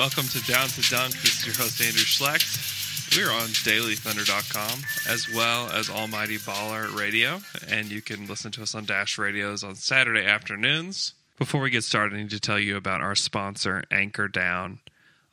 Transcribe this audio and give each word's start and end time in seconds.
Welcome 0.00 0.28
to 0.28 0.42
Down 0.50 0.66
to 0.68 0.90
Dunk. 0.90 1.12
This 1.20 1.40
is 1.40 1.46
your 1.46 1.54
host, 1.56 1.78
Andrew 1.78 2.00
Schlecht. 2.00 3.14
We're 3.14 3.30
on 3.30 3.48
dailythunder.com 3.48 4.80
as 5.06 5.30
well 5.30 5.70
as 5.72 5.90
Almighty 5.90 6.38
Baller 6.38 6.98
Radio, 6.98 7.42
and 7.68 7.92
you 7.92 8.00
can 8.00 8.26
listen 8.26 8.50
to 8.52 8.62
us 8.62 8.74
on 8.74 8.86
Dash 8.86 9.18
Radios 9.18 9.62
on 9.62 9.74
Saturday 9.74 10.24
afternoons. 10.24 11.12
Before 11.36 11.60
we 11.60 11.68
get 11.68 11.84
started, 11.84 12.14
I 12.14 12.22
need 12.22 12.30
to 12.30 12.40
tell 12.40 12.58
you 12.58 12.78
about 12.78 13.02
our 13.02 13.14
sponsor, 13.14 13.84
Anchor 13.90 14.26
Down. 14.26 14.78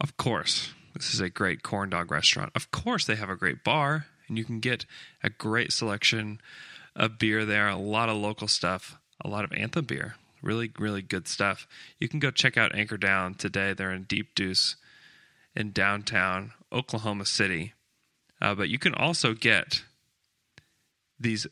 Of 0.01 0.17
course, 0.17 0.73
this 0.93 1.13
is 1.13 1.21
a 1.21 1.29
great 1.29 1.63
corn 1.63 1.89
dog 1.89 2.11
restaurant. 2.11 2.51
Of 2.53 2.69
course, 2.69 3.05
they 3.05 3.15
have 3.15 3.29
a 3.29 3.37
great 3.37 3.63
bar, 3.63 4.07
and 4.27 4.37
you 4.37 4.43
can 4.43 4.59
get 4.59 4.85
a 5.23 5.29
great 5.29 5.71
selection 5.71 6.41
of 6.93 7.17
beer 7.17 7.45
there, 7.45 7.69
a 7.69 7.77
lot 7.77 8.09
of 8.09 8.17
local 8.17 8.49
stuff, 8.49 8.97
a 9.23 9.29
lot 9.29 9.45
of 9.45 9.53
Anthem 9.53 9.85
beer. 9.85 10.15
Really, 10.47 10.71
really 10.79 11.01
good 11.01 11.27
stuff. 11.27 11.67
You 11.99 12.07
can 12.07 12.21
go 12.21 12.31
check 12.31 12.55
out 12.55 12.73
Anchor 12.73 12.95
Down 12.95 13.33
today. 13.33 13.73
They're 13.73 13.91
in 13.91 14.03
Deep 14.03 14.33
Deuce 14.33 14.77
in 15.53 15.73
downtown 15.73 16.53
Oklahoma 16.71 17.25
City. 17.25 17.73
Uh, 18.41 18.55
but 18.55 18.69
you 18.69 18.79
can 18.79 18.95
also 18.95 19.33
get 19.33 19.83
these 21.19 21.47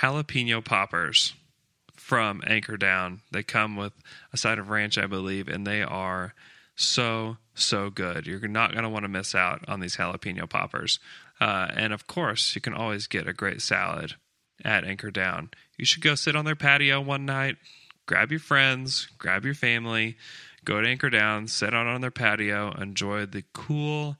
jalapeno 0.00 0.64
poppers 0.64 1.34
from 1.94 2.42
Anchor 2.44 2.76
Down. 2.76 3.20
They 3.30 3.44
come 3.44 3.76
with 3.76 3.92
a 4.32 4.36
side 4.36 4.58
of 4.58 4.68
ranch, 4.68 4.98
I 4.98 5.06
believe, 5.06 5.46
and 5.46 5.64
they 5.64 5.82
are 5.82 6.34
so, 6.74 7.36
so 7.54 7.88
good. 7.88 8.26
You're 8.26 8.48
not 8.48 8.72
going 8.72 8.82
to 8.82 8.90
want 8.90 9.04
to 9.04 9.08
miss 9.08 9.32
out 9.32 9.60
on 9.68 9.78
these 9.78 9.96
jalapeno 9.96 10.50
poppers. 10.50 10.98
Uh, 11.40 11.68
and 11.76 11.92
of 11.92 12.08
course, 12.08 12.56
you 12.56 12.60
can 12.60 12.74
always 12.74 13.06
get 13.06 13.28
a 13.28 13.32
great 13.32 13.62
salad 13.62 14.16
at 14.64 14.82
Anchor 14.82 15.12
Down. 15.12 15.50
You 15.78 15.84
should 15.84 16.02
go 16.02 16.16
sit 16.16 16.34
on 16.34 16.44
their 16.44 16.56
patio 16.56 17.00
one 17.00 17.24
night, 17.24 17.56
grab 18.10 18.32
your 18.32 18.40
friends, 18.40 19.06
grab 19.18 19.44
your 19.44 19.54
family, 19.54 20.16
go 20.64 20.80
to 20.80 20.88
Anchor 20.88 21.10
Down, 21.10 21.46
sit 21.46 21.72
out 21.72 21.86
on 21.86 22.00
their 22.00 22.10
patio, 22.10 22.72
enjoy 22.72 23.24
the 23.24 23.44
cool 23.52 24.16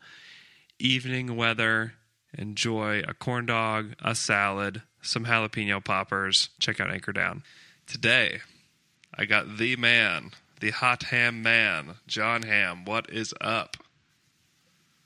evening 0.79 1.35
weather, 1.35 1.95
enjoy 2.39 3.03
a 3.09 3.15
corn 3.15 3.47
dog, 3.47 3.97
a 4.01 4.15
salad, 4.15 4.83
some 5.03 5.25
jalapeno 5.25 5.85
poppers. 5.85 6.51
Check 6.61 6.81
out 6.81 6.93
Anchor 6.93 7.13
Down. 7.13 7.43
Today, 7.89 8.43
I 9.13 9.25
got 9.25 9.59
the 9.59 9.75
man, 9.75 10.31
the 10.61 10.71
hot 10.71 11.03
ham 11.03 11.43
man, 11.43 11.97
John 12.07 12.43
Ham. 12.45 12.85
What 12.85 13.11
is 13.11 13.35
up? 13.41 13.77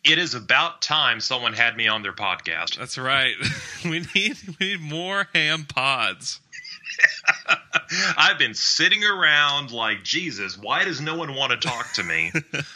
it 0.04 0.18
is 0.18 0.34
about 0.34 0.82
time 0.82 1.18
someone 1.18 1.54
had 1.54 1.78
me 1.78 1.88
on 1.88 2.02
their 2.02 2.12
podcast. 2.12 2.76
That's 2.76 2.98
right. 2.98 3.34
we 3.84 4.04
need 4.14 4.36
we 4.60 4.66
need 4.66 4.80
more 4.82 5.26
ham 5.32 5.64
pods. 5.64 6.40
I've 8.16 8.38
been 8.38 8.54
sitting 8.54 9.04
around 9.04 9.70
like 9.70 10.02
Jesus. 10.04 10.58
Why 10.58 10.84
does 10.84 11.00
no 11.00 11.16
one 11.16 11.34
want 11.34 11.52
to 11.52 11.68
talk 11.68 11.92
to 11.94 12.02
me? 12.02 12.32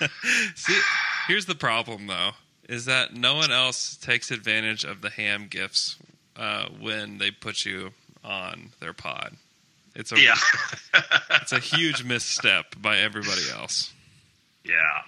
See, 0.55 0.79
here's 1.27 1.47
the 1.47 1.55
problem 1.55 2.07
though, 2.07 2.31
is 2.69 2.85
that 2.85 3.15
no 3.15 3.35
one 3.35 3.51
else 3.51 3.97
takes 3.97 4.31
advantage 4.31 4.85
of 4.85 5.01
the 5.01 5.11
ham 5.11 5.47
gifts 5.49 5.97
uh, 6.37 6.67
when 6.81 7.19
they 7.19 7.31
put 7.31 7.65
you 7.65 7.93
on 8.25 8.71
their 8.81 8.93
pod. 8.93 9.37
It's 9.95 10.13
a 10.13 10.21
yeah, 10.21 10.37
it's 11.43 11.53
a 11.53 11.59
huge 11.59 12.05
misstep 12.05 12.81
by 12.81 12.99
everybody 12.99 13.43
else. 13.53 13.93
yeah. 14.65 15.03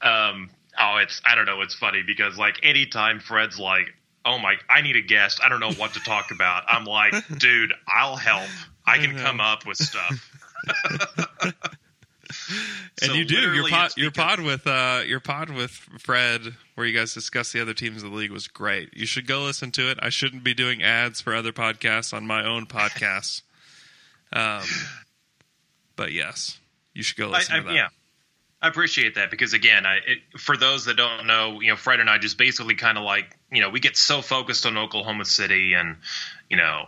Um, 0.00 0.48
oh, 0.78 0.96
it's 0.96 1.20
I 1.26 1.34
don't 1.34 1.44
know. 1.44 1.60
It's 1.60 1.74
funny 1.74 2.02
because 2.06 2.38
like 2.38 2.58
anytime 2.62 3.20
Fred's 3.20 3.58
like, 3.58 3.92
"Oh 4.24 4.38
my, 4.38 4.56
I 4.68 4.80
need 4.80 4.96
a 4.96 5.02
guest. 5.02 5.40
I 5.44 5.50
don't 5.50 5.60
know 5.60 5.72
what 5.72 5.92
to 5.94 6.00
talk 6.00 6.30
about." 6.30 6.62
I'm 6.68 6.84
like, 6.86 7.12
"Dude, 7.38 7.74
I'll 7.86 8.16
help. 8.16 8.48
I 8.90 8.98
can 8.98 9.16
know. 9.16 9.22
come 9.22 9.40
up 9.40 9.66
with 9.66 9.78
stuff." 9.78 10.30
And 13.02 13.12
So 13.12 13.16
you 13.16 13.24
do 13.24 13.54
your 13.54 13.68
pod 13.68 13.92
your 13.96 14.10
pod 14.10 14.40
with 14.40 14.66
uh 14.66 15.02
your 15.06 15.20
pod 15.20 15.50
with 15.50 15.70
Fred 15.70 16.54
where 16.74 16.86
you 16.86 16.96
guys 16.96 17.14
discuss 17.14 17.52
the 17.52 17.60
other 17.60 17.74
teams 17.74 18.02
of 18.02 18.10
the 18.10 18.16
league 18.16 18.30
was 18.30 18.46
great. 18.46 18.90
You 18.94 19.06
should 19.06 19.26
go 19.26 19.42
listen 19.42 19.70
to 19.72 19.90
it. 19.90 19.98
I 20.02 20.10
shouldn't 20.10 20.44
be 20.44 20.54
doing 20.54 20.82
ads 20.82 21.20
for 21.20 21.34
other 21.34 21.52
podcasts 21.52 22.12
on 22.12 22.26
my 22.26 22.44
own 22.44 22.66
podcast. 22.66 23.42
Um 24.32 24.62
but 25.96 26.12
yes, 26.12 26.60
you 26.94 27.02
should 27.02 27.16
go 27.16 27.30
I, 27.30 27.38
listen 27.38 27.54
I, 27.56 27.58
to 27.58 27.64
that. 27.64 27.74
yeah, 27.74 27.88
I 28.62 28.68
appreciate 28.68 29.16
that 29.16 29.28
because 29.32 29.54
again, 29.54 29.84
I 29.86 29.96
it, 30.06 30.18
for 30.38 30.56
those 30.56 30.84
that 30.84 30.96
don't 30.96 31.26
know, 31.26 31.60
you 31.60 31.70
know, 31.70 31.76
Fred 31.76 31.98
and 31.98 32.08
I 32.08 32.18
just 32.18 32.38
basically 32.38 32.76
kind 32.76 32.96
of 32.96 33.02
like 33.02 33.36
you 33.50 33.60
know 33.60 33.70
we 33.70 33.80
get 33.80 33.96
so 33.96 34.22
focused 34.22 34.66
on 34.66 34.78
Oklahoma 34.78 35.24
City 35.24 35.74
and 35.74 35.96
you 36.48 36.58
know 36.58 36.86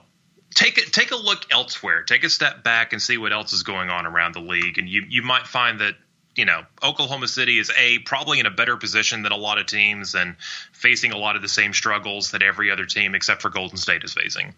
take 0.54 0.78
a, 0.78 0.90
take 0.90 1.10
a 1.10 1.16
look 1.16 1.46
elsewhere, 1.50 2.02
take 2.02 2.24
a 2.24 2.30
step 2.30 2.62
back 2.62 2.92
and 2.92 3.00
see 3.00 3.18
what 3.18 3.32
else 3.32 3.52
is 3.52 3.62
going 3.62 3.90
on 3.90 4.06
around 4.06 4.34
the 4.34 4.40
league, 4.40 4.78
and 4.78 4.88
you 4.88 5.04
you 5.08 5.22
might 5.22 5.46
find 5.46 5.80
that. 5.80 5.94
You 6.34 6.46
know, 6.46 6.62
Oklahoma 6.82 7.28
City 7.28 7.58
is 7.58 7.70
a 7.78 7.98
probably 7.98 8.40
in 8.40 8.46
a 8.46 8.50
better 8.50 8.78
position 8.78 9.20
than 9.20 9.32
a 9.32 9.36
lot 9.36 9.58
of 9.58 9.66
teams 9.66 10.14
and 10.14 10.34
facing 10.72 11.12
a 11.12 11.18
lot 11.18 11.36
of 11.36 11.42
the 11.42 11.48
same 11.48 11.74
struggles 11.74 12.30
that 12.30 12.42
every 12.42 12.70
other 12.70 12.86
team 12.86 13.14
except 13.14 13.42
for 13.42 13.50
Golden 13.50 13.76
State 13.76 14.02
is 14.02 14.14
facing. 14.14 14.54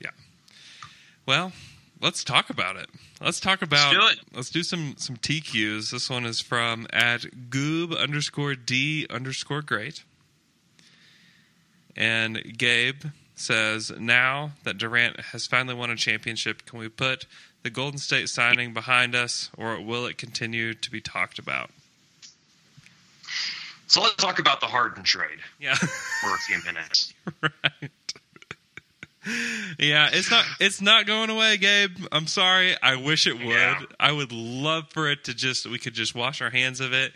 Yeah. 0.00 0.10
Well, 1.26 1.50
let's 2.00 2.22
talk 2.22 2.50
about 2.50 2.76
it. 2.76 2.88
Let's 3.20 3.40
talk 3.40 3.62
about. 3.62 3.92
do 3.92 4.06
it. 4.12 4.20
Let's 4.32 4.50
do 4.50 4.62
some 4.62 4.94
some 4.96 5.16
TQs. 5.16 5.90
This 5.90 6.08
one 6.08 6.24
is 6.24 6.40
from 6.40 6.86
at 6.92 7.22
goob 7.50 7.98
underscore 7.98 8.54
d 8.54 9.04
underscore 9.10 9.62
great, 9.62 10.04
and 11.96 12.56
Gabe 12.56 13.06
says, 13.40 13.90
"Now 13.98 14.52
that 14.64 14.78
Durant 14.78 15.20
has 15.20 15.46
finally 15.46 15.74
won 15.74 15.90
a 15.90 15.96
championship, 15.96 16.64
can 16.66 16.78
we 16.78 16.88
put 16.88 17.26
the 17.62 17.70
Golden 17.70 17.98
State 17.98 18.28
signing 18.28 18.72
behind 18.72 19.14
us, 19.14 19.50
or 19.56 19.80
will 19.80 20.06
it 20.06 20.18
continue 20.18 20.74
to 20.74 20.90
be 20.90 21.00
talked 21.00 21.38
about?" 21.38 21.70
So 23.86 24.02
let's 24.02 24.16
talk 24.16 24.38
about 24.38 24.60
the 24.60 24.66
Harden 24.66 25.02
trade 25.02 25.38
Yeah, 25.58 25.74
for 25.74 26.34
a 26.34 26.38
few 26.38 26.62
minutes. 26.64 27.14
right. 27.42 27.90
Yeah, 29.78 30.10
it's 30.12 30.30
not 30.30 30.44
it's 30.60 30.80
not 30.80 31.06
going 31.06 31.30
away, 31.30 31.56
Gabe. 31.56 31.90
I'm 32.12 32.26
sorry. 32.26 32.76
I 32.82 32.96
wish 32.96 33.26
it 33.26 33.34
would. 33.38 33.46
Yeah. 33.46 33.80
I 33.98 34.12
would 34.12 34.32
love 34.32 34.90
for 34.90 35.10
it 35.10 35.24
to 35.24 35.34
just 35.34 35.66
we 35.66 35.78
could 35.78 35.94
just 35.94 36.14
wash 36.14 36.40
our 36.40 36.50
hands 36.50 36.80
of 36.80 36.92
it 36.92 37.12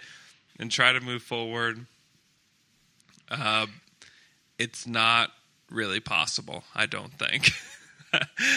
and 0.59 0.71
try 0.71 0.93
to 0.93 1.01
move 1.01 1.23
forward. 1.23 1.87
Uh, 3.31 3.67
it's 4.59 4.87
not 4.87 5.31
really 5.73 6.01
possible. 6.01 6.65
I 6.75 6.87
don't 6.87 7.13
think. 7.19 7.51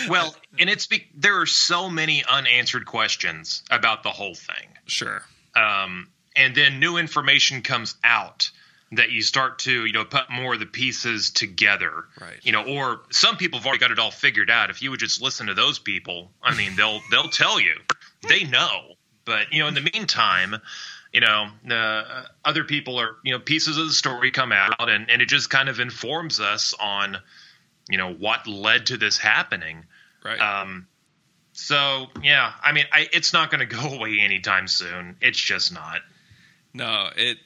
Well, 0.10 0.36
and 0.60 0.70
it's 0.70 0.86
be- 0.86 1.08
there 1.16 1.40
are 1.40 1.46
so 1.46 1.90
many 1.90 2.26
unanswered 2.30 2.86
questions 2.86 3.64
about 3.72 4.04
the 4.04 4.10
whole 4.10 4.36
thing. 4.36 4.68
sure. 4.86 5.24
Um, 5.56 6.10
and 6.36 6.54
then 6.54 6.82
new 6.82 6.98
information 6.98 7.62
comes 7.62 7.96
out 8.04 8.52
that 8.92 9.12
you 9.12 9.22
start 9.22 9.60
to, 9.60 9.86
you 9.86 9.94
know, 9.94 10.04
put 10.04 10.30
more 10.30 10.56
of 10.56 10.60
the 10.60 10.66
pieces 10.66 11.32
together. 11.32 12.04
Right. 12.20 12.36
You 12.44 12.52
know, 12.52 12.64
or 12.66 13.02
some 13.12 13.38
people 13.38 13.60
have 13.60 13.66
already 13.66 13.80
got 13.80 13.92
it 13.92 14.00
all 14.00 14.12
figured 14.12 14.50
out. 14.50 14.70
If 14.70 14.82
you 14.82 14.92
would 14.92 15.00
just 15.00 15.22
listen 15.22 15.48
to 15.48 15.54
those 15.54 15.80
people, 15.80 16.32
I 16.44 16.54
mean, 16.54 16.76
they'll 16.76 17.00
they'll 17.10 17.30
tell 17.30 17.58
you. 17.60 17.76
They 18.28 18.44
know. 18.44 18.96
But, 19.24 19.54
you 19.54 19.60
know, 19.62 19.68
in 19.70 19.74
the 19.74 19.90
meantime, 19.94 20.58
you 21.16 21.22
know, 21.22 21.48
uh, 21.74 22.24
other 22.44 22.66
people 22.66 23.00
are, 23.00 23.16
you 23.24 23.32
know, 23.32 23.40
pieces 23.40 23.78
of 23.78 23.88
the 23.88 23.94
story 23.94 24.32
come 24.32 24.52
out 24.52 24.90
and, 24.90 25.10
and 25.10 25.22
it 25.22 25.30
just 25.30 25.50
kind 25.50 25.70
of 25.70 25.80
informs 25.80 26.42
us 26.42 26.74
on, 26.78 27.16
you 27.90 27.98
know, 27.98 28.14
what 28.14 28.48
led 28.48 28.88
to 28.88 28.98
this 28.98 29.18
happening. 29.18 29.86
Right. 30.26 30.38
Um, 30.38 30.88
so 31.54 32.08
yeah, 32.22 32.52
I 32.62 32.74
mean, 32.74 32.84
I, 32.92 33.08
it's 33.14 33.32
not 33.32 33.50
going 33.50 33.66
to 33.70 33.76
go 33.78 33.94
away 33.96 34.20
anytime 34.20 34.68
soon. 34.68 35.16
It's 35.22 35.40
just 35.40 35.74
not. 35.74 36.02
No, 36.74 37.08
it 37.16 37.38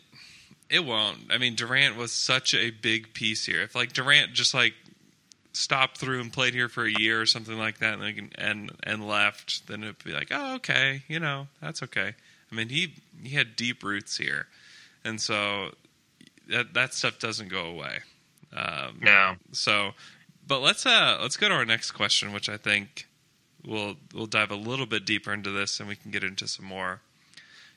it 0.71 0.83
won't. 0.83 1.19
I 1.29 1.37
mean, 1.37 1.53
Durant 1.53 1.95
was 1.95 2.11
such 2.11 2.55
a 2.55 2.71
big 2.71 3.13
piece 3.13 3.45
here. 3.45 3.61
If 3.61 3.75
like 3.75 3.93
Durant 3.93 4.33
just 4.33 4.55
like 4.55 4.73
stopped 5.53 5.99
through 5.99 6.21
and 6.21 6.33
played 6.33 6.55
here 6.55 6.69
for 6.69 6.85
a 6.85 6.91
year 6.91 7.21
or 7.21 7.27
something 7.27 7.59
like 7.59 7.77
that, 7.77 7.99
and 7.99 8.33
and 8.35 8.71
and 8.81 9.07
left, 9.07 9.67
then 9.67 9.83
it'd 9.83 10.03
be 10.03 10.11
like, 10.11 10.29
oh, 10.31 10.55
okay, 10.55 11.03
you 11.07 11.19
know, 11.19 11.45
that's 11.61 11.83
okay. 11.83 12.15
I 12.51 12.55
mean, 12.55 12.69
he 12.69 12.93
he 13.23 13.35
had 13.35 13.55
deep 13.55 13.83
roots 13.83 14.17
here, 14.17 14.47
and 15.03 15.21
so 15.21 15.73
that 16.47 16.73
that 16.73 16.93
stuff 16.93 17.19
doesn't 17.19 17.49
go 17.49 17.65
away. 17.65 17.99
Um, 18.55 18.99
No. 19.01 19.35
so, 19.51 19.91
but 20.47 20.59
let's 20.59 20.85
uh 20.85 21.17
let's 21.21 21.37
go 21.37 21.47
to 21.49 21.53
our 21.55 21.65
next 21.65 21.91
question, 21.91 22.33
which 22.33 22.49
I 22.49 22.57
think 22.57 23.07
we'll 23.65 23.97
we'll 24.13 24.25
dive 24.25 24.51
a 24.51 24.55
little 24.55 24.85
bit 24.87 25.05
deeper 25.05 25.31
into 25.33 25.51
this, 25.51 25.79
and 25.79 25.87
we 25.87 25.95
can 25.95 26.11
get 26.11 26.23
into 26.23 26.47
some 26.47 26.65
more 26.65 27.01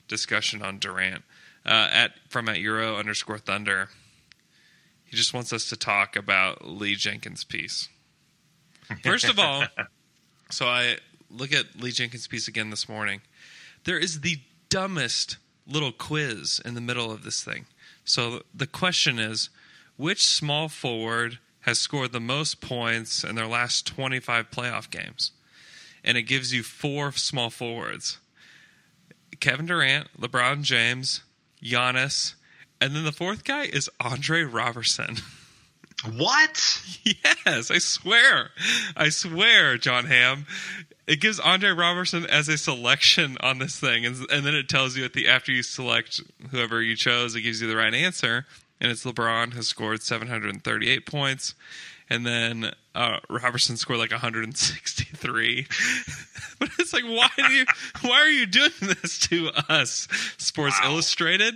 discussion 0.09 0.63
on 0.63 0.79
Durant. 0.79 1.23
Uh, 1.65 1.89
at 1.93 2.13
from 2.29 2.49
at 2.49 2.59
Euro 2.59 2.97
underscore 2.97 3.39
Thunder, 3.39 3.91
he 5.05 5.17
just 5.17 5.33
wants 5.35 5.53
us 5.53 5.69
to 5.69 5.77
talk 5.77 6.17
about 6.17 6.67
Lee 6.67 6.97
Jenkins' 6.97 7.45
piece. 7.45 7.89
First 9.05 9.29
of 9.29 9.39
all, 9.39 9.65
so 10.51 10.67
I 10.67 10.97
look 11.31 11.53
at 11.53 11.81
Lee 11.81 11.93
Jenkins' 11.93 12.27
piece 12.27 12.49
again 12.49 12.71
this 12.71 12.89
morning. 12.89 13.21
There 13.85 13.99
is 13.99 14.21
the 14.23 14.39
dumbest 14.73 15.37
little 15.67 15.93
quiz 15.93 16.59
in 16.65 16.73
the 16.73 16.81
middle 16.81 17.11
of 17.11 17.25
this 17.25 17.45
thing. 17.45 17.67
So 18.07 18.43
the 18.55 18.67
question 18.67 19.19
is 19.19 19.51
which 19.99 20.25
small 20.25 20.71
forward 20.71 21.39
has 21.61 21.79
scored 21.79 22.13
the 22.13 22.21
most 22.21 22.63
points 22.63 23.23
in 23.23 23.35
their 23.35 23.47
last 23.47 23.87
25 23.87 24.51
playoff 24.51 24.89
games? 24.91 25.33
And 26.03 26.17
it 26.17 26.23
gives 26.23 26.55
you 26.55 26.63
four 26.63 27.13
small 27.13 27.51
forwards 27.51 28.19
Kevin 29.41 29.67
Durant, 29.67 30.09
LeBron 30.19 30.63
James, 30.63 31.21
Giannis, 31.63 32.35
and 32.81 32.97
then 32.97 33.05
the 33.05 33.13
fourth 33.13 33.45
guy 33.45 33.65
is 33.65 33.91
Andre 34.01 34.43
Roberson. 34.43 35.17
What? 36.17 36.81
Yes, 37.05 37.71
I 37.71 37.79
swear. 37.79 38.51
I 38.97 39.09
swear, 39.11 39.79
John 39.79 40.07
Hamm. 40.07 40.47
It 41.13 41.21
gives 41.21 41.39
Andre 41.39 41.71
Roberson 41.73 42.25
as 42.25 42.49
a 42.49 42.57
selection 42.57 43.37
on 43.41 43.59
this 43.59 43.79
thing, 43.79 44.07
and, 44.07 44.17
and 44.31 44.47
then 44.47 44.55
it 44.55 44.67
tells 44.71 44.97
you 44.97 45.05
at 45.05 45.13
the 45.13 45.29
after 45.29 45.53
you 45.53 45.63
select 45.63 46.21
whoever 46.51 46.81
you 46.81 46.97
chose, 46.97 47.35
it 47.35 47.43
gives 47.43 47.61
you 47.61 47.69
the 47.69 47.77
right 47.77 47.93
answer, 47.93 48.47
and 48.81 48.91
it's 48.91 49.05
LeBron 49.05 49.53
has 49.53 49.67
scored 49.69 50.03
738 50.03 51.05
points, 51.05 51.55
and 52.09 52.25
then 52.25 52.73
uh, 52.95 53.19
Roberson 53.29 53.77
scored 53.77 53.99
like 53.99 54.11
163. 54.11 55.67
but 56.59 56.71
it's 56.79 56.95
like, 56.95 57.05
why 57.05 57.29
do 57.37 57.53
you? 57.53 57.67
Why 58.01 58.21
are 58.23 58.29
you 58.29 58.47
doing 58.47 58.71
this 58.81 59.19
to 59.29 59.51
us, 59.69 60.09
Sports 60.39 60.79
Wow. 60.83 60.93
Illustrated? 60.93 61.55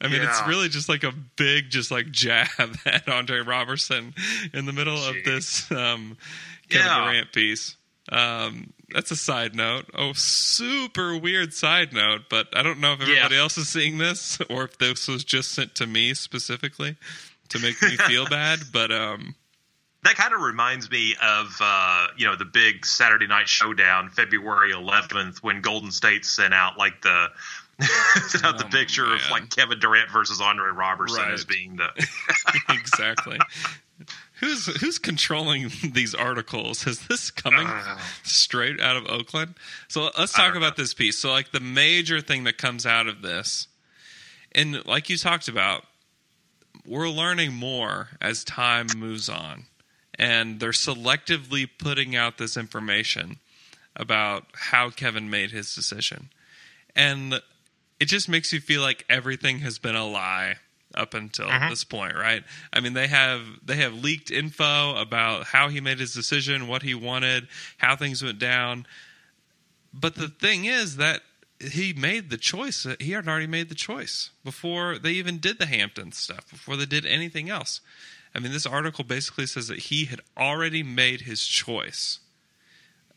I 0.00 0.08
mean, 0.08 0.20
it's 0.22 0.46
really 0.46 0.68
just 0.68 0.88
like 0.88 1.02
a 1.04 1.12
big, 1.36 1.70
just 1.70 1.90
like 1.90 2.10
jab 2.12 2.46
at 2.86 3.08
Andre 3.08 3.40
Roberson 3.40 4.14
in 4.52 4.66
the 4.66 4.72
middle 4.72 4.96
of 5.02 5.16
this 5.24 5.68
um, 5.72 6.16
Kevin 6.68 6.86
Yeah. 6.86 7.04
Durant 7.04 7.32
piece. 7.32 7.76
Um, 8.12 8.72
that's 8.92 9.10
a 9.10 9.16
side 9.16 9.54
note. 9.54 9.86
Oh, 9.94 10.12
super 10.14 11.16
weird 11.16 11.52
side 11.52 11.92
note, 11.92 12.22
but 12.30 12.48
I 12.56 12.62
don't 12.62 12.80
know 12.80 12.92
if 12.92 13.00
everybody 13.00 13.34
Yeah. 13.34 13.40
else 13.42 13.58
is 13.58 13.68
seeing 13.68 13.98
this 13.98 14.38
or 14.50 14.64
if 14.64 14.78
this 14.78 15.08
was 15.08 15.24
just 15.24 15.52
sent 15.52 15.74
to 15.76 15.86
me 15.86 16.14
specifically 16.14 16.96
to 17.48 17.58
make 17.58 17.80
me 17.82 17.96
feel 17.96 18.26
bad. 18.30 18.60
But 18.72 18.92
um, 18.92 19.34
That 20.04 20.14
kind 20.14 20.32
of 20.34 20.40
reminds 20.40 20.90
me 20.90 21.14
of 21.22 21.56
uh, 21.60 22.06
you 22.16 22.26
know 22.26 22.36
the 22.36 22.44
big 22.44 22.86
Saturday 22.86 23.26
Night 23.26 23.48
Showdown, 23.48 24.08
February 24.10 24.72
11th, 24.72 25.38
when 25.42 25.60
Golden 25.62 25.90
State 25.90 26.24
sent 26.24 26.54
out 26.54 26.78
like 26.78 27.02
the 27.02 27.26
sent 28.28 28.44
out 28.44 28.56
the 28.58 28.64
Oh, 28.64 28.68
picture 28.68 29.12
of 29.12 29.20
like 29.30 29.50
Kevin 29.50 29.78
Durant 29.80 30.10
versus 30.10 30.40
Andre 30.40 30.70
Roberson 30.70 31.22
Right. 31.22 31.32
as 31.32 31.44
being 31.44 31.76
the 31.76 31.88
exactly. 32.70 33.38
Who's 34.36 34.66
who's 34.80 34.98
controlling 34.98 35.70
these 35.92 36.14
articles? 36.14 36.86
Is 36.86 37.06
this 37.08 37.30
coming 37.30 37.68
straight 38.22 38.80
out 38.80 38.96
of 38.96 39.06
Oakland? 39.06 39.54
So 39.88 40.10
let's 40.18 40.32
talk 40.32 40.54
about 40.54 40.76
this 40.76 40.92
piece. 40.92 41.18
So 41.18 41.30
like 41.30 41.52
the 41.52 41.60
major 41.60 42.20
thing 42.20 42.44
that 42.44 42.58
comes 42.58 42.84
out 42.84 43.06
of 43.06 43.22
this, 43.22 43.68
and 44.52 44.84
like 44.84 45.08
you 45.08 45.16
talked 45.16 45.48
about, 45.48 45.84
we're 46.86 47.08
learning 47.08 47.54
more 47.54 48.08
as 48.20 48.44
time 48.44 48.88
moves 48.96 49.28
on, 49.30 49.64
and 50.18 50.60
they're 50.60 50.70
selectively 50.70 51.68
putting 51.78 52.14
out 52.14 52.36
this 52.36 52.58
information 52.58 53.38
about 53.94 54.44
how 54.54 54.90
Kevin 54.90 55.30
made 55.30 55.50
his 55.50 55.74
decision, 55.74 56.28
and 56.94 57.40
it 57.98 58.04
just 58.04 58.28
makes 58.28 58.52
you 58.52 58.60
feel 58.60 58.82
like 58.82 59.06
everything 59.08 59.60
has 59.60 59.78
been 59.78 59.96
a 59.96 60.06
lie 60.06 60.56
up 60.96 61.14
until 61.14 61.48
this 61.68 61.84
point, 61.84 62.14
right? 62.16 62.42
I 62.72 62.80
mean, 62.80 62.94
they 62.94 63.06
have 63.06 63.42
they 63.64 63.76
have 63.76 63.94
leaked 63.94 64.30
info 64.30 64.96
about 64.96 65.44
how 65.44 65.68
he 65.68 65.80
made 65.80 65.98
his 65.98 66.14
decision, 66.14 66.68
what 66.68 66.82
he 66.82 66.94
wanted, 66.94 67.48
how 67.78 67.96
things 67.96 68.22
went 68.22 68.38
down. 68.38 68.86
But 69.92 70.14
the 70.14 70.28
thing 70.28 70.64
is 70.64 70.96
that 70.96 71.22
he 71.60 71.92
made 71.92 72.30
the 72.30 72.36
choice. 72.36 72.86
He 73.00 73.12
had 73.12 73.28
already 73.28 73.46
made 73.46 73.68
the 73.68 73.74
choice 73.74 74.30
before 74.44 74.98
they 74.98 75.12
even 75.12 75.38
did 75.38 75.58
the 75.58 75.66
Hampton 75.66 76.12
stuff, 76.12 76.48
before 76.50 76.76
they 76.76 76.86
did 76.86 77.06
anything 77.06 77.48
else. 77.48 77.80
I 78.34 78.38
mean, 78.38 78.52
this 78.52 78.66
article 78.66 79.04
basically 79.04 79.46
says 79.46 79.68
that 79.68 79.78
he 79.78 80.04
had 80.04 80.20
already 80.36 80.82
made 80.82 81.22
his 81.22 81.46
choice. 81.46 82.20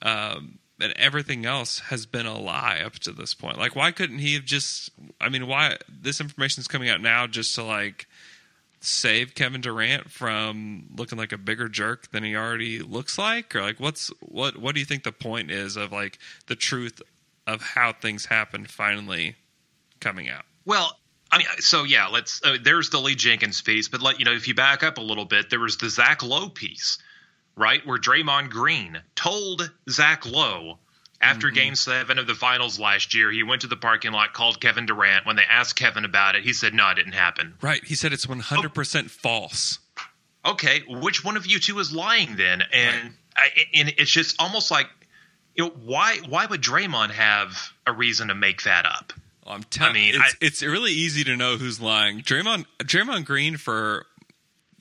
Um, 0.01 0.59
and 0.79 0.93
everything 0.95 1.45
else 1.45 1.79
has 1.79 2.05
been 2.05 2.25
a 2.25 2.39
lie 2.39 2.81
up 2.83 2.93
to 2.99 3.11
this 3.11 3.33
point. 3.33 3.57
Like, 3.57 3.75
why 3.75 3.91
couldn't 3.91 4.19
he 4.19 4.35
have 4.35 4.45
just? 4.45 4.91
I 5.19 5.29
mean, 5.29 5.47
why 5.47 5.77
this 5.87 6.21
information 6.21 6.61
is 6.61 6.67
coming 6.67 6.89
out 6.89 7.01
now 7.01 7.27
just 7.27 7.55
to 7.55 7.63
like 7.63 8.07
save 8.81 9.35
Kevin 9.35 9.61
Durant 9.61 10.09
from 10.09 10.85
looking 10.95 11.17
like 11.17 11.31
a 11.31 11.37
bigger 11.37 11.67
jerk 11.67 12.11
than 12.11 12.23
he 12.23 12.35
already 12.35 12.79
looks 12.79 13.17
like, 13.17 13.55
or 13.55 13.61
like 13.61 13.79
what's 13.79 14.07
what? 14.19 14.57
What 14.57 14.73
do 14.73 14.79
you 14.79 14.85
think 14.85 15.03
the 15.03 15.11
point 15.11 15.51
is 15.51 15.75
of 15.75 15.91
like 15.91 16.19
the 16.47 16.55
truth 16.55 17.01
of 17.45 17.61
how 17.61 17.93
things 17.93 18.25
happened 18.25 18.69
finally 18.69 19.35
coming 19.99 20.29
out? 20.29 20.45
Well, 20.65 20.97
I 21.31 21.37
mean, 21.37 21.47
so 21.59 21.83
yeah, 21.83 22.07
let's. 22.07 22.41
Uh, 22.43 22.57
there's 22.61 22.89
the 22.89 22.99
Lee 22.99 23.15
Jenkins 23.15 23.61
piece, 23.61 23.87
but 23.87 24.01
let 24.01 24.19
you 24.19 24.25
know 24.25 24.33
if 24.33 24.47
you 24.47 24.55
back 24.55 24.83
up 24.83 24.97
a 24.97 25.01
little 25.01 25.25
bit, 25.25 25.49
there 25.49 25.59
was 25.59 25.77
the 25.77 25.89
Zach 25.89 26.23
Lowe 26.23 26.49
piece, 26.49 26.97
right, 27.59 27.85
where 27.85 27.99
Draymond 27.99 28.49
Green 28.49 29.01
told 29.15 29.69
Zach 29.89 30.25
Lowe 30.25 30.79
after 31.21 31.47
mm-hmm. 31.47 31.55
Game 31.55 31.75
Seven 31.75 32.17
of 32.17 32.27
the 32.27 32.33
Finals 32.33 32.79
last 32.79 33.13
year, 33.13 33.29
he 33.29 33.43
went 33.43 33.61
to 33.61 33.67
the 33.67 33.75
parking 33.75 34.13
lot, 34.13 34.33
called 34.33 34.61
Kevin 34.61 34.85
Durant. 34.85 35.25
When 35.25 35.35
they 35.35 35.43
asked 35.43 35.75
Kevin 35.75 36.05
about 36.05 36.35
it, 36.35 36.43
he 36.43 36.53
said, 36.53 36.73
"No, 36.73 36.89
it 36.89 36.95
didn't 36.95 37.13
happen." 37.13 37.55
Right? 37.61 37.83
He 37.83 37.95
said 37.95 38.13
it's 38.13 38.27
one 38.27 38.39
hundred 38.39 38.73
percent 38.73 39.11
false. 39.11 39.79
Okay, 40.45 40.83
which 40.87 41.23
one 41.25 41.35
of 41.35 41.45
you 41.45 41.59
two 41.59 41.77
is 41.79 41.93
lying 41.93 42.37
then? 42.37 42.63
And 42.71 43.13
I, 43.35 43.49
and 43.75 43.93
it's 43.97 44.09
just 44.09 44.41
almost 44.41 44.71
like, 44.71 44.87
you 45.55 45.65
know, 45.65 45.71
why 45.83 46.19
why 46.29 46.45
would 46.45 46.61
Draymond 46.61 47.11
have 47.11 47.73
a 47.85 47.91
reason 47.91 48.29
to 48.29 48.35
make 48.35 48.63
that 48.63 48.85
up? 48.85 49.11
I'm 49.45 49.63
telling. 49.63 49.91
I 49.91 49.93
mean, 49.93 50.15
it's, 50.15 50.33
I- 50.33 50.37
it's 50.45 50.63
really 50.63 50.91
easy 50.91 51.23
to 51.25 51.35
know 51.35 51.57
who's 51.57 51.81
lying. 51.81 52.21
Draymond 52.21 52.65
Draymond 52.79 53.25
Green 53.25 53.57
for 53.57 54.05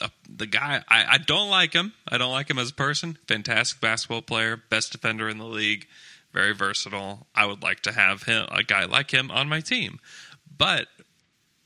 uh, 0.01 0.09
the 0.29 0.47
guy. 0.47 0.83
I, 0.89 1.05
I 1.15 1.19
don't 1.19 1.49
like 1.51 1.73
him. 1.73 1.93
I 2.09 2.19
don't 2.19 2.33
like 2.33 2.49
him 2.51 2.59
as 2.59 2.71
a 2.71 2.75
person. 2.75 3.19
Fantastic 3.27 3.81
basketball 3.81 4.23
player, 4.23 4.57
best 4.71 4.93
defender 4.93 5.29
in 5.29 5.39
the 5.39 5.45
league, 5.45 5.87
very 6.33 6.55
versatile. 6.55 7.27
I 7.35 7.47
would 7.47 7.63
like 7.63 7.81
to 7.81 7.93
have 7.93 8.25
him 8.25 8.47
a 8.51 8.63
guy 8.63 8.85
like 8.85 9.11
him 9.11 9.31
on 9.31 9.49
my 9.49 9.61
team, 9.61 9.99
but 10.57 10.87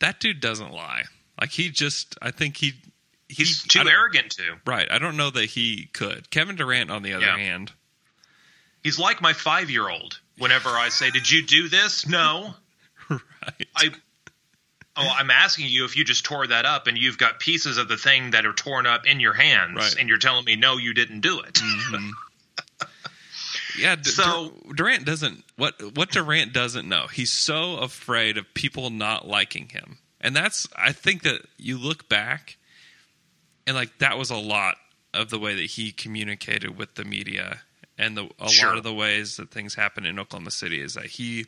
that 0.00 0.20
dude 0.20 0.40
doesn't 0.40 0.72
lie. 0.72 1.04
Like 1.40 1.50
he 1.50 1.70
just, 1.70 2.16
I 2.22 2.30
think 2.30 2.56
he 2.56 2.74
He's 3.28 3.62
too 3.66 3.88
arrogant 3.88 4.32
to. 4.32 4.56
Right. 4.66 4.86
I 4.90 4.98
don't 4.98 5.16
know 5.16 5.30
that 5.30 5.46
he 5.46 5.88
could. 5.94 6.28
Kevin 6.30 6.54
Durant, 6.54 6.90
on 6.90 7.02
the 7.02 7.14
other 7.14 7.24
Yeah. 7.24 7.38
hand, 7.38 7.72
He's 8.82 8.98
like 8.98 9.22
my 9.22 9.32
five 9.32 9.70
year 9.70 9.88
old. 9.88 10.18
Whenever 10.38 10.68
I 10.70 10.88
say, 10.88 11.10
"Did 11.10 11.30
you 11.30 11.46
do 11.46 11.68
this?" 11.68 12.06
No. 12.06 12.54
right. 13.08 13.20
I. 13.76 13.90
Oh, 14.96 15.08
I'm 15.18 15.30
asking 15.30 15.68
you 15.68 15.84
if 15.86 15.96
you 15.96 16.04
just 16.04 16.24
tore 16.24 16.46
that 16.46 16.66
up 16.66 16.86
and 16.86 16.98
you've 16.98 17.16
got 17.16 17.40
pieces 17.40 17.78
of 17.78 17.88
the 17.88 17.96
thing 17.96 18.32
that 18.32 18.44
are 18.44 18.52
torn 18.52 18.86
up 18.86 19.06
in 19.06 19.20
your 19.20 19.32
hands, 19.32 19.76
Right. 19.76 19.96
and 19.98 20.08
you're 20.08 20.18
telling 20.18 20.44
me 20.44 20.54
no, 20.56 20.76
you 20.76 20.92
didn't 20.92 21.20
do 21.20 21.40
it. 21.40 21.54
Mm-hmm. 21.54 22.10
Yeah, 23.78 23.96
D- 23.96 24.10
So- 24.10 24.52
Durant 24.74 25.06
doesn't 25.06 25.44
what 25.56 25.96
what 25.96 26.10
Durant 26.10 26.52
doesn't 26.52 26.86
know. 26.88 27.06
He's 27.06 27.32
so 27.32 27.78
afraid 27.78 28.36
of 28.36 28.52
people 28.54 28.90
not 28.90 29.26
liking 29.26 29.68
him. 29.70 29.96
And 30.20 30.36
that's 30.36 30.68
I 30.76 30.92
think 30.92 31.22
that 31.22 31.40
you 31.56 31.78
look 31.78 32.06
back 32.08 32.58
and 33.66 33.74
like 33.74 33.96
that 33.98 34.18
was 34.18 34.28
a 34.30 34.36
lot 34.36 34.76
of 35.14 35.30
the 35.30 35.38
way 35.38 35.54
that 35.54 35.64
he 35.64 35.90
communicated 35.90 36.76
with 36.76 36.96
the 36.96 37.04
media 37.04 37.60
and 37.96 38.14
the 38.16 38.28
a 38.38 38.50
Sure. 38.50 38.68
lot 38.68 38.76
of 38.78 38.84
the 38.84 38.92
ways 38.92 39.36
that 39.38 39.50
things 39.50 39.74
happen 39.74 40.04
in 40.04 40.18
Oklahoma 40.18 40.50
City 40.50 40.80
is 40.80 40.92
that 40.94 41.06
he 41.06 41.46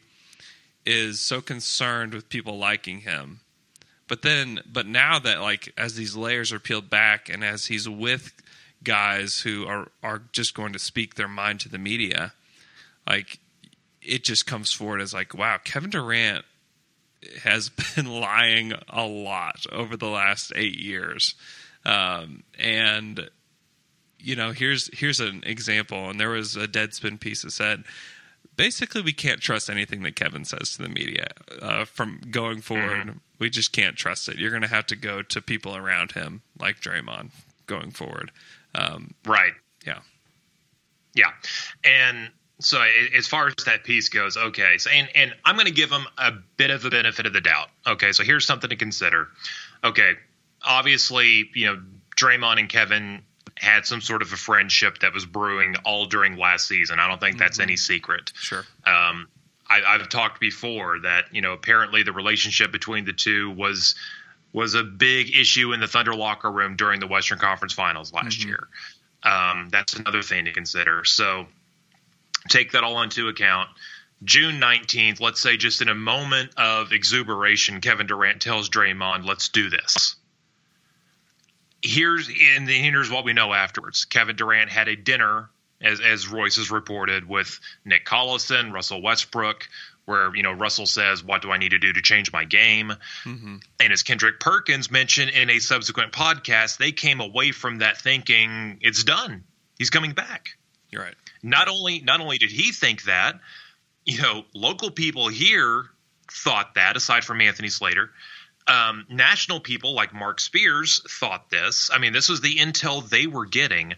is 0.87 1.21
so 1.21 1.41
concerned 1.41 2.14
with 2.14 2.29
people 2.29 2.59
liking 2.59 3.00
him. 3.00 3.41
But 4.07 4.23
then 4.23 4.61
but 4.71 4.87
now 4.87 5.19
that 5.19 5.41
like 5.41 5.73
as 5.79 5.95
these 5.95 6.14
layers 6.14 6.53
are 6.53 6.59
peeled 6.59 6.91
back 6.91 7.29
and 7.29 7.43
as 7.43 7.67
he's 7.67 7.88
with 7.88 8.33
guys 8.83 9.41
who 9.41 9.67
are 9.67 9.88
are 10.03 10.23
just 10.33 10.55
going 10.55 10.73
to 10.75 10.79
speak 10.79 11.14
their 11.14 11.29
mind 11.29 11.61
to 11.61 11.69
the 11.69 11.79
media, 11.79 12.33
like 13.07 13.38
it 14.03 14.23
just 14.23 14.47
comes 14.47 14.73
forward 14.73 15.00
as 15.00 15.14
like, 15.14 15.35
wow, 15.35 15.59
Kevin 15.64 15.91
Durant 15.91 16.45
has 17.43 17.71
been 17.95 18.07
lying 18.07 18.75
a 18.88 19.07
lot 19.07 19.64
over 19.73 19.97
the 19.97 20.09
last 20.09 20.53
eight 20.55 20.79
years, 20.79 21.35
um, 21.87 22.43
and 22.59 23.31
you 24.19 24.37
know, 24.37 24.53
here's 24.53 24.91
here's 24.97 25.21
an 25.21 25.43
example. 25.47 26.11
And 26.11 26.21
there 26.21 26.31
was 26.31 26.57
a 26.57 26.69
Deadspin 26.69 27.19
piece 27.19 27.43
that 27.43 27.53
said. 27.53 27.85
Basically, 28.56 29.02
we 29.02 29.12
can't 29.12 29.40
trust 29.40 29.68
anything 29.68 30.02
that 30.02 30.16
Kevin 30.16 30.44
says 30.44 30.76
to 30.76 30.82
the 30.82 30.88
media 30.88 31.28
uh, 31.61 31.84
from 31.84 32.20
going 32.30 32.61
forward. 32.61 33.20
We 33.38 33.50
just 33.50 33.73
can't 33.73 33.96
trust 33.96 34.28
it. 34.28 34.38
You're 34.38 34.50
going 34.50 34.62
to 34.62 34.68
have 34.68 34.87
to 34.87 34.96
go 34.96 35.23
to 35.23 35.42
people 35.42 35.76
around 35.76 36.12
him, 36.12 36.42
like 36.58 36.80
Draymond, 36.80 37.30
going 37.66 37.90
forward. 37.90 38.30
Right. 39.26 39.52
Yeah. 39.87 40.00
Yeah, 41.14 41.30
and 41.84 42.30
so 42.58 42.82
as 43.16 43.28
far 43.28 43.46
as 43.46 43.54
that 43.66 43.84
piece 43.84 44.08
goes, 44.08 44.37
okay. 44.37 44.78
So 44.78 44.90
and 44.90 45.08
and 45.14 45.32
I'm 45.44 45.54
going 45.54 45.66
to 45.66 45.73
give 45.73 45.90
him 45.90 46.06
a 46.18 46.32
bit 46.56 46.70
of 46.70 46.84
a 46.84 46.90
benefit 46.90 47.26
of 47.26 47.32
the 47.32 47.40
doubt. 47.40 47.68
Okay, 47.87 48.11
so 48.11 48.25
here's 48.25 48.44
something 48.44 48.70
to 48.70 48.76
consider. 48.76 49.28
Okay, 49.84 50.14
obviously, 50.62 51.50
you 51.54 51.66
know, 51.66 51.80
Draymond 52.16 52.58
and 52.58 52.68
Kevin 52.68 53.23
had 53.56 53.87
some 53.87 54.00
sort 54.00 54.23
of 54.23 54.32
a 54.32 54.37
friendship 54.37 54.99
that 55.00 55.12
was 55.12 55.25
brewing 55.25 55.76
all 55.84 56.06
during 56.06 56.37
last 56.37 56.66
season. 56.66 56.99
I 56.99 57.08
don't 57.08 57.20
think 57.20 57.38
that's 57.38 57.61
any 57.61 57.76
secret. 57.76 58.32
Sure. 58.34 58.64
Um, 58.87 59.28
I, 59.68 59.82
I've 59.87 60.08
talked 60.08 60.40
before 60.40 61.00
that 61.00 61.26
you 61.32 61.40
know 61.40 61.52
apparently 61.52 62.02
the 62.02 62.12
relationship 62.12 62.73
between 62.73 63.04
the 63.04 63.12
two 63.12 63.50
was 63.50 63.94
was 64.52 64.75
a 64.75 64.82
big 64.82 65.34
issue 65.34 65.73
in 65.73 65.80
the 65.80 65.88
Thunder 65.88 66.14
locker 66.14 66.50
room 66.50 66.76
during 66.76 67.00
the 67.00 67.06
Western 67.06 67.38
Conference 67.38 67.73
Finals 67.73 68.12
last 68.12 68.44
year. 68.44 68.68
Um, 69.25 69.68
that's 69.70 69.94
another 69.94 70.23
thing 70.23 70.44
to 70.44 70.52
consider. 70.52 71.04
So 71.04 71.46
take 72.49 72.73
that 72.73 72.84
all 72.84 73.02
into 73.02 73.28
account. 73.28 73.68
June 74.23 74.61
19th, 74.61 75.20
let's 75.20 75.40
say 75.40 75.56
just 75.56 75.82
in 75.82 75.88
a 75.88 75.94
moment 75.94 76.50
of 76.56 76.92
exuberation, 76.92 77.80
Kevin 77.80 78.06
Durant 78.06 78.40
tells 78.40 78.70
Draymond, 78.70 79.26
let's 79.26 79.49
do 79.49 79.68
this. 79.68 80.16
Here's 81.87 82.29
and 82.29 82.67
then 82.67 82.83
here's 82.83 83.11
what 83.11 83.25
we 83.25 83.35
know 83.35 83.53
afterwards. 83.53 84.07
Kevin 84.07 84.37
Durant 84.37 84.71
had 84.71 84.88
a 84.88 84.97
dinner, 84.97 85.50
as 85.83 86.00
as 86.00 86.26
Royce 86.26 86.57
has 86.57 86.71
reported, 86.71 87.29
with 87.29 87.61
Nick 87.85 88.07
Collison, 88.07 88.73
Russell 88.73 89.03
Westbrook, 89.03 89.69
where 90.07 90.35
you 90.35 90.43
know 90.43 90.53
Russell 90.53 90.87
says, 90.87 91.23
"What 91.23 91.43
do 91.43 91.50
I 91.50 91.59
need 91.59 91.71
to 91.71 91.79
do 91.79 91.93
to 91.93 92.00
change 92.00 92.33
my 92.33 92.45
game?" 92.45 92.95
Mm-hmm. 93.25 93.57
And 93.81 93.93
as 93.93 94.03
Kendrick 94.03 94.41
Perkins 94.41 94.91
mentioned 94.91 95.31
in 95.33 95.50
a 95.50 95.59
subsequent 95.59 96.12
podcast, 96.12 96.79
they 96.79 96.91
came 96.93 97.21
away 97.21 97.53
from 97.53 97.79
that 97.79 97.99
thinking 97.99 98.79
it's 98.81 99.05
done. 99.05 99.45
He's 99.79 99.91
coming 99.91 100.12
back 100.12 100.57
You're 100.91 101.03
right. 101.03 101.14
not 101.43 101.69
only 101.69 102.00
not 102.00 102.21
only 102.21 102.38
did 102.38 102.50
he 102.50 102.73
think 102.73 103.03
that, 103.05 103.38
you 104.07 104.23
know, 104.23 104.45
local 104.55 104.91
people 104.91 105.29
here 105.29 105.85
thought 106.33 106.76
that. 106.76 106.97
Aside 106.97 107.25
from 107.25 107.43
Anthony 107.43 107.69
Slater, 107.69 108.11
um, 108.66 109.06
national 109.09 109.61
people 109.61 109.94
like 109.94 110.14
Mark 110.14 110.40
Spears 110.40 111.02
thought 111.09 111.50
this. 111.50 111.90
I 111.92 111.99
mean, 111.99 112.12
this 112.12 112.28
was 112.28 112.40
the 112.40 112.56
intel 112.56 113.09
they 113.09 113.26
were 113.26 113.47
getting. 113.47 113.94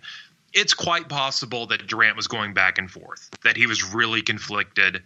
It's 0.53 0.75
quite 0.75 1.09
possible 1.09 1.67
that 1.67 1.87
Durant 1.87 2.17
was 2.17 2.29
going 2.29 2.55
back 2.55 2.79
and 2.79 2.91
forth, 2.91 3.31
that 3.45 3.57
he 3.57 3.67
was 3.67 3.95
really 3.95 4.23
conflicted, 4.23 5.03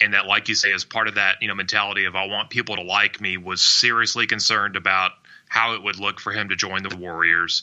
and 0.00 0.14
that, 0.14 0.26
like 0.26 0.48
you 0.48 0.54
say, 0.54 0.72
as 0.72 0.84
part 0.84 1.08
of 1.08 1.14
that, 1.14 1.42
you 1.42 1.48
know, 1.48 1.54
mentality 1.54 2.04
of 2.04 2.14
I 2.14 2.26
want 2.26 2.50
people 2.50 2.76
to 2.76 2.82
like 2.82 3.20
me, 3.20 3.36
was 3.36 3.62
seriously 3.62 4.26
concerned 4.26 4.76
about 4.76 5.12
how 5.48 5.74
it 5.74 5.82
would 5.82 5.98
look 5.98 6.20
for 6.20 6.32
him 6.32 6.50
to 6.50 6.56
join 6.56 6.82
the 6.82 6.96
Warriors. 6.96 7.62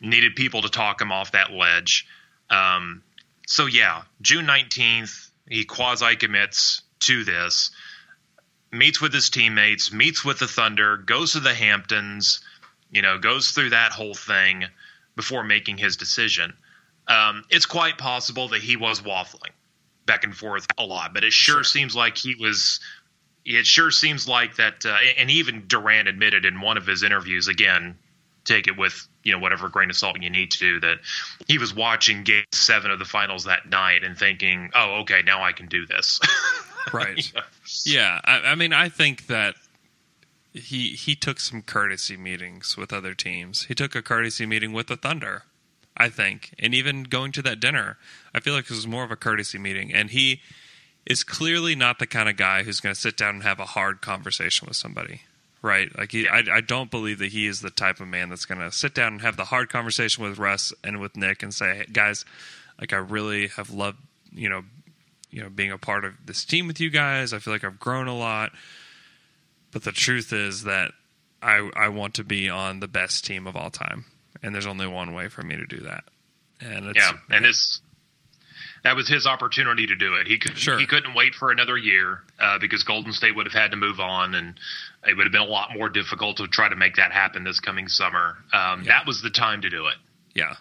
Needed 0.00 0.36
people 0.36 0.62
to 0.62 0.68
talk 0.68 1.00
him 1.00 1.12
off 1.12 1.32
that 1.32 1.52
ledge. 1.52 2.06
Um, 2.50 3.02
so 3.46 3.66
yeah, 3.66 4.02
June 4.20 4.46
nineteenth, 4.46 5.30
he 5.48 5.64
quasi 5.64 6.16
commits 6.16 6.82
to 7.00 7.24
this, 7.24 7.70
meets 8.78 9.00
with 9.00 9.12
his 9.12 9.30
teammates, 9.30 9.92
meets 9.92 10.24
with 10.24 10.38
the 10.38 10.48
Thunder, 10.48 10.96
goes 10.96 11.32
to 11.32 11.40
the 11.40 11.54
Hamptons, 11.54 12.40
you 12.90 13.02
know, 13.02 13.18
goes 13.18 13.50
through 13.50 13.70
that 13.70 13.92
whole 13.92 14.14
thing 14.14 14.64
before 15.16 15.42
making 15.44 15.78
his 15.78 15.96
decision. 15.96 16.52
Um, 17.08 17.44
it's 17.50 17.66
quite 17.66 17.98
possible 17.98 18.48
that 18.48 18.62
he 18.62 18.76
was 18.76 19.00
waffling 19.00 19.52
back 20.06 20.24
and 20.24 20.36
forth 20.36 20.66
a 20.78 20.84
lot, 20.84 21.12
but 21.14 21.24
it 21.24 21.32
sure, 21.32 21.64
seems 21.64 21.94
like 21.94 22.16
he 22.16 22.34
was. 22.34 22.80
It 23.44 23.64
sure 23.64 23.92
seems 23.92 24.26
like 24.26 24.56
that, 24.56 24.84
uh, 24.84 24.96
and 25.16 25.30
even 25.30 25.68
Durant 25.68 26.08
admitted 26.08 26.44
in 26.44 26.60
one 26.60 26.76
of 26.76 26.86
his 26.86 27.02
interviews 27.02 27.48
again. 27.48 27.96
Take 28.44 28.68
it 28.68 28.76
with 28.76 29.06
you 29.24 29.32
know 29.32 29.38
whatever 29.38 29.68
grain 29.68 29.90
of 29.90 29.96
salt 29.96 30.20
you 30.20 30.30
need 30.30 30.52
to. 30.52 30.80
That 30.80 30.98
he 31.46 31.58
was 31.58 31.74
watching 31.74 32.24
Game 32.24 32.44
Seven 32.52 32.90
of 32.90 32.98
the 32.98 33.04
Finals 33.04 33.44
that 33.44 33.68
night 33.68 34.04
and 34.04 34.16
thinking, 34.16 34.70
"Oh, 34.74 35.00
okay, 35.00 35.22
now 35.24 35.42
I 35.42 35.52
can 35.52 35.66
do 35.66 35.86
this." 35.86 36.20
Right. 36.92 37.32
yeah. 37.84 38.20
I, 38.24 38.38
I 38.38 38.54
mean, 38.54 38.72
I 38.72 38.88
think 38.88 39.26
that 39.26 39.56
he 40.52 40.90
he 40.90 41.14
took 41.14 41.40
some 41.40 41.62
courtesy 41.62 42.16
meetings 42.16 42.76
with 42.76 42.92
other 42.92 43.14
teams. 43.14 43.64
He 43.64 43.74
took 43.74 43.94
a 43.94 44.02
courtesy 44.02 44.46
meeting 44.46 44.72
with 44.72 44.86
the 44.86 44.96
Thunder, 44.96 45.42
I 45.96 46.08
think, 46.08 46.54
and 46.58 46.74
even 46.74 47.04
going 47.04 47.32
to 47.32 47.42
that 47.42 47.60
dinner. 47.60 47.98
I 48.34 48.40
feel 48.40 48.54
like 48.54 48.64
it 48.64 48.70
was 48.70 48.86
more 48.86 49.04
of 49.04 49.10
a 49.10 49.16
courtesy 49.16 49.58
meeting, 49.58 49.92
and 49.92 50.10
he 50.10 50.40
is 51.04 51.22
clearly 51.22 51.74
not 51.74 51.98
the 51.98 52.06
kind 52.06 52.28
of 52.28 52.36
guy 52.36 52.62
who's 52.62 52.80
going 52.80 52.94
to 52.94 53.00
sit 53.00 53.16
down 53.16 53.36
and 53.36 53.42
have 53.44 53.60
a 53.60 53.66
hard 53.66 54.00
conversation 54.00 54.66
with 54.66 54.76
somebody. 54.76 55.22
Right, 55.62 55.96
like 55.98 56.12
he, 56.12 56.28
I, 56.28 56.44
I 56.52 56.60
don't 56.60 56.90
believe 56.90 57.18
that 57.18 57.32
he 57.32 57.46
is 57.46 57.60
the 57.60 57.70
type 57.70 57.98
of 57.98 58.06
man 58.06 58.28
that's 58.28 58.44
going 58.44 58.60
to 58.60 58.70
sit 58.70 58.94
down 58.94 59.14
and 59.14 59.22
have 59.22 59.36
the 59.36 59.46
hard 59.46 59.68
conversation 59.68 60.22
with 60.22 60.38
Russ 60.38 60.72
and 60.84 61.00
with 61.00 61.16
Nick 61.16 61.42
and 61.42 61.52
say, 61.52 61.78
hey, 61.78 61.86
"Guys, 61.92 62.24
like 62.80 62.92
I 62.92 62.98
really 62.98 63.48
have 63.48 63.70
loved, 63.70 63.98
you 64.32 64.48
know, 64.48 64.62
you 65.36 65.42
know, 65.42 65.50
being 65.50 65.70
a 65.70 65.76
part 65.76 66.06
of 66.06 66.14
this 66.24 66.46
team 66.46 66.66
with 66.66 66.80
you 66.80 66.88
guys. 66.88 67.34
I 67.34 67.40
feel 67.40 67.52
like 67.52 67.62
I've 67.62 67.78
grown 67.78 68.08
a 68.08 68.16
lot. 68.16 68.52
But 69.70 69.84
the 69.84 69.92
truth 69.92 70.32
is 70.32 70.62
that 70.62 70.92
I 71.42 71.70
I 71.76 71.88
want 71.90 72.14
to 72.14 72.24
be 72.24 72.48
on 72.48 72.80
the 72.80 72.88
best 72.88 73.26
team 73.26 73.46
of 73.46 73.54
all 73.54 73.68
time, 73.68 74.06
and 74.42 74.54
there's 74.54 74.66
only 74.66 74.86
one 74.86 75.12
way 75.12 75.28
for 75.28 75.42
me 75.42 75.54
to 75.56 75.66
do 75.66 75.80
that. 75.80 76.04
And 76.62 76.86
it's, 76.86 76.98
yeah, 76.98 77.12
and 77.28 77.44
it's 77.44 77.82
that 78.82 78.96
was 78.96 79.10
his 79.10 79.26
opportunity 79.26 79.86
to 79.88 79.94
do 79.94 80.14
it. 80.14 80.26
He 80.26 80.38
could 80.38 80.56
Sure. 80.56 80.78
he 80.78 80.86
couldn't 80.86 81.12
wait 81.12 81.34
for 81.34 81.50
another 81.50 81.76
year 81.76 82.22
uh, 82.40 82.58
because 82.58 82.82
Golden 82.84 83.12
State 83.12 83.36
would 83.36 83.44
have 83.44 83.52
had 83.52 83.72
to 83.72 83.76
move 83.76 84.00
on, 84.00 84.34
and 84.34 84.58
it 85.06 85.18
would 85.18 85.26
have 85.26 85.32
been 85.32 85.42
a 85.42 85.44
lot 85.44 85.74
more 85.74 85.90
difficult 85.90 86.38
to 86.38 86.46
try 86.48 86.70
to 86.70 86.76
make 86.76 86.96
that 86.96 87.12
happen 87.12 87.44
this 87.44 87.60
coming 87.60 87.88
summer. 87.88 88.38
Um, 88.54 88.84
Yeah. 88.84 88.92
That 88.96 89.06
was 89.06 89.20
the 89.20 89.28
time 89.28 89.60
to 89.60 89.68
do 89.68 89.88
it. 89.88 89.96
Yeah. 90.34 90.54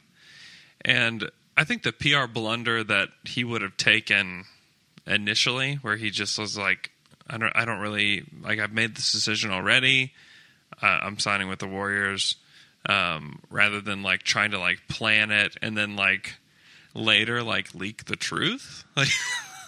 And 0.83 1.31
I 1.55 1.63
think 1.63 1.83
the 1.83 1.93
PR 1.93 2.27
blunder 2.27 2.83
that 2.83 3.07
he 3.23 3.45
would 3.45 3.61
have 3.61 3.77
taken 3.77 4.43
initially, 5.07 5.75
where 5.75 5.95
he 5.95 6.09
just 6.09 6.37
was 6.37 6.57
like, 6.57 6.91
I 7.27 7.37
don't, 7.37 7.51
I 7.55 7.65
don't 7.65 7.79
really 7.79 8.23
like. 8.41 8.59
I've 8.59 8.73
made 8.73 8.95
this 8.95 9.11
decision 9.11 9.51
already. 9.51 10.13
Uh, 10.81 10.99
I'm 11.03 11.19
signing 11.19 11.47
with 11.47 11.59
the 11.59 11.67
Warriors, 11.67 12.35
um, 12.87 13.39
rather 13.49 13.81
than 13.81 14.03
like 14.03 14.23
trying 14.23 14.51
to 14.51 14.59
like 14.59 14.87
plan 14.87 15.31
it 15.31 15.57
and 15.61 15.77
then 15.77 15.95
like 15.95 16.35
later 16.93 17.43
like 17.43 17.73
leak 17.73 18.05
the 18.05 18.15
truth. 18.15 18.83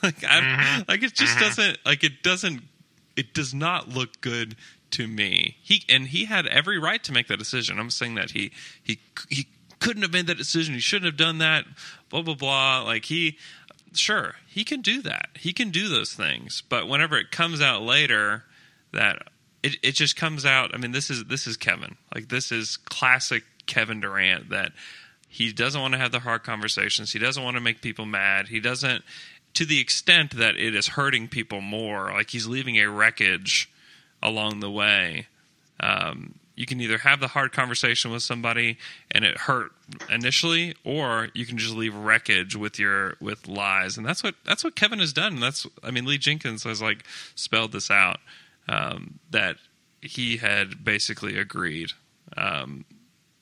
Like, 0.04 0.22
like 0.22 0.24
I, 0.24 0.84
like 0.88 1.02
it 1.02 1.16
just 1.16 1.40
doesn't 1.40 1.80
like 1.84 2.04
it 2.04 2.22
doesn't 2.22 2.62
it 3.16 3.34
does 3.34 3.52
not 3.52 3.90
look 3.90 4.22
good 4.22 4.56
to 4.92 5.08
me. 5.08 5.58
He 5.62 5.84
and 5.90 6.08
he 6.08 6.26
had 6.26 6.46
every 6.46 6.78
right 6.78 7.04
to 7.04 7.12
make 7.12 7.28
that 7.28 7.40
decision. 7.40 7.80
I'm 7.80 7.90
saying 7.90 8.14
that 8.14 8.32
he 8.32 8.52
he 8.84 9.00
he 9.28 9.48
couldn't 9.80 10.04
have 10.04 10.14
made 10.14 10.28
that 10.28 10.38
decision. 10.38 10.74
He 10.76 10.80
shouldn't 10.80 11.06
have 11.06 11.18
done 11.18 11.40
that. 11.40 11.66
Blah 12.10 12.22
blah 12.22 12.36
blah. 12.36 12.84
Like 12.84 13.06
he, 13.06 13.38
sure, 13.94 14.36
he 14.48 14.64
can 14.64 14.82
do 14.82 15.02
that. 15.04 15.30
He 15.36 15.54
can 15.54 15.70
do 15.70 15.88
those 15.88 16.14
things. 16.14 16.64
But 16.68 16.88
whenever 16.88 17.18
it 17.18 17.32
comes 17.32 17.62
out 17.62 17.82
later, 17.82 18.44
that 18.94 19.28
it 19.64 19.76
it 19.84 19.92
just 19.94 20.16
comes 20.16 20.46
out. 20.46 20.74
I 20.74 20.78
mean, 20.78 20.92
this 20.92 21.10
is 21.10 21.26
this 21.26 21.48
is 21.48 21.58
Kevin. 21.58 21.98
Like 22.14 22.30
this 22.30 22.52
is 22.52 22.78
classic 22.78 23.44
Kevin 23.66 24.00
Durant. 24.00 24.50
That 24.50 24.72
he 25.30 25.52
doesn't 25.52 25.80
want 25.80 25.94
to 25.94 26.00
have 26.00 26.12
the 26.12 26.20
hard 26.20 26.44
conversations. 26.44 27.12
He 27.12 27.20
doesn't 27.20 27.44
want 27.44 27.56
to 27.56 27.62
make 27.62 27.82
people 27.82 28.06
mad. 28.06 28.48
He 28.48 28.60
doesn't 28.60 29.04
to 29.54 29.66
the 29.66 29.80
extent 29.80 30.38
that 30.38 30.56
it 30.56 30.76
is 30.76 30.88
hurting 30.90 31.28
people 31.28 31.62
more. 31.62 32.12
Like 32.12 32.30
he's 32.30 32.48
leaving 32.48 32.78
a 32.78 32.90
wreckage 32.90 33.70
along 34.22 34.60
the 34.60 34.72
way. 34.72 35.28
Um, 35.80 36.36
you 36.58 36.66
can 36.66 36.82
either 36.82 36.98
have 36.98 37.22
the 37.22 37.30
hard 37.30 37.54
conversation 37.54 38.12
with 38.12 38.24
somebody 38.24 38.78
and 39.12 39.24
it 39.24 39.38
hurt 39.38 39.72
initially, 40.10 40.76
or 40.84 41.30
you 41.34 41.46
can 41.46 41.58
just 41.58 41.74
leave 41.76 41.96
wreckage 41.96 42.56
with 42.56 42.78
your 42.80 43.16
with 43.22 43.48
lies, 43.48 43.96
and 43.98 44.06
that's 44.06 44.24
what 44.24 44.36
that's 44.44 44.64
what 44.64 44.76
Kevin 44.76 45.00
has 45.00 45.14
done. 45.14 45.36
And 45.36 45.44
that's 45.44 45.66
I 45.84 45.92
mean 45.92 46.06
Lee 46.06 46.18
Jenkins 46.18 46.64
has 46.64 46.82
like 46.82 47.06
spelled 47.36 47.72
this 47.72 47.90
out 47.90 48.18
um, 48.68 49.20
that 49.32 49.56
he 50.02 50.38
had 50.38 50.84
basically 50.84 51.38
agreed 51.38 51.92
um, 52.36 52.84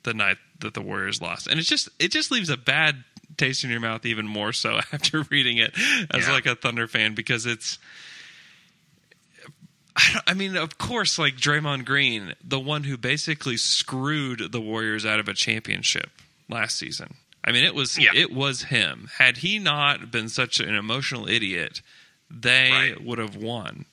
the 0.03 0.13
night 0.13 0.37
that 0.59 0.73
the 0.73 0.81
Warriors 0.81 1.21
lost, 1.21 1.47
and 1.47 1.59
it 1.59 1.63
just 1.63 1.89
it 1.99 2.11
just 2.11 2.31
leaves 2.31 2.49
a 2.49 2.57
bad 2.57 3.03
taste 3.37 3.63
in 3.63 3.69
your 3.69 3.79
mouth 3.81 4.05
even 4.05 4.27
more 4.27 4.53
so 4.53 4.77
after 4.93 5.23
reading 5.29 5.57
it 5.57 5.73
as 6.11 6.27
Yeah. 6.27 6.31
like 6.33 6.45
a 6.45 6.55
Thunder 6.55 6.87
fan 6.87 7.15
because 7.15 7.45
it's 7.45 7.79
I, 9.97 10.09
don't, 10.13 10.23
I 10.27 10.33
mean, 10.33 10.55
of 10.57 10.77
course, 10.77 11.17
like 11.17 11.35
Draymond 11.37 11.85
Green, 11.85 12.33
the 12.43 12.59
one 12.59 12.83
who 12.83 12.97
basically 12.97 13.57
screwed 13.57 14.51
the 14.51 14.59
Warriors 14.61 15.05
out 15.05 15.19
of 15.19 15.27
a 15.29 15.33
championship 15.33 16.09
last 16.49 16.77
season. 16.77 17.15
I 17.43 17.51
mean, 17.51 17.63
it 17.63 17.75
was 17.75 17.97
Yeah. 17.97 18.09
it 18.13 18.31
was 18.33 18.63
him. 18.63 19.09
Had 19.19 19.37
he 19.37 19.59
not 19.59 20.11
been 20.11 20.29
such 20.29 20.59
an 20.59 20.73
emotional 20.75 21.29
idiot, 21.29 21.81
they 22.29 22.71
Right. 22.71 23.03
would 23.03 23.19
have 23.19 23.35
won. 23.35 23.85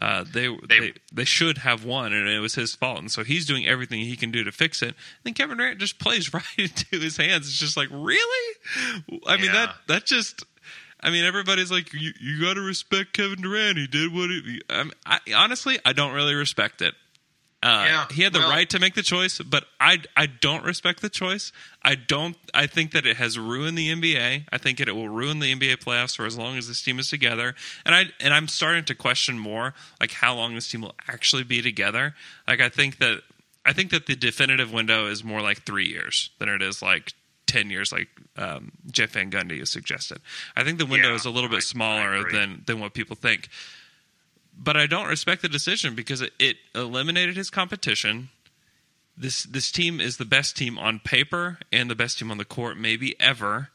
Uh, 0.00 0.24
they, 0.24 0.48
They- 0.48 0.80
they 0.80 0.92
they 1.12 1.24
should 1.24 1.58
have 1.58 1.84
won, 1.84 2.12
and 2.12 2.26
it 2.28 2.40
was 2.40 2.54
his 2.54 2.74
fault. 2.74 2.98
And 2.98 3.10
so 3.12 3.22
he's 3.24 3.46
doing 3.46 3.66
everything 3.66 4.00
he 4.00 4.16
can 4.16 4.30
do 4.30 4.42
to 4.42 4.50
fix 4.50 4.80
it. 4.82 4.88
And 4.88 4.94
then 5.24 5.34
Kevin 5.34 5.58
Durant 5.58 5.78
just 5.78 5.98
plays 5.98 6.32
right 6.34 6.44
into 6.58 6.98
his 6.98 7.16
hands. 7.18 7.46
It's 7.46 7.58
just 7.58 7.76
like, 7.76 7.88
really? 7.90 8.56
I 9.26 9.36
mean 9.36 9.46
Yeah. 9.46 9.52
that 9.52 9.76
that 9.86 10.06
just. 10.06 10.44
I 11.02 11.10
mean, 11.10 11.24
everybody's 11.24 11.70
like, 11.70 11.92
you, 11.92 12.12
you 12.20 12.40
got 12.40 12.54
to 12.54 12.60
respect 12.60 13.12
Kevin 13.12 13.42
Durant. 13.42 13.76
He 13.76 13.86
did 13.86 14.14
what 14.14 14.30
he. 14.30 14.60
I, 14.70 14.90
I 15.04 15.18
honestly, 15.34 15.78
I 15.84 15.92
don't 15.92 16.12
really 16.12 16.34
respect 16.34 16.80
it. 16.80 16.94
Uh, 17.62 17.84
Yeah, 17.86 18.06
he 18.10 18.22
had 18.22 18.32
the 18.32 18.40
well- 18.40 18.50
right 18.50 18.68
to 18.70 18.80
make 18.80 18.94
the 18.94 19.02
choice, 19.02 19.38
but 19.38 19.64
I 19.80 19.98
I 20.16 20.26
don't 20.26 20.64
respect 20.64 21.00
the 21.00 21.08
choice. 21.08 21.52
I 21.82 21.94
don't. 21.94 22.36
I 22.52 22.66
think 22.66 22.90
that 22.92 23.06
it 23.06 23.16
has 23.18 23.38
ruined 23.38 23.78
the 23.78 23.88
NBA. 23.92 24.46
I 24.50 24.58
think 24.58 24.78
that 24.78 24.88
it 24.88 24.96
will 24.96 25.08
ruin 25.08 25.38
the 25.38 25.54
NBA 25.54 25.76
playoffs 25.76 26.16
for 26.16 26.26
as 26.26 26.36
long 26.36 26.56
as 26.56 26.66
this 26.66 26.82
team 26.82 26.98
is 26.98 27.08
together. 27.08 27.54
And 27.86 27.94
I 27.94 28.06
and 28.20 28.34
I'm 28.34 28.48
starting 28.48 28.84
to 28.86 28.94
question 28.96 29.38
more 29.38 29.74
like 30.00 30.10
how 30.10 30.34
long 30.34 30.54
this 30.54 30.68
team 30.68 30.82
will 30.82 30.94
actually 31.08 31.44
be 31.44 31.62
together. 31.62 32.14
Like 32.48 32.60
I 32.60 32.68
think 32.68 32.98
that 32.98 33.20
I 33.64 33.72
think 33.72 33.90
that 33.90 34.06
the 34.06 34.16
definitive 34.16 34.72
window 34.72 35.06
is 35.06 35.22
more 35.22 35.40
like 35.40 35.62
three 35.64 35.86
years 35.86 36.30
than 36.38 36.48
it 36.48 36.62
is 36.62 36.82
like. 36.82 37.12
10 37.52 37.70
years 37.70 37.92
like 37.92 38.08
um, 38.36 38.72
Jeff 38.90 39.10
Van 39.10 39.30
Gundy 39.30 39.58
has 39.58 39.70
suggested. 39.70 40.18
I 40.56 40.64
think 40.64 40.78
the 40.78 40.86
window 40.86 41.10
Yeah, 41.10 41.14
is 41.16 41.24
a 41.26 41.30
little 41.30 41.50
I- 41.50 41.56
bit 41.56 41.62
smaller 41.62 42.26
I 42.26 42.32
than 42.32 42.62
than 42.66 42.80
what 42.80 42.94
people 42.94 43.16
think 43.16 43.48
but 44.54 44.76
I 44.76 44.86
don't 44.86 45.08
respect 45.08 45.40
the 45.40 45.48
decision 45.48 45.94
because 45.94 46.20
it, 46.20 46.32
it 46.38 46.56
eliminated 46.74 47.36
his 47.36 47.48
competition. 47.48 48.28
This 49.16 49.44
this 49.44 49.70
team 49.72 49.98
is 49.98 50.18
the 50.18 50.26
best 50.26 50.56
team 50.58 50.78
on 50.78 51.00
paper 51.00 51.58
and 51.72 51.88
the 51.90 51.94
best 51.94 52.18
team 52.18 52.30
on 52.30 52.36
the 52.36 52.44
court, 52.44 52.76
maybe 52.76 53.18
ever. 53.18 53.70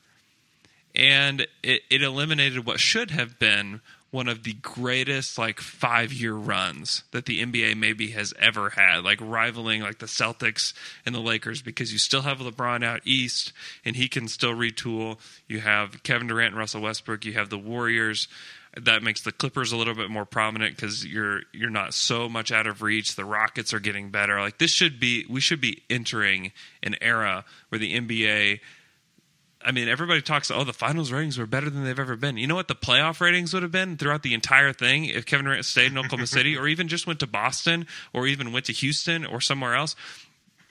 And 0.96 1.48
it, 1.64 1.82
it 1.90 2.02
eliminated 2.04 2.66
what 2.66 2.80
should 2.80 3.10
have 3.12 3.40
been 3.40 3.82
one 4.18 4.28
of 4.28 4.42
the 4.42 4.54
greatest 4.54 5.38
like 5.38 5.62
five 5.62 6.12
year 6.12 6.34
runs 6.34 7.04
that 7.12 7.28
the 7.28 7.40
NBA 7.40 7.78
maybe 7.78 8.08
has 8.08 8.34
ever 8.40 8.72
had, 8.72 9.04
like 9.04 9.20
rivaling 9.22 9.84
like 9.84 10.00
the 10.00 10.08
Celtics 10.08 10.74
and 11.06 11.14
the 11.14 11.20
Lakers 11.20 11.62
because 11.62 11.94
you 11.94 12.00
still 12.00 12.24
have 12.24 12.40
LeBron 12.40 12.84
out 12.84 13.02
east 13.06 13.54
and 13.86 13.96
he 13.96 14.08
can 14.08 14.28
still 14.28 14.54
retool. 14.54 15.20
You 15.48 15.60
have 15.60 16.02
Kevin 16.02 16.26
Durant 16.26 16.54
and 16.54 16.58
Russell 16.58 16.82
Westbrook. 16.82 17.26
You 17.26 17.34
have 17.34 17.52
the 17.52 17.60
Warriors. 17.60 18.28
That 18.76 19.04
makes 19.04 19.22
the 19.22 19.32
Clippers 19.32 19.72
a 19.72 19.78
little 19.78 19.94
bit 19.94 20.10
more 20.10 20.26
prominent 20.26 20.76
because 20.76 21.06
you're 21.06 21.42
you're 21.54 21.70
not 21.70 21.94
so 21.94 22.28
much 22.28 22.52
out 22.52 22.66
of 22.66 22.82
reach. 22.82 23.16
The 23.16 23.26
Rockets 23.26 23.72
are 23.72 23.80
getting 23.80 24.10
better. 24.10 24.40
Like 24.40 24.58
this 24.58 24.72
should 24.72 25.00
be 25.00 25.28
we 25.30 25.42
should 25.42 25.62
be 25.62 25.84
entering 25.92 26.54
an 26.82 26.96
era 27.02 27.46
where 27.70 27.78
the 27.78 27.96
NBA 28.00 28.62
I 29.68 29.74
mean, 29.74 29.90
everybody 29.90 30.22
talks. 30.22 30.50
Oh, 30.50 30.64
the 30.64 30.72
finals 30.72 31.12
ratings 31.12 31.38
were 31.38 31.46
better 31.46 31.70
than 31.70 31.84
they've 31.84 32.00
ever 32.00 32.16
been. 32.16 32.38
You 32.38 32.48
know 32.48 32.56
what 32.56 32.70
the 32.70 32.76
playoff 32.76 33.20
ratings 33.20 33.54
would 33.54 33.64
have 33.64 33.72
been 33.72 33.98
throughout 33.98 34.24
the 34.24 34.34
entire 34.34 34.72
thing 34.72 35.04
if 35.06 35.26
Kevin 35.26 35.46
Durant 35.46 35.66
stayed 35.66 35.92
in 35.92 35.98
Oklahoma 35.98 36.26
City, 36.28 36.56
or 36.56 36.70
even 36.70 36.88
just 36.88 37.06
went 37.06 37.20
to 37.20 37.28
Boston, 37.28 37.86
or 38.14 38.28
even 38.28 38.54
went 38.54 38.66
to 38.68 38.72
Houston 38.72 39.26
or 39.26 39.42
somewhere 39.42 39.76
else. 39.76 39.98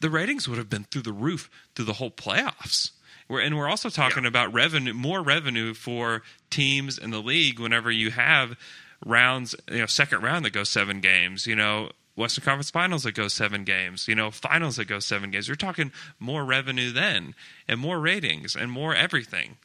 The 0.00 0.08
ratings 0.08 0.48
would 0.48 0.56
have 0.56 0.70
been 0.70 0.84
through 0.84 1.02
the 1.02 1.12
roof 1.12 1.50
through 1.74 1.84
the 1.84 1.92
whole 1.92 2.10
playoffs. 2.10 2.92
We're, 3.28 3.40
and 3.40 3.58
we're 3.58 3.68
also 3.68 3.90
talking 3.90 4.24
about 4.24 4.54
revenue, 4.54 4.94
more 4.94 5.20
revenue 5.20 5.74
for 5.74 6.22
teams 6.48 6.96
in 6.96 7.10
the 7.10 7.20
league 7.20 7.58
whenever 7.60 7.90
you 7.90 8.12
have 8.12 8.56
rounds, 9.04 9.54
you 9.70 9.78
know, 9.78 9.86
second 9.86 10.22
round 10.22 10.46
that 10.46 10.54
goes 10.54 10.70
seven 10.70 11.00
games. 11.00 11.46
You 11.46 11.56
know, 11.56 11.90
Western 12.16 12.44
Conference 12.44 12.70
Finals 12.70 13.04
that 13.04 13.14
go 13.14 13.28
seven 13.28 13.62
games, 13.64 14.08
you 14.08 14.14
know, 14.14 14.30
finals 14.30 14.76
that 14.76 14.86
go 14.86 14.98
seven 14.98 15.30
games. 15.30 15.46
You're 15.46 15.54
talking 15.54 15.92
more 16.18 16.44
revenue 16.44 16.90
then 16.90 17.34
and 17.68 17.78
more 17.78 18.00
ratings 18.00 18.56
and 18.56 18.70
more 18.70 18.94
everything. 18.94 19.58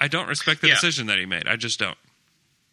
I 0.00 0.08
don't 0.08 0.26
respect 0.26 0.60
the 0.62 0.68
Yeah. 0.68 0.74
decision 0.74 1.06
that 1.06 1.18
he 1.18 1.26
made. 1.26 1.46
I 1.46 1.56
just 1.56 1.78
don't. 1.78 1.98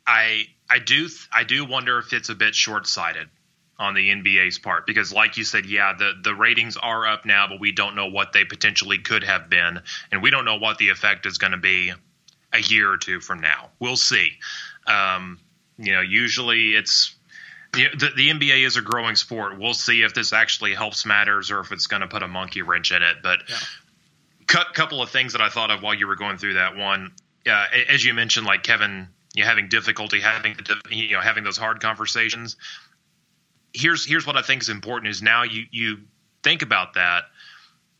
I 0.07 0.47
I 0.69 0.79
do 0.79 1.07
I 1.31 1.43
do 1.43 1.65
wonder 1.65 1.99
if 1.99 2.13
it's 2.13 2.29
a 2.29 2.35
bit 2.35 2.55
short 2.55 2.87
sighted 2.87 3.29
on 3.77 3.93
the 3.93 4.09
NBA's 4.09 4.57
part 4.59 4.85
because, 4.87 5.11
like 5.13 5.37
you 5.37 5.43
said, 5.43 5.65
yeah, 5.65 5.93
the 5.93 6.13
the 6.23 6.33
ratings 6.33 6.77
are 6.77 7.05
up 7.05 7.25
now, 7.25 7.47
but 7.47 7.59
we 7.59 7.71
don't 7.71 7.95
know 7.95 8.07
what 8.07 8.31
they 8.33 8.45
potentially 8.45 8.97
could 8.99 9.23
have 9.23 9.49
been, 9.49 9.81
and 10.11 10.21
we 10.23 10.31
don't 10.31 10.45
know 10.45 10.57
what 10.57 10.77
the 10.77 10.89
effect 10.89 11.25
is 11.25 11.37
going 11.37 11.51
to 11.51 11.57
be 11.57 11.93
a 12.53 12.59
year 12.59 12.91
or 12.91 12.97
two 12.97 13.19
from 13.19 13.39
now. 13.41 13.69
We'll 13.79 13.95
see. 13.97 14.31
Um, 14.87 15.39
you 15.77 15.91
know, 15.91 16.01
usually 16.01 16.75
it's. 16.75 17.15
The, 17.73 18.09
the 18.15 18.29
NBA 18.29 18.65
is 18.65 18.75
a 18.75 18.81
growing 18.81 19.15
sport. 19.15 19.57
We'll 19.57 19.73
see 19.73 20.01
if 20.01 20.13
this 20.13 20.33
actually 20.33 20.73
helps 20.73 21.05
matters 21.05 21.51
or 21.51 21.59
if 21.61 21.71
it's 21.71 21.87
going 21.87 22.01
to 22.01 22.07
put 22.07 22.21
a 22.21 22.27
monkey 22.27 22.61
wrench 22.61 22.91
in 22.91 23.01
it. 23.01 23.17
But 23.23 23.39
cut 24.47 24.73
couple 24.73 25.01
of 25.01 25.09
things 25.09 25.33
that 25.33 25.41
I 25.41 25.47
thought 25.49 25.71
of 25.71 25.81
while 25.81 25.93
you 25.93 26.07
were 26.07 26.17
going 26.17 26.37
through 26.37 26.55
that. 26.55 26.75
One, 26.75 27.13
uh, 27.49 27.65
as 27.89 28.03
you 28.03 28.13
mentioned, 28.13 28.45
like 28.45 28.63
Kevin, 28.63 29.07
you 29.33 29.45
having 29.45 29.69
difficulty 29.69 30.19
having 30.19 30.57
you 30.89 31.11
know 31.13 31.21
having 31.21 31.43
those 31.45 31.57
hard 31.57 31.79
conversations. 31.79 32.57
Here's 33.73 34.05
here's 34.05 34.27
what 34.27 34.35
I 34.35 34.41
think 34.41 34.61
is 34.61 34.69
important 34.69 35.09
is 35.09 35.21
now 35.21 35.43
you 35.43 35.63
you 35.71 35.99
think 36.43 36.63
about 36.63 36.95
that 36.95 37.23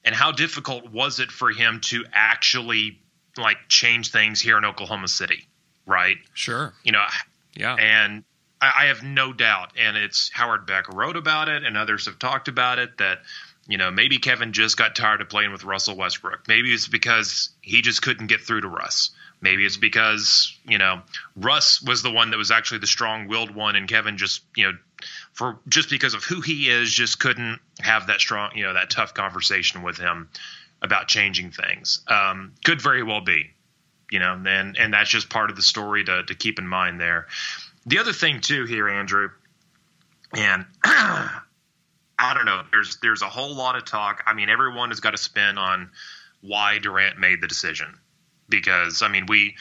and 0.04 0.14
how 0.14 0.32
difficult 0.34 0.92
was 0.92 1.20
it 1.22 1.32
for 1.32 1.50
him 1.52 1.80
to 1.86 2.04
actually 2.12 3.00
like 3.38 3.58
change 3.70 4.12
things 4.12 4.42
here 4.42 4.58
in 4.58 4.66
Oklahoma 4.66 5.08
City, 5.08 5.48
right? 5.86 6.18
Sure. 6.34 6.74
You 6.84 6.92
know, 6.92 7.06
Yeah. 7.56 7.76
and 7.76 8.26
I, 8.62 8.84
I 8.84 8.86
have 8.86 9.04
no 9.04 9.34
doubt, 9.34 9.74
and 9.78 9.98
it's 9.98 10.30
Howard 10.34 10.66
Beck 10.66 10.88
wrote 10.94 11.18
about 11.18 11.50
it, 11.50 11.64
and 11.64 11.76
others 11.76 12.06
have 12.06 12.20
talked 12.20 12.48
about 12.48 12.80
it 12.80 12.98
that 13.00 13.20
you 13.68 13.78
know 13.78 13.92
maybe 13.92 14.20
Kevin 14.20 14.54
just 14.54 14.78
got 14.78 14.96
tired 14.96 15.22
of 15.22 15.30
playing 15.30 15.52
with 15.52 15.64
Russell 15.64 15.98
Westbrook. 15.98 16.48
Maybe 16.48 16.74
it's 16.74 16.88
because 16.88 17.50
he 17.62 17.82
just 17.82 18.02
couldn't 18.02 18.28
get 18.28 18.42
through 18.42 18.62
to 18.62 18.68
Russ. 18.68 19.12
Maybe 19.42 19.66
it's 19.66 19.78
because 19.78 20.56
you 20.68 20.78
know 20.78 21.02
Russ 21.36 21.82
was 21.82 22.04
the 22.04 22.12
one 22.12 22.30
that 22.32 22.38
was 22.38 22.52
actually 22.52 22.80
the 22.80 22.88
strong-willed 22.88 23.54
one, 23.56 23.76
and 23.76 23.88
Kevin 23.88 24.18
just 24.18 24.44
you 24.56 24.66
know 24.66 24.78
for 25.34 25.60
just 25.68 25.90
because 25.90 26.14
of 26.14 26.24
who 26.24 26.42
he 26.42 26.70
is, 26.70 26.92
just 26.92 27.20
couldn't 27.20 27.60
have 27.80 28.08
that 28.08 28.20
strong 28.20 28.52
you 28.56 28.64
know 28.64 28.74
that 28.74 28.90
tough 28.92 29.14
conversation 29.14 29.82
with 29.82 29.98
him 29.98 30.30
about 30.82 31.08
changing 31.08 31.52
things. 31.52 32.02
Um, 32.08 32.54
could 32.66 32.82
very 32.82 33.04
well 33.04 33.22
be, 33.22 33.52
you 34.12 34.20
know, 34.20 34.40
and 34.46 34.78
and 34.78 34.94
that's 34.94 35.10
just 35.10 35.30
part 35.30 35.50
of 35.50 35.56
the 35.56 35.62
story 35.62 36.04
to 36.04 36.24
to 36.24 36.36
keep 36.36 36.60
in 36.60 36.68
mind 36.68 37.00
there. 37.00 37.28
The 37.86 38.00
other 38.00 38.14
thing 38.14 38.42
too 38.42 38.66
here, 38.66 38.88
Andrew, 38.88 39.30
and 40.34 40.66
I 40.84 42.34
don't 42.34 42.46
know. 42.46 42.62
There's 42.72 42.98
there's 42.98 43.22
a 43.22 43.30
whole 43.30 43.56
lot 43.56 43.76
of 43.76 43.86
talk. 43.86 44.24
I 44.28 44.34
mean, 44.34 44.50
everyone 44.50 44.90
has 44.90 45.00
got 45.00 45.12
to 45.12 45.18
spin 45.18 45.58
on 45.58 45.90
why 46.42 46.80
Durant 46.80 47.18
made 47.20 47.42
the 47.42 47.48
decision 47.48 48.00
because 48.50 49.02
I 49.02 49.08
mean 49.08 49.26
we 49.28 49.56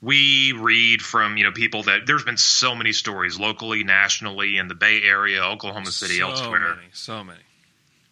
we 0.00 0.52
read 0.52 1.02
from 1.02 1.36
you 1.36 1.44
know 1.44 1.52
people 1.52 1.82
that 1.82 2.06
there's 2.06 2.24
been 2.24 2.38
so 2.38 2.74
many 2.74 2.92
stories 2.92 3.38
locally, 3.38 3.84
nationally, 3.84 4.56
in 4.56 4.68
the 4.68 4.74
Bay 4.74 5.02
Area, 5.02 5.42
Oklahoma 5.42 5.90
City, 5.90 6.18
so 6.18 6.30
elsewhere 6.30 6.76
Many, 6.76 6.88
so 6.92 7.22
many. 7.24 7.40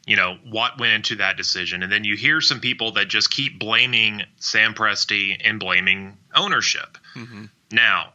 you 0.07 0.17
know 0.17 0.37
what 0.51 0.79
went 0.79 0.93
into 0.93 1.17
that 1.17 1.37
decision 1.37 1.83
and 1.83 1.91
then 1.91 2.05
you 2.05 2.17
hear 2.17 2.41
some 2.43 2.61
people 2.61 2.93
that 2.93 3.09
just 3.09 3.31
keep 3.31 3.59
blaming 3.59 4.23
sam 4.37 4.75
presti 4.75 5.41
and 5.43 5.59
blaming 5.59 6.19
ownership 6.35 6.99
mm-hmm. 7.15 7.45
now 7.73 8.13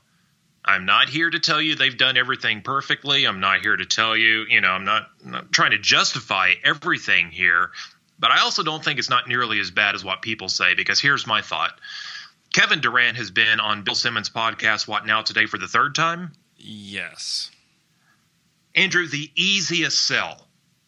i'm 0.65 0.85
not 0.85 1.09
here 1.09 1.29
to 1.29 1.39
tell 1.39 1.61
you 1.61 1.75
they've 1.75 1.97
done 1.97 2.17
everything 2.17 2.61
perfectly 2.61 3.25
i'm 3.25 3.39
not 3.39 3.61
here 3.61 3.75
to 3.75 3.85
tell 3.85 4.15
you 4.15 4.45
you 4.49 4.61
know 4.61 4.69
i'm 4.69 4.85
not, 4.85 5.09
I'm 5.25 5.31
not 5.31 5.51
trying 5.51 5.71
to 5.71 5.79
justify 5.79 6.53
everything 6.63 7.29
here 7.29 7.71
but 8.19 8.31
i 8.31 8.39
also 8.41 8.63
don't 8.63 8.83
think 8.83 8.99
it's 8.99 9.09
not 9.09 9.27
nearly 9.27 9.59
as 9.59 9.71
bad 9.71 9.95
as 9.95 10.03
what 10.03 10.21
people 10.21 10.49
say 10.49 10.73
because 10.73 10.99
here's 10.99 11.27
my 11.27 11.41
thought 11.41 11.79
kevin 12.51 12.81
durant 12.81 13.17
has 13.17 13.31
been 13.31 13.59
on 13.59 13.83
bill 13.83 13.95
simmons 13.95 14.29
podcast 14.29 14.87
what 14.87 15.05
now 15.05 15.21
today 15.21 15.45
for 15.45 15.57
the 15.57 15.67
third 15.67 15.95
time 15.95 16.31
Yes. 16.63 17.51
Andrew, 18.73 19.05
the 19.07 19.29
easiest 19.35 19.99
sell, 19.99 20.47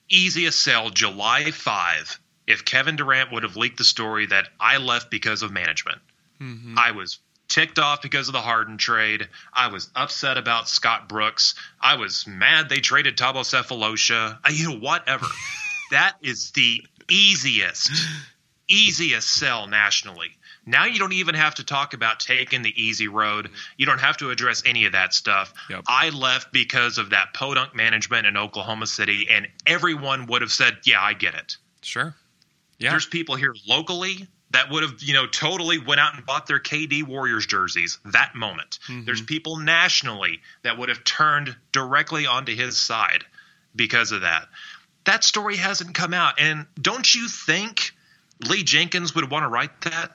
easiest 0.10 0.60
sell, 0.60 0.90
July 0.90 1.52
5, 1.52 2.20
if 2.48 2.66
Kevin 2.66 2.96
Durant 2.96 3.32
would 3.32 3.44
have 3.44 3.58
leaked 3.58 3.78
the 3.78 3.84
story 3.84 4.26
that 4.28 4.48
I 4.60 4.78
left 4.78 5.12
because 5.12 5.44
of 5.44 5.52
management. 5.52 6.00
Mm-hmm. 6.42 6.80
I 6.80 6.92
was 6.92 7.20
ticked 7.48 7.80
off 7.80 8.02
because 8.02 8.28
of 8.28 8.34
the 8.34 8.42
Harden 8.42 8.78
trade. 8.78 9.28
I 9.54 9.68
was 9.68 9.90
upset 9.96 10.38
about 10.38 10.70
Scott 10.70 11.08
Brooks. 11.10 11.56
I 11.82 11.96
was 11.98 12.26
mad 12.28 12.70
they 12.70 12.80
traded 12.80 13.18
Thabo 13.18 13.42
Sefolosha. 13.44 14.38
Uh, 14.44 14.50
You 14.52 14.70
know, 14.70 14.80
whatever. 14.80 15.26
that 15.92 16.16
is 16.22 16.52
the 16.52 16.84
easiest, 17.10 17.92
easiest 18.68 19.28
sell 19.30 19.68
nationally. 19.68 20.32
Now 20.66 20.86
you 20.86 20.98
don't 20.98 21.14
even 21.14 21.36
have 21.36 21.56
to 21.56 21.64
talk 21.64 21.94
about 21.94 22.20
taking 22.20 22.64
the 22.64 22.74
easy 22.82 23.08
road. 23.08 23.52
You 23.78 23.86
don't 23.86 24.00
have 24.00 24.18
to 24.18 24.32
address 24.32 24.64
any 24.66 24.86
of 24.86 24.94
that 24.94 25.14
stuff. 25.14 25.54
Yep. 25.70 25.84
I 25.88 26.10
left 26.10 26.52
because 26.52 26.98
of 26.98 27.12
that 27.12 27.36
podunk 27.36 27.76
management 27.76 28.26
in 28.26 28.36
Oklahoma 28.36 28.88
City, 28.88 29.28
and 29.30 29.48
everyone 29.68 30.26
would 30.26 30.42
have 30.42 30.52
said, 30.52 30.80
"Yeah, 30.84 31.02
I 31.02 31.14
get 31.14 31.36
it." 31.36 31.58
Sure. 31.84 32.16
Yeah. 32.80 32.90
There's 32.90 33.06
people 33.06 33.36
here 33.36 33.54
locally 33.68 34.28
that 34.52 34.70
would 34.70 34.84
have, 34.84 35.02
you 35.02 35.14
know, 35.14 35.28
totally 35.28 35.80
went 35.80 36.00
out 36.00 36.16
and 36.16 36.26
bought 36.26 36.48
their 36.48 36.60
KD 36.60 37.04
Warriors 37.04 37.46
jerseys 37.46 38.00
that 38.06 38.36
moment. 38.36 38.80
Mm-hmm. 38.88 39.06
There's 39.06 39.22
people 39.22 39.58
nationally 39.58 40.42
that 40.64 40.78
would 40.78 40.90
have 40.90 41.04
turned 41.04 41.56
directly 41.72 42.26
onto 42.26 42.56
his 42.56 42.78
side 42.78 43.26
because 43.76 44.12
of 44.12 44.22
that. 44.22 44.48
That 45.06 45.24
story 45.24 45.58
hasn't 45.58 45.94
come 45.94 46.14
out. 46.14 46.40
And 46.40 46.66
don't 46.80 47.14
you 47.14 47.28
think 47.28 47.92
Lee 48.48 48.64
Jenkins 48.64 49.14
would 49.16 49.30
want 49.30 49.44
to 49.44 49.50
write 49.50 49.82
that? 49.82 50.12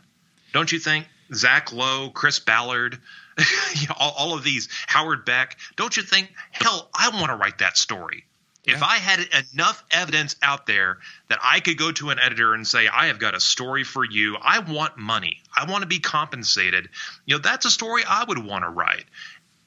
Don't 0.53 0.71
you 0.71 0.79
think 0.79 1.07
Zach 1.33 1.73
Lowe, 1.73 2.11
Chris 2.11 2.39
Ballard, 2.41 2.99
all, 3.97 4.15
all 4.17 4.35
of 4.35 4.45
these, 4.45 4.69
Howard 4.87 5.25
Beck, 5.25 5.59
don't 5.77 5.97
you 5.97 6.03
think, 6.03 6.33
hell, 6.51 6.89
I 6.95 7.11
want 7.11 7.27
to 7.27 7.37
write 7.37 7.59
that 7.59 7.77
story? 7.77 8.25
If 8.65 8.83
I 8.83 8.97
had 8.97 9.21
enough 9.53 9.83
evidence 9.91 10.37
out 10.43 10.67
there 10.67 10.99
that 11.29 11.39
I 11.43 11.61
could 11.61 11.79
go 11.79 11.93
to 11.93 12.11
an 12.11 12.19
editor 12.19 12.55
and 12.55 12.67
say, 12.67 12.89
I 12.89 13.07
have 13.07 13.19
got 13.19 13.35
a 13.35 13.41
story 13.41 13.85
for 13.85 14.05
you, 14.05 14.37
I 14.41 14.59
want 14.59 14.99
money, 14.99 15.43
I 15.57 15.69
want 15.69 15.83
to 15.83 15.89
be 15.89 15.99
compensated, 15.99 16.89
you 17.25 17.35
know, 17.35 17.41
that's 17.41 17.65
a 17.65 17.71
story 17.71 18.03
I 18.07 18.25
would 18.25 18.39
want 18.39 18.65
to 18.65 18.69
write. 18.69 19.07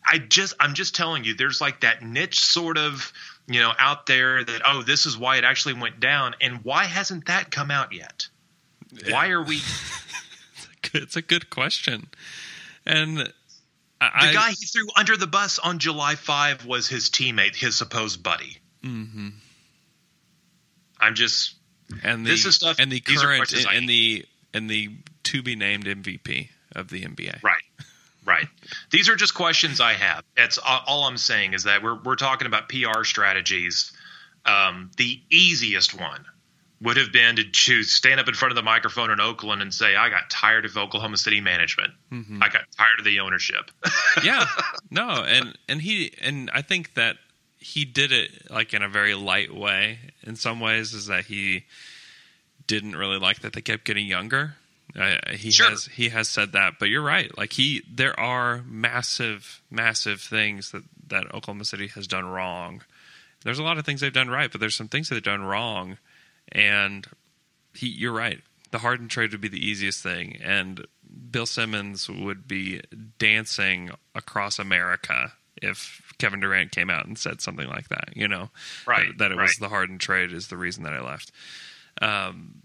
I 0.05 0.19
just 0.19 0.53
I'm 0.59 0.73
just 0.73 0.95
telling 0.95 1.23
you, 1.23 1.33
there's 1.33 1.59
like 1.59 1.81
that 1.81 2.03
niche 2.03 2.43
sort 2.43 2.77
of 2.77 3.11
you 3.47 3.59
know, 3.59 3.73
out 3.77 4.05
there 4.05 4.43
that 4.43 4.61
oh, 4.65 4.83
this 4.83 5.05
is 5.05 5.17
why 5.17 5.37
it 5.37 5.43
actually 5.43 5.73
went 5.73 5.99
down, 5.99 6.35
and 6.41 6.63
why 6.63 6.85
hasn't 6.85 7.25
that 7.25 7.51
come 7.51 7.71
out 7.71 7.93
yet? 7.93 8.27
Why 9.09 9.29
are 9.29 9.43
we 9.43 9.59
It's 10.93 11.15
a 11.15 11.21
good 11.21 11.49
question, 11.49 12.07
and 12.85 13.17
the 13.17 13.31
guy 13.99 14.49
he 14.51 14.65
threw 14.65 14.87
under 14.95 15.17
the 15.17 15.27
bus 15.27 15.59
on 15.59 15.79
July 15.79 16.15
5 16.15 16.65
was 16.65 16.87
his 16.87 17.09
teammate, 17.09 17.55
his 17.55 17.75
supposed 17.75 18.21
buddy. 18.21 18.57
Mm-hmm. 18.83 19.29
I'm 20.99 21.15
just 21.15 21.55
and 22.03 22.25
the, 22.25 22.29
this 22.31 22.45
is 22.45 22.55
stuff- 22.55 22.77
and 22.79 22.91
the 22.91 22.99
current 23.01 23.53
I 23.67 23.75
and 23.75 23.87
the 23.87 24.25
and 24.53 24.69
the 24.69 24.91
to 25.23 25.41
be 25.41 25.55
named 25.55 25.85
MVP 25.85 26.49
of 26.75 26.89
the 26.89 27.03
NBA. 27.03 27.41
right, 27.43 27.61
right. 28.25 28.47
These 28.91 29.09
are 29.09 29.15
just 29.15 29.33
questions 29.33 29.79
I 29.79 29.93
have. 29.93 30.23
That's 30.35 30.57
all 30.57 31.05
I'm 31.05 31.17
saying 31.17 31.53
is 31.53 31.63
that 31.63 31.83
we're 31.83 32.01
we're 32.01 32.15
talking 32.15 32.47
about 32.47 32.69
PR 32.69 33.03
strategies. 33.03 33.91
Um, 34.45 34.91
the 34.97 35.21
easiest 35.29 35.97
one 35.99 36.25
would 36.81 36.97
have 36.97 37.13
been 37.13 37.37
to 37.37 37.43
choose 37.49 37.91
stand 37.91 38.19
up 38.19 38.27
in 38.27 38.33
front 38.33 38.51
of 38.51 38.55
the 38.57 38.61
microphone 38.63 39.09
in 39.11 39.19
Oakland 39.21 39.61
and 39.61 39.73
say, 39.73 39.95
"I 39.95 40.09
got 40.09 40.29
tired 40.29 40.65
of 40.65 40.75
Oklahoma 40.77 41.17
City 41.17 41.39
management. 41.39 41.93
I 42.11 42.49
got 42.49 42.63
tired 42.77 42.99
of 42.99 43.05
the 43.05 43.19
ownership." 43.21 43.71
yeah 44.23 44.45
no 44.91 45.09
and 45.23 45.57
and 45.67 45.81
he 45.81 46.13
and 46.21 46.51
i 46.53 46.61
think 46.61 46.93
that 46.93 47.15
he 47.63 47.85
did 47.85 48.11
it 48.11 48.51
like 48.51 48.73
in 48.73 48.81
a 48.83 48.89
very 48.89 49.15
light 49.15 49.53
way 49.53 49.99
in 50.23 50.35
some 50.35 50.59
ways 50.59 50.93
is 50.93 51.07
that 51.07 51.25
he 51.25 51.63
didn't 52.67 52.95
really 52.95 53.17
like 53.19 53.39
that 53.39 53.53
they 53.53 53.61
kept 53.61 53.85
getting 53.85 54.05
younger. 54.07 54.55
Uh, 54.99 55.15
he 55.31 55.49
Sure. 55.49 55.69
has 55.69 55.85
he 55.85 56.09
has 56.09 56.27
said 56.29 56.51
that 56.51 56.73
but 56.79 56.89
you're 56.89 57.01
right. 57.01 57.35
Like 57.37 57.53
he 57.53 57.81
there 57.91 58.17
are 58.19 58.61
massive 58.67 59.61
massive 59.71 60.21
things 60.21 60.71
that 60.71 60.83
that 61.07 61.33
oklahoma 61.33 61.65
city 61.65 61.87
has 61.87 62.05
done 62.07 62.25
wrong. 62.25 62.81
There's 63.43 63.59
a 63.59 63.63
lot 63.63 63.77
of 63.77 63.85
things 63.85 64.01
they've 64.01 64.13
done 64.13 64.29
right 64.29 64.51
but 64.51 64.61
there's 64.61 64.75
some 64.75 64.87
things 64.89 65.09
that 65.09 65.15
they've 65.15 65.23
done 65.23 65.43
wrong. 65.43 65.97
And 66.51 67.07
he 67.73 67.87
you're 67.87 68.13
right. 68.13 68.39
The 68.71 68.79
harden 68.79 69.07
trade 69.07 69.31
would 69.31 69.41
be 69.41 69.47
the 69.47 69.65
easiest 69.65 70.03
thing. 70.03 70.37
And 70.43 70.85
bill 71.31 71.45
simmons 71.45 72.09
would 72.09 72.47
be 72.47 72.81
dancing 73.19 73.91
across 74.15 74.57
america 74.59 75.33
if 75.61 76.01
kevin 76.23 76.39
durant 76.39 76.71
came 76.71 76.89
out 76.89 77.05
and 77.05 77.17
said 77.17 77.41
something 77.41 77.67
like 77.67 77.89
that 77.89 78.09
you 78.15 78.27
know 78.27 78.49
Right, 78.87 79.07
that, 79.09 79.17
that 79.17 79.31
it 79.31 79.37
was 79.37 79.55
the 79.59 79.69
harden 79.69 79.97
trade 79.97 80.31
is 80.31 80.47
the 80.47 80.57
reason 80.57 80.83
that 80.83 80.93
i 80.93 81.01
left 81.01 81.31
Um, 82.01 82.61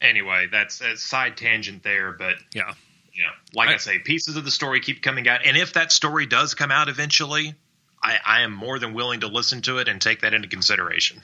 anyway, 0.00 0.48
that's 0.50 0.80
a 0.80 0.96
side 0.96 1.36
tangent 1.36 1.82
there, 1.82 2.12
but 2.12 2.36
yeah 2.54 2.74
you 3.12 3.22
know, 3.22 3.30
like 3.54 3.68
I, 3.68 3.74
I- 3.74 3.76
say, 3.76 3.98
pieces 4.00 4.36
of 4.36 4.44
the 4.44 4.50
story 4.50 4.80
keep 4.80 5.00
coming 5.02 5.28
out, 5.28 5.40
and 5.44 5.56
if 5.56 5.74
that 5.74 5.92
story 5.92 6.26
does 6.26 6.54
come 6.54 6.72
out 6.72 6.88
eventually, 6.88 7.54
I, 8.02 8.18
I 8.26 8.40
am 8.40 8.52
more 8.52 8.80
than 8.80 8.92
willing 8.92 9.20
to 9.20 9.28
listen 9.28 9.62
to 9.62 9.78
it 9.78 9.86
and 9.86 10.00
take 10.00 10.22
that 10.22 10.34
into 10.34 10.48
consideration. 10.48 11.22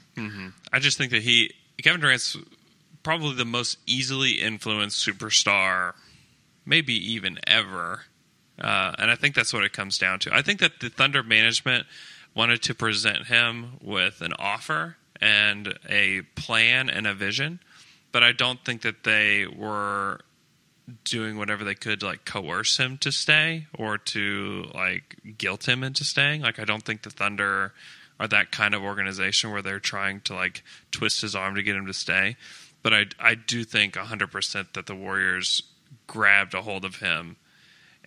I 0.72 0.78
just 0.78 0.98
think 0.98 1.10
that 1.10 1.22
he 1.22 1.52
Kevin 1.82 2.00
Durant's 2.00 2.36
probably 3.02 3.34
the 3.34 3.44
most 3.44 3.78
easily 3.86 4.32
influenced 4.40 5.04
superstar, 5.04 5.94
maybe 6.64 6.94
even 7.12 7.38
ever. 7.46 8.02
Uh, 8.60 8.92
and 8.98 9.10
I 9.10 9.14
think 9.14 9.34
that's 9.34 9.52
what 9.52 9.64
it 9.64 9.72
comes 9.72 9.98
down 9.98 10.18
to. 10.20 10.34
I 10.34 10.42
think 10.42 10.60
that 10.60 10.80
the 10.80 10.90
Thunder 10.90 11.22
management 11.22 11.86
wanted 12.34 12.62
to 12.62 12.74
present 12.74 13.26
him 13.26 13.78
with 13.80 14.20
an 14.20 14.32
offer 14.38 14.96
and 15.20 15.78
a 15.88 16.22
plan 16.34 16.88
and 16.88 17.06
a 17.06 17.14
vision, 17.14 17.60
but 18.12 18.22
I 18.22 18.32
don't 18.32 18.64
think 18.64 18.82
that 18.82 19.04
they 19.04 19.46
were 19.46 20.20
doing 21.04 21.38
whatever 21.38 21.64
they 21.64 21.74
could 21.74 22.00
to 22.00 22.06
like 22.06 22.24
coerce 22.24 22.76
him 22.76 22.98
to 22.98 23.12
stay 23.12 23.66
or 23.78 23.96
to 23.96 24.66
like 24.74 25.16
guilt 25.38 25.68
him 25.68 25.84
into 25.84 26.04
staying. 26.04 26.42
Like 26.42 26.58
I 26.58 26.64
don't 26.64 26.84
think 26.84 27.02
the 27.02 27.10
Thunder 27.10 27.72
are 28.18 28.28
that 28.28 28.50
kind 28.50 28.74
of 28.74 28.82
organization 28.82 29.50
where 29.50 29.62
they're 29.62 29.80
trying 29.80 30.20
to 30.22 30.34
like 30.34 30.62
twist 30.90 31.22
his 31.22 31.34
arm 31.34 31.54
to 31.54 31.62
get 31.62 31.76
him 31.76 31.86
to 31.86 31.94
stay. 31.94 32.36
But 32.82 32.94
I 32.94 33.06
I 33.18 33.34
do 33.34 33.64
think 33.64 33.94
100% 33.94 34.72
that 34.72 34.86
the 34.86 34.94
Warriors 34.94 35.62
grabbed 36.06 36.54
a 36.54 36.62
hold 36.62 36.84
of 36.84 36.96
him 36.96 37.36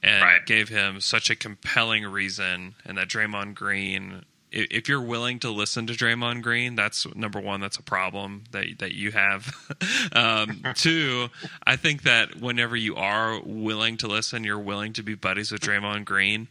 and 0.03 0.21
Right. 0.21 0.45
gave 0.45 0.69
him 0.69 0.99
such 1.01 1.29
a 1.29 1.35
compelling 1.35 2.05
reason 2.05 2.75
and 2.85 2.97
that 2.97 3.07
Draymond 3.07 3.55
Green 3.55 4.25
if 4.53 4.87
you're 4.87 5.01
willing 5.01 5.39
to 5.39 5.49
listen 5.49 5.87
to 5.87 5.93
Draymond 5.93 6.43
Green, 6.43 6.75
that's 6.75 7.07
number 7.15 7.39
one. 7.39 7.59
That's 7.59 7.77
a 7.77 7.81
problem 7.81 8.43
that 8.51 8.65
that 8.79 8.93
you 8.93 9.11
have. 9.11 9.51
um, 10.13 10.61
two, 10.75 11.29
I 11.65 11.75
think 11.75 12.03
that 12.03 12.39
whenever 12.39 12.75
you 12.75 12.95
are 12.95 13.39
willing 13.43 13.97
to 13.97 14.07
listen, 14.07 14.43
you're 14.43 14.59
willing 14.59 14.93
to 14.93 15.03
be 15.03 15.15
buddies 15.15 15.51
with 15.51 15.61
Draymond 15.61 16.05
Green. 16.05 16.47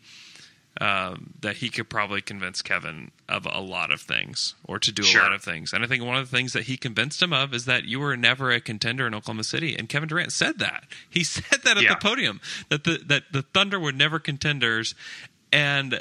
Um, 0.80 1.34
that 1.42 1.56
he 1.58 1.68
could 1.68 1.90
probably 1.90 2.22
convince 2.22 2.62
Kevin 2.62 3.10
of 3.28 3.44
a 3.44 3.60
lot 3.60 3.90
of 3.90 4.00
things, 4.00 4.54
or 4.64 4.78
to 4.78 4.90
do 4.90 5.02
Sure. 5.02 5.20
a 5.20 5.24
lot 5.24 5.32
of 5.34 5.42
things. 5.42 5.74
And 5.74 5.84
I 5.84 5.86
think 5.86 6.02
one 6.02 6.16
of 6.16 6.30
the 6.30 6.34
things 6.34 6.54
that 6.54 6.62
he 6.62 6.78
convinced 6.78 7.20
him 7.22 7.30
of 7.34 7.52
is 7.52 7.66
that 7.66 7.84
you 7.84 8.00
were 8.00 8.16
never 8.16 8.50
a 8.50 8.58
contender 8.58 9.06
in 9.06 9.14
Oklahoma 9.14 9.44
City. 9.44 9.76
And 9.76 9.86
Kevin 9.86 10.08
Durant 10.08 10.32
said 10.32 10.58
that. 10.60 10.84
He 11.10 11.24
said 11.24 11.60
that 11.64 11.76
at 11.76 11.82
Yeah. 11.82 11.90
the 11.90 11.96
podium 12.00 12.40
that 12.70 12.84
the 12.84 13.02
that 13.06 13.24
the 13.32 13.42
Thunder 13.42 13.78
were 13.78 13.92
never 13.92 14.18
contenders. 14.18 14.94
And 15.52 16.00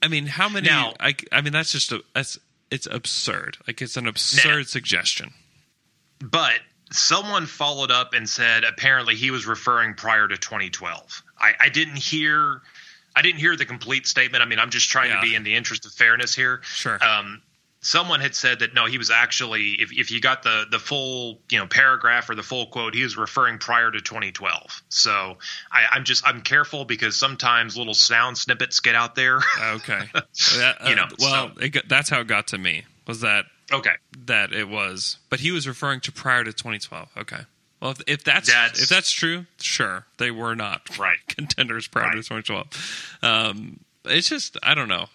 I 0.00 0.06
mean, 0.08 0.26
how 0.26 0.48
many? 0.48 0.68
Now- 0.68 0.94
I, 1.00 1.14
I 1.32 1.40
mean, 1.40 1.52
that's 1.52 1.72
just 1.72 1.90
a 1.90 2.02
that's 2.14 2.38
it's 2.70 2.86
absurd. 2.86 3.58
Like 3.66 3.82
it's 3.82 3.96
an 3.96 4.06
absurd 4.06 4.68
suggestion. 4.68 5.32
But 6.20 6.60
someone 6.92 7.46
followed 7.46 7.90
up 7.90 8.12
and 8.14 8.28
said 8.28 8.62
apparently 8.64 9.16
he 9.16 9.30
was 9.32 9.44
referring 9.46 9.94
prior 9.94 10.28
to 10.28 10.36
2012. 10.36 11.22
I, 11.40 11.52
I 11.58 11.68
didn't 11.68 11.96
hear. 11.98 12.62
I 13.14 13.22
didn't 13.22 13.40
hear 13.40 13.56
the 13.56 13.64
complete 13.66 14.06
statement. 14.06 14.42
I 14.42 14.46
mean, 14.46 14.58
I'm 14.58 14.70
just 14.70 14.88
trying 14.90 15.10
Yeah. 15.10 15.16
to 15.16 15.22
be 15.22 15.34
in 15.34 15.42
the 15.44 15.54
interest 15.54 15.84
of 15.86 15.92
fairness 15.92 16.34
here. 16.34 16.60
Sure. 16.64 17.02
Um, 17.04 17.42
someone 17.84 18.20
had 18.20 18.32
said 18.34 18.60
that 18.60 18.74
no, 18.74 18.86
he 18.86 18.96
was 18.96 19.10
actually 19.10 19.70
if 19.80 19.92
if 19.92 20.10
you 20.10 20.20
got 20.20 20.42
the 20.44 20.64
the 20.70 20.78
full 20.78 21.40
you 21.50 21.58
know 21.58 21.66
paragraph 21.66 22.30
or 22.30 22.34
the 22.34 22.42
full 22.42 22.66
quote, 22.66 22.94
he 22.94 23.02
was 23.02 23.16
referring 23.16 23.58
prior 23.58 23.90
to 23.90 24.00
2012. 24.00 24.82
So 24.88 25.36
I, 25.70 25.86
I'm 25.90 26.04
just 26.04 26.26
I'm 26.26 26.42
careful 26.42 26.84
because 26.84 27.16
sometimes 27.16 27.76
little 27.76 27.94
sound 27.94 28.38
snippets 28.38 28.80
get 28.80 28.94
out 28.94 29.14
there. 29.14 29.40
Okay. 29.60 30.00
That, 30.56 30.76
uh, 30.80 30.88
You 30.88 30.96
know, 30.96 31.06
well, 31.18 31.50
so- 31.54 31.60
it 31.60 31.68
got, 31.70 31.88
that's 31.88 32.08
how 32.08 32.20
it 32.20 32.26
got 32.26 32.46
to 32.48 32.58
me. 32.58 32.84
Was 33.06 33.20
that 33.20 33.46
okay. 33.72 33.94
that 34.26 34.52
it 34.52 34.68
was, 34.68 35.18
but 35.28 35.40
he 35.40 35.50
was 35.50 35.66
referring 35.66 36.00
to 36.02 36.12
prior 36.12 36.44
to 36.44 36.52
2012. 36.52 37.08
Okay. 37.18 37.40
Well, 37.82 37.94
if, 38.06 38.22
that's, 38.24 38.48
That's- 38.48 38.80
if 38.80 38.88
that's 38.88 39.10
true, 39.10 39.44
sure, 39.60 40.06
they 40.16 40.30
were 40.30 40.54
not 40.54 40.96
Right. 40.98 41.18
contenders 41.26 41.88
prior 41.88 42.12
to 42.12 42.16
Right. 42.18 42.44
2012. 42.44 43.18
Um, 43.22 43.80
it's 44.04 44.28
just 44.28 44.56
I 44.62 44.74
don't 44.74 44.88
know. 44.88 45.06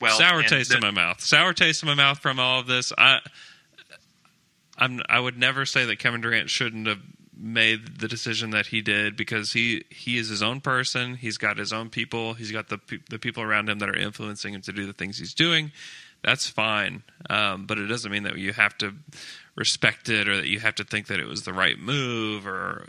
Well, 0.00 0.18
sour 0.18 0.42
taste 0.42 0.70
the- 0.70 0.76
in 0.76 0.82
my 0.82 0.90
mouth. 0.90 1.20
Sour 1.20 1.52
taste 1.54 1.82
in 1.82 1.86
my 1.86 1.94
mouth 1.94 2.18
from 2.18 2.38
all 2.40 2.60
of 2.60 2.66
this. 2.66 2.92
I, 2.98 3.20
I'm. 4.78 5.00
I 5.08 5.18
would 5.20 5.38
never 5.38 5.64
say 5.64 5.84
that 5.86 5.98
Kevin 5.98 6.20
Durant 6.20 6.50
shouldn't 6.50 6.86
have 6.86 7.00
made 7.38 7.98
the 7.98 8.08
decision 8.08 8.50
that 8.50 8.66
he 8.66 8.82
did 8.82 9.16
because 9.16 9.52
he 9.52 9.84
he 9.90 10.18
is 10.18 10.28
his 10.28 10.42
own 10.42 10.60
person. 10.60 11.14
He's 11.14 11.38
got 11.38 11.56
his 11.56 11.72
own 11.72 11.88
people. 11.90 12.34
He's 12.34 12.52
got 12.52 12.68
the 12.68 12.78
the 13.08 13.18
people 13.18 13.42
around 13.42 13.68
him 13.68 13.78
that 13.78 13.88
are 13.88 13.96
influencing 13.96 14.54
him 14.54 14.60
to 14.62 14.72
do 14.72 14.86
the 14.86 14.92
things 14.92 15.18
he's 15.18 15.34
doing. 15.34 15.72
That's 16.22 16.48
fine, 16.48 17.02
um, 17.30 17.66
but 17.66 17.78
it 17.78 17.86
doesn't 17.86 18.10
mean 18.10 18.24
that 18.24 18.36
you 18.36 18.52
have 18.52 18.76
to 18.78 18.92
respect 19.56 20.08
it 20.08 20.28
or 20.28 20.36
that 20.36 20.46
you 20.46 20.60
have 20.60 20.76
to 20.76 20.84
think 20.84 21.08
that 21.08 21.18
it 21.18 21.26
was 21.26 21.42
the 21.42 21.52
right 21.52 21.78
move 21.78 22.46
or 22.46 22.86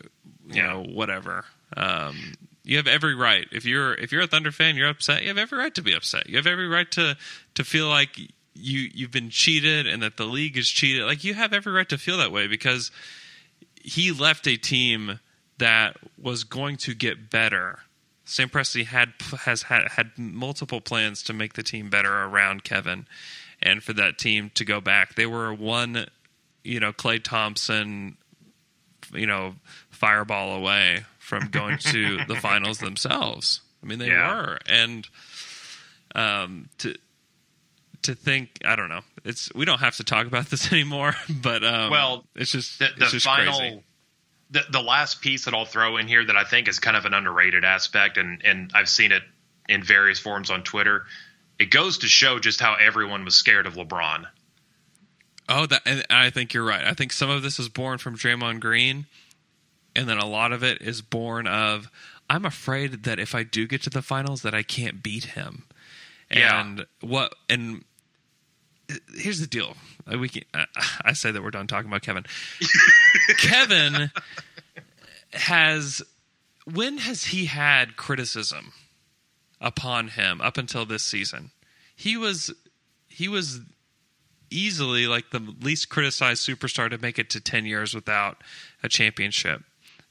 you 0.47 0.61
know 0.61 0.83
whatever. 0.83 1.45
Um, 1.75 2.33
you 2.63 2.77
have 2.77 2.87
every 2.87 3.15
right. 3.15 3.47
If 3.51 3.65
you're 3.65 3.93
if 3.93 4.11
you're 4.11 4.21
a 4.21 4.27
Thunder 4.27 4.51
fan, 4.51 4.75
you're 4.75 4.89
upset. 4.89 5.23
You 5.23 5.29
have 5.29 5.37
every 5.37 5.57
right 5.57 5.73
to 5.75 5.81
be 5.81 5.93
upset. 5.93 6.29
You 6.29 6.35
have 6.35 6.47
every 6.47 6.67
right 6.67 6.89
to 6.91 7.17
to 7.55 7.63
feel 7.63 7.87
like 7.87 8.17
you 8.53 8.89
you've 8.93 9.11
been 9.11 9.29
cheated 9.29 9.87
and 9.87 10.03
that 10.03 10.17
the 10.17 10.25
league 10.25 10.57
is 10.57 10.67
cheated. 10.67 11.05
Like 11.05 11.23
you 11.23 11.33
have 11.33 11.53
every 11.53 11.71
right 11.71 11.87
to 11.89 11.97
feel 11.97 12.17
that 12.17 12.31
way 12.31 12.47
because 12.47 12.91
he 13.81 14.11
left 14.11 14.47
a 14.47 14.57
team 14.57 15.19
that 15.59 15.97
was 16.21 16.43
going 16.43 16.77
to 16.77 16.93
get 16.93 17.29
better. 17.29 17.79
Sam 18.25 18.49
Presti 18.49 18.85
had 18.85 19.13
has 19.45 19.63
had 19.63 19.87
had 19.87 20.11
multiple 20.17 20.81
plans 20.81 21.23
to 21.23 21.33
make 21.33 21.53
the 21.53 21.63
team 21.63 21.89
better 21.89 22.13
around 22.13 22.65
Kevin, 22.65 23.07
and 23.61 23.81
for 23.81 23.93
that 23.93 24.17
team 24.17 24.51
to 24.55 24.65
go 24.65 24.81
back, 24.81 25.15
they 25.15 25.25
were 25.25 25.53
one, 25.53 26.07
you 26.67 26.79
know, 26.79 26.91
Klay 26.91 27.23
Thompson, 27.23 28.17
you 29.13 29.25
know, 29.25 29.55
fireball 29.89 30.55
away 30.57 31.05
from 31.19 31.47
going 31.49 31.77
to 31.77 32.23
the 32.27 32.35
finals 32.35 32.79
themselves. 32.79 33.61
I 33.81 33.85
mean, 33.87 33.99
they 33.99 34.07
Yeah. 34.07 34.35
were, 34.35 34.59
and 34.67 35.07
um, 36.15 36.69
to 36.79 36.95
to 38.03 38.15
think, 38.15 38.59
I 38.63 38.75
don't 38.75 38.89
know. 38.89 39.01
It's 39.25 39.53
we 39.53 39.65
don't 39.65 39.79
have 39.79 39.97
to 39.97 40.03
talk 40.03 40.27
about 40.27 40.47
this 40.49 40.71
anymore, 40.73 41.15
but 41.29 41.63
um, 41.63 41.89
Well, 41.91 42.23
it's 42.35 42.51
just 42.51 42.79
the, 42.79 42.89
the 42.97 43.03
it's 43.03 43.11
just 43.11 43.25
final 43.25 43.57
crazy. 43.59 43.83
the, 44.51 44.61
the 44.71 44.81
last 44.81 45.21
piece 45.21 45.45
that 45.45 45.53
I'll 45.53 45.65
throw 45.65 45.97
in 45.97 46.07
here 46.07 46.25
that 46.25 46.35
I 46.37 46.43
think 46.43 46.67
is 46.67 46.79
kind 46.79 46.95
of 46.97 47.05
an 47.05 47.13
underrated 47.13 47.63
aspect 47.65 48.17
and 48.17 48.41
and 48.45 48.71
I've 48.73 48.89
seen 48.89 49.11
it 49.11 49.23
in 49.69 49.83
various 49.83 50.19
forms 50.19 50.49
on 50.49 50.63
Twitter. 50.63 51.05
It 51.59 51.71
goes 51.71 51.99
to 51.99 52.07
show 52.07 52.39
just 52.39 52.59
how 52.61 52.75
everyone 52.75 53.25
was 53.25 53.35
scared 53.35 53.65
of 53.65 53.73
LeBron. 53.73 54.25
Oh, 55.49 55.65
that 55.65 55.81
and 55.85 56.05
I 56.09 56.29
think 56.29 56.53
you're 56.53 56.63
right. 56.65 56.83
I 56.83 56.93
think 56.93 57.13
some 57.13 57.29
of 57.29 57.41
this 57.41 57.57
is 57.59 57.69
born 57.69 57.97
from 57.99 58.17
Draymond 58.17 58.59
Green, 58.59 59.05
and 59.95 60.07
then 60.09 60.17
a 60.17 60.25
lot 60.27 60.51
of 60.51 60.63
it 60.63 60.81
is 60.81 61.01
born 61.01 61.47
of 61.47 61.89
I'm 62.29 62.45
afraid 62.45 63.03
that 63.03 63.19
if 63.19 63.33
I 63.33 63.43
do 63.43 63.65
get 63.67 63.81
to 63.83 63.89
the 63.89 64.01
finals, 64.01 64.41
that 64.41 64.53
I 64.53 64.63
can't 64.63 65.01
beat 65.01 65.23
him, 65.25 65.63
Yeah. 66.29 66.59
And 66.61 66.85
what 67.01 67.33
and 67.49 67.83
here's 69.15 69.39
the 69.39 69.47
deal. 69.47 69.75
Uh, 70.11 70.17
We 70.17 70.29
can, 70.29 70.43
uh, 70.53 70.65
I 71.03 71.13
say 71.13 71.31
that 71.31 71.41
we're 71.41 71.51
done 71.51 71.67
talking 71.67 71.89
about 71.89 72.01
Kevin. 72.01 72.25
Kevin 73.37 74.11
has 75.33 76.01
when 76.65 76.97
has 76.97 77.25
he 77.25 77.45
had 77.45 77.95
criticism 77.95 78.73
upon 79.61 80.09
him 80.09 80.41
up 80.41 80.57
until 80.57 80.85
this 80.85 81.03
season? 81.03 81.51
He 81.95 82.17
was 82.17 82.53
he 83.07 83.27
was 83.27 83.61
easily 84.49 85.07
like 85.07 85.29
the 85.31 85.39
least 85.61 85.89
criticized 85.89 86.47
superstar 86.47 86.89
to 86.89 86.97
make 86.97 87.17
it 87.19 87.29
to 87.31 87.39
10 87.41 87.65
years 87.65 87.93
without 87.93 88.43
a 88.83 88.89
championship. 88.89 89.63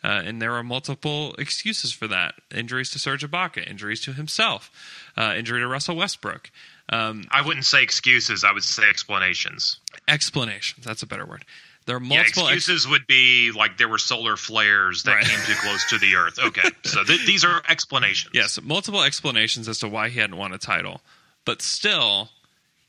Uh, 0.05 0.22
and 0.25 0.40
there 0.40 0.53
are 0.55 0.62
multiple 0.62 1.35
excuses 1.38 1.90
for 1.92 2.07
that 2.07 2.35
injuries 2.55 2.90
to 2.90 2.99
Serge 2.99 3.29
Ibaka, 3.29 3.68
injuries 3.68 4.01
to 4.03 4.12
himself, 4.12 4.70
uh, 5.16 5.35
injury 5.37 5.61
to 5.61 5.66
Russell 5.66 5.96
Westbrook. 5.96 6.51
Um, 6.90 7.25
I 7.31 7.42
wouldn't 7.42 7.64
say 7.64 7.83
excuses. 7.83 8.44
I 8.44 8.53
would 8.53 8.62
say 8.62 8.85
explanations. 8.88 9.81
explanations. 10.07 10.85
That's 10.85 11.03
a 11.03 11.07
better 11.07 11.27
word. 11.27 11.44
There 11.87 11.96
are 11.96 12.03
Yeah, 12.03 12.09
multiple 12.18 12.49
ex- 12.49 12.57
excuses 12.68 12.88
would 12.88 13.07
be 13.07 13.53
like 13.53 13.79
there 13.79 13.88
were 13.88 13.99
solar 13.99 14.37
flares 14.37 15.05
that 15.05 15.14
Right. 15.16 15.25
came 15.25 15.38
too 15.46 15.55
close 15.61 15.85
to 15.90 15.99
the 15.99 16.16
Earth. 16.16 16.38
Okay, 16.38 16.68
so 16.85 17.03
th- 17.05 17.25
these 17.27 17.44
are 17.44 17.62
explanations. 17.68 18.33
Yes, 18.35 18.61
multiple 18.62 19.03
explanations 19.03 19.68
as 19.68 19.79
to 19.81 19.88
why 19.88 20.09
he 20.09 20.18
hadn't 20.20 20.37
won 20.37 20.53
a 20.53 20.59
title, 20.59 21.01
but 21.44 21.62
still, 21.62 22.31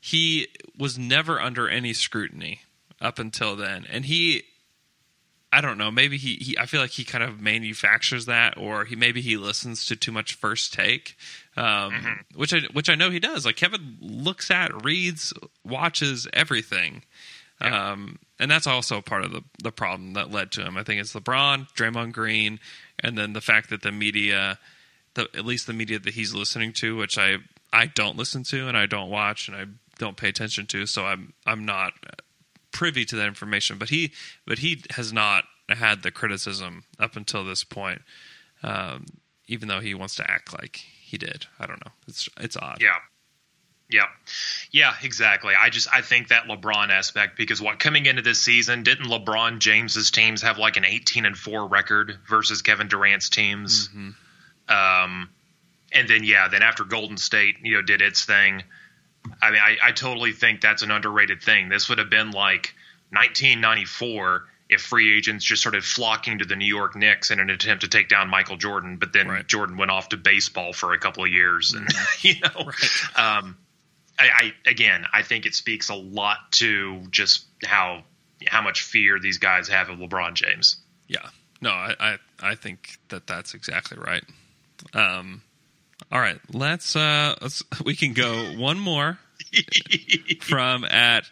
he 0.00 0.48
was 0.78 0.98
never 0.98 1.40
under 1.40 1.68
any 1.68 1.92
scrutiny 1.92 2.62
up 3.00 3.18
until 3.18 3.56
then. 3.56 3.86
And 3.90 4.04
he, 4.04 4.44
I 5.52 5.60
don't 5.60 5.78
know, 5.78 5.90
maybe 5.90 6.16
he, 6.16 6.34
he 6.34 6.58
I 6.58 6.66
feel 6.66 6.80
like 6.80 6.90
he 6.90 7.04
kind 7.04 7.24
of 7.24 7.40
manufactures 7.40 8.26
that, 8.26 8.56
or 8.56 8.84
he 8.84 8.96
maybe 8.96 9.20
he 9.20 9.36
listens 9.36 9.86
to 9.86 9.96
too 9.96 10.12
much 10.12 10.34
first 10.34 10.72
take, 10.72 11.16
um, 11.56 12.20
which 12.34 12.52
I 12.54 12.60
which 12.72 12.88
I 12.88 12.94
know 12.94 13.10
he 13.10 13.20
does. 13.20 13.44
Like 13.44 13.56
Kevin 13.56 13.96
looks 14.00 14.50
at, 14.50 14.84
reads, 14.84 15.32
watches 15.64 16.26
everything. 16.32 17.02
Um, 17.60 18.20
and 18.38 18.48
that's 18.48 18.68
also 18.68 19.00
part 19.00 19.24
of 19.24 19.32
the, 19.32 19.42
the 19.64 19.72
problem 19.72 20.12
that 20.14 20.30
led 20.30 20.52
to 20.52 20.64
him. 20.64 20.76
I 20.76 20.84
think 20.84 21.00
it's 21.00 21.12
LeBron, 21.14 21.68
Draymond 21.74 22.12
Green, 22.12 22.60
and 23.00 23.18
then 23.18 23.32
the 23.32 23.40
fact 23.40 23.70
that 23.70 23.82
the 23.82 23.90
media, 23.90 24.60
the 25.14 25.28
at 25.34 25.44
least 25.44 25.66
the 25.66 25.72
media 25.72 25.98
that 25.98 26.14
he's 26.14 26.32
listening 26.32 26.72
to, 26.74 26.96
which 26.96 27.18
I 27.18 27.38
I 27.72 27.86
don't 27.86 28.16
listen 28.16 28.44
to 28.44 28.68
and 28.68 28.76
I 28.76 28.86
don't 28.86 29.10
watch 29.10 29.48
and 29.48 29.56
I 29.56 29.64
don't 29.98 30.16
pay 30.16 30.28
attention 30.28 30.66
to, 30.66 30.86
so 30.86 31.04
I'm 31.04 31.32
I'm 31.46 31.64
not 31.64 31.92
privy 32.70 33.04
to 33.06 33.16
that 33.16 33.26
information. 33.26 33.78
But 33.78 33.90
he 33.90 34.12
but 34.46 34.58
he 34.58 34.82
has 34.90 35.12
not 35.12 35.44
had 35.68 36.02
the 36.02 36.10
criticism 36.10 36.84
up 36.98 37.16
until 37.16 37.44
this 37.44 37.64
point, 37.64 38.02
um, 38.62 39.06
even 39.46 39.68
though 39.68 39.80
he 39.80 39.94
wants 39.94 40.16
to 40.16 40.30
act 40.30 40.52
like 40.58 40.76
he 40.76 41.18
did. 41.18 41.46
I 41.58 41.66
don't 41.66 41.84
know. 41.84 41.92
It's 42.06 42.28
it's 42.40 42.56
odd. 42.56 42.78
Yeah. 42.80 42.96
Yeah. 43.90 44.06
Yeah, 44.70 44.92
exactly. 45.02 45.54
I 45.58 45.70
just 45.70 45.88
I 45.92 46.02
think 46.02 46.28
that 46.28 46.44
LeBron 46.44 46.90
aspect 46.90 47.38
because 47.38 47.60
what 47.60 47.78
coming 47.78 48.04
into 48.06 48.20
this 48.20 48.40
season, 48.40 48.82
didn't 48.82 49.06
LeBron 49.06 49.60
James's 49.60 50.10
teams 50.10 50.42
have 50.42 50.58
like 50.58 50.76
an 50.76 50.84
18 50.84 51.24
and 51.24 51.36
4 51.36 51.66
record 51.66 52.18
versus 52.28 52.60
Kevin 52.60 52.88
Durant's 52.88 53.30
teams? 53.30 53.88
Um 54.68 55.30
and 55.90 56.06
then 56.06 56.22
yeah, 56.22 56.48
then 56.48 56.62
after 56.62 56.84
Golden 56.84 57.16
State, 57.16 57.56
you 57.62 57.74
know, 57.74 57.82
did 57.82 58.02
its 58.02 58.26
thing, 58.26 58.62
I 59.42 59.50
mean, 59.50 59.60
I, 59.60 59.76
I 59.82 59.92
totally 59.92 60.32
think 60.32 60.60
that's 60.60 60.82
an 60.82 60.90
underrated 60.90 61.42
thing. 61.42 61.68
This 61.68 61.88
would 61.88 61.98
have 61.98 62.10
been 62.10 62.30
like 62.30 62.74
1994 63.10 64.44
if 64.70 64.82
free 64.82 65.16
agents 65.16 65.44
just 65.44 65.62
started 65.62 65.82
flocking 65.82 66.38
to 66.40 66.44
the 66.44 66.56
New 66.56 66.66
York 66.66 66.94
Knicks 66.94 67.30
in 67.30 67.40
an 67.40 67.48
attempt 67.50 67.84
to 67.84 67.88
take 67.88 68.08
down 68.08 68.28
Michael 68.28 68.56
Jordan, 68.56 68.96
but 68.98 69.12
then 69.12 69.28
Right. 69.28 69.46
Jordan 69.46 69.76
went 69.78 69.90
off 69.90 70.10
to 70.10 70.16
baseball 70.16 70.72
for 70.72 70.92
a 70.92 70.98
couple 70.98 71.24
of 71.24 71.30
years, 71.30 71.72
and 71.72 71.88
you 72.20 72.34
know, 72.40 72.70
um, 73.16 73.56
I, 74.18 74.28
I 74.28 74.54
again, 74.66 75.06
I 75.12 75.22
think 75.22 75.46
it 75.46 75.54
speaks 75.54 75.88
a 75.88 75.94
lot 75.94 76.52
to 76.52 77.00
just 77.10 77.46
how 77.64 78.02
how 78.46 78.60
much 78.62 78.82
fear 78.82 79.18
these 79.18 79.38
guys 79.38 79.68
have 79.68 79.88
of 79.88 79.98
LeBron 79.98 80.34
James. 80.34 80.76
Yeah. 81.06 81.28
No, 81.60 81.70
I, 81.70 81.94
I, 81.98 82.18
I 82.40 82.54
think 82.54 82.98
that 83.08 83.26
that's 83.26 83.54
exactly 83.54 83.98
right. 83.98 84.22
Um, 84.94 85.42
all 86.10 86.20
right, 86.20 86.38
let's, 86.52 86.96
uh, 86.96 87.34
let's, 87.40 87.62
we 87.84 87.94
can 87.94 88.12
go 88.12 88.54
one 88.56 88.78
more 88.78 89.18
from 90.40 90.84
at, 90.84 91.24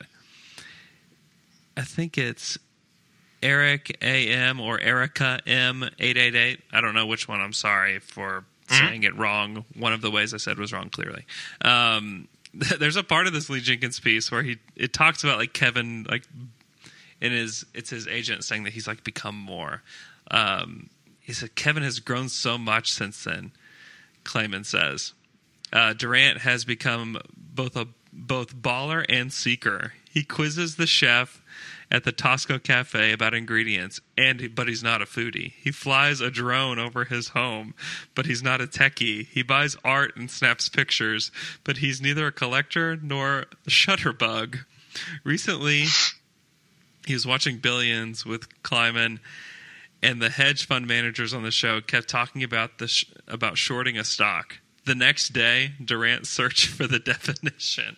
I 1.77 1.83
think 1.83 2.19
it's 2.19 2.59
Eric 3.43 3.97
AM 4.03 4.61
or 4.61 4.81
Erica 4.81 5.41
M888. 5.47 6.61
I 6.73 6.81
don't 6.81 6.95
know 6.95 7.07
which 7.07 7.29
one. 7.29 7.41
I'm 7.41 7.53
sorry 7.53 8.01
for 8.01 8.45
saying 8.69 9.05
it 9.05 9.17
wrong. 9.17 9.65
One 9.77 9.93
of 9.93 10.01
the 10.01 10.11
ways 10.11 10.35
I 10.35 10.39
said 10.39 10.59
was 10.59 10.73
wrong, 10.73 10.91
clearly. 10.91 11.25
Um, 11.63 12.29
there's 12.79 12.97
a 12.97 13.05
part 13.05 13.27
of 13.27 13.33
this 13.33 13.51
Lee 13.51 13.61
Jenkins 13.61 14.01
piece 14.01 14.31
where 14.31 14.43
he, 14.43 14.59
it 14.75 14.93
talks 14.93 15.23
about 15.25 15.39
like 15.39 15.53
Kevin, 15.53 16.07
like 16.09 16.25
in 17.21 17.33
his 17.33 17.65
it's 17.75 17.91
his 17.91 18.07
agent 18.07 18.45
saying 18.45 18.65
that 18.65 18.73
he's 18.73 18.87
like 18.87 19.05
become 19.05 19.37
more. 19.37 19.83
Um, 20.31 20.91
he 21.21 21.33
said 21.33 21.55
Kevin 21.55 21.83
has 21.83 22.01
grown 22.01 22.29
so 22.29 22.57
much 22.59 22.93
since 22.93 23.25
then. 23.25 23.53
Kleiman 24.27 24.65
says 24.65 25.15
uh, 25.73 25.93
Durant 25.95 26.39
has 26.39 26.65
become 26.65 27.19
both 27.37 27.77
a 27.77 27.89
both 28.13 28.57
baller 28.57 29.05
and 29.09 29.33
seeker. 29.33 29.93
He 30.11 30.25
quizzes 30.25 30.77
the 30.77 30.87
chef 30.87 31.43
at 31.91 32.05
the 32.05 32.13
Tosca 32.13 32.59
Cafe 32.59 33.13
about 33.13 33.35
ingredients, 33.35 34.01
and 34.17 34.55
but 34.55 34.69
he's 34.69 34.83
not 34.83 35.03
a 35.03 35.07
foodie. 35.07 35.53
He 35.53 35.71
flies 35.71 36.21
a 36.21 36.31
drone 36.31 36.79
over 36.79 37.05
his 37.05 37.29
home, 37.29 37.75
but 38.15 38.27
he's 38.27 38.43
not 38.43 38.61
a 38.61 38.67
techie. 38.67 39.27
He 39.27 39.43
buys 39.43 39.77
art 39.85 40.17
and 40.17 40.31
snaps 40.31 40.69
pictures, 40.69 41.31
but 41.63 41.79
he's 41.79 42.01
neither 42.01 42.27
a 42.27 42.33
collector 42.33 42.97
nor 42.97 43.41
a 43.67 43.71
shutterbug. 43.71 44.65
Recently, 45.25 45.85
he 47.07 47.13
was 47.13 47.27
watching 47.27 47.59
Billions 47.59 48.25
with 48.25 48.63
Kleiman, 48.63 49.21
and 50.07 50.23
the 50.23 50.31
hedge 50.31 50.67
fund 50.67 50.87
managers 50.87 51.35
on 51.35 51.43
the 51.43 51.51
show 51.51 51.81
kept 51.81 52.09
talking 52.09 52.45
about 52.45 52.79
the 52.79 52.87
sh- 52.87 53.07
about 53.27 53.59
shorting 53.59 53.99
a 53.99 54.05
stock. 54.05 54.59
The 54.85 54.95
next 54.95 55.31
day, 55.31 55.73
Durant 55.85 56.29
searched 56.29 56.69
for 56.69 56.87
the 56.87 56.99
definition. 57.13 57.97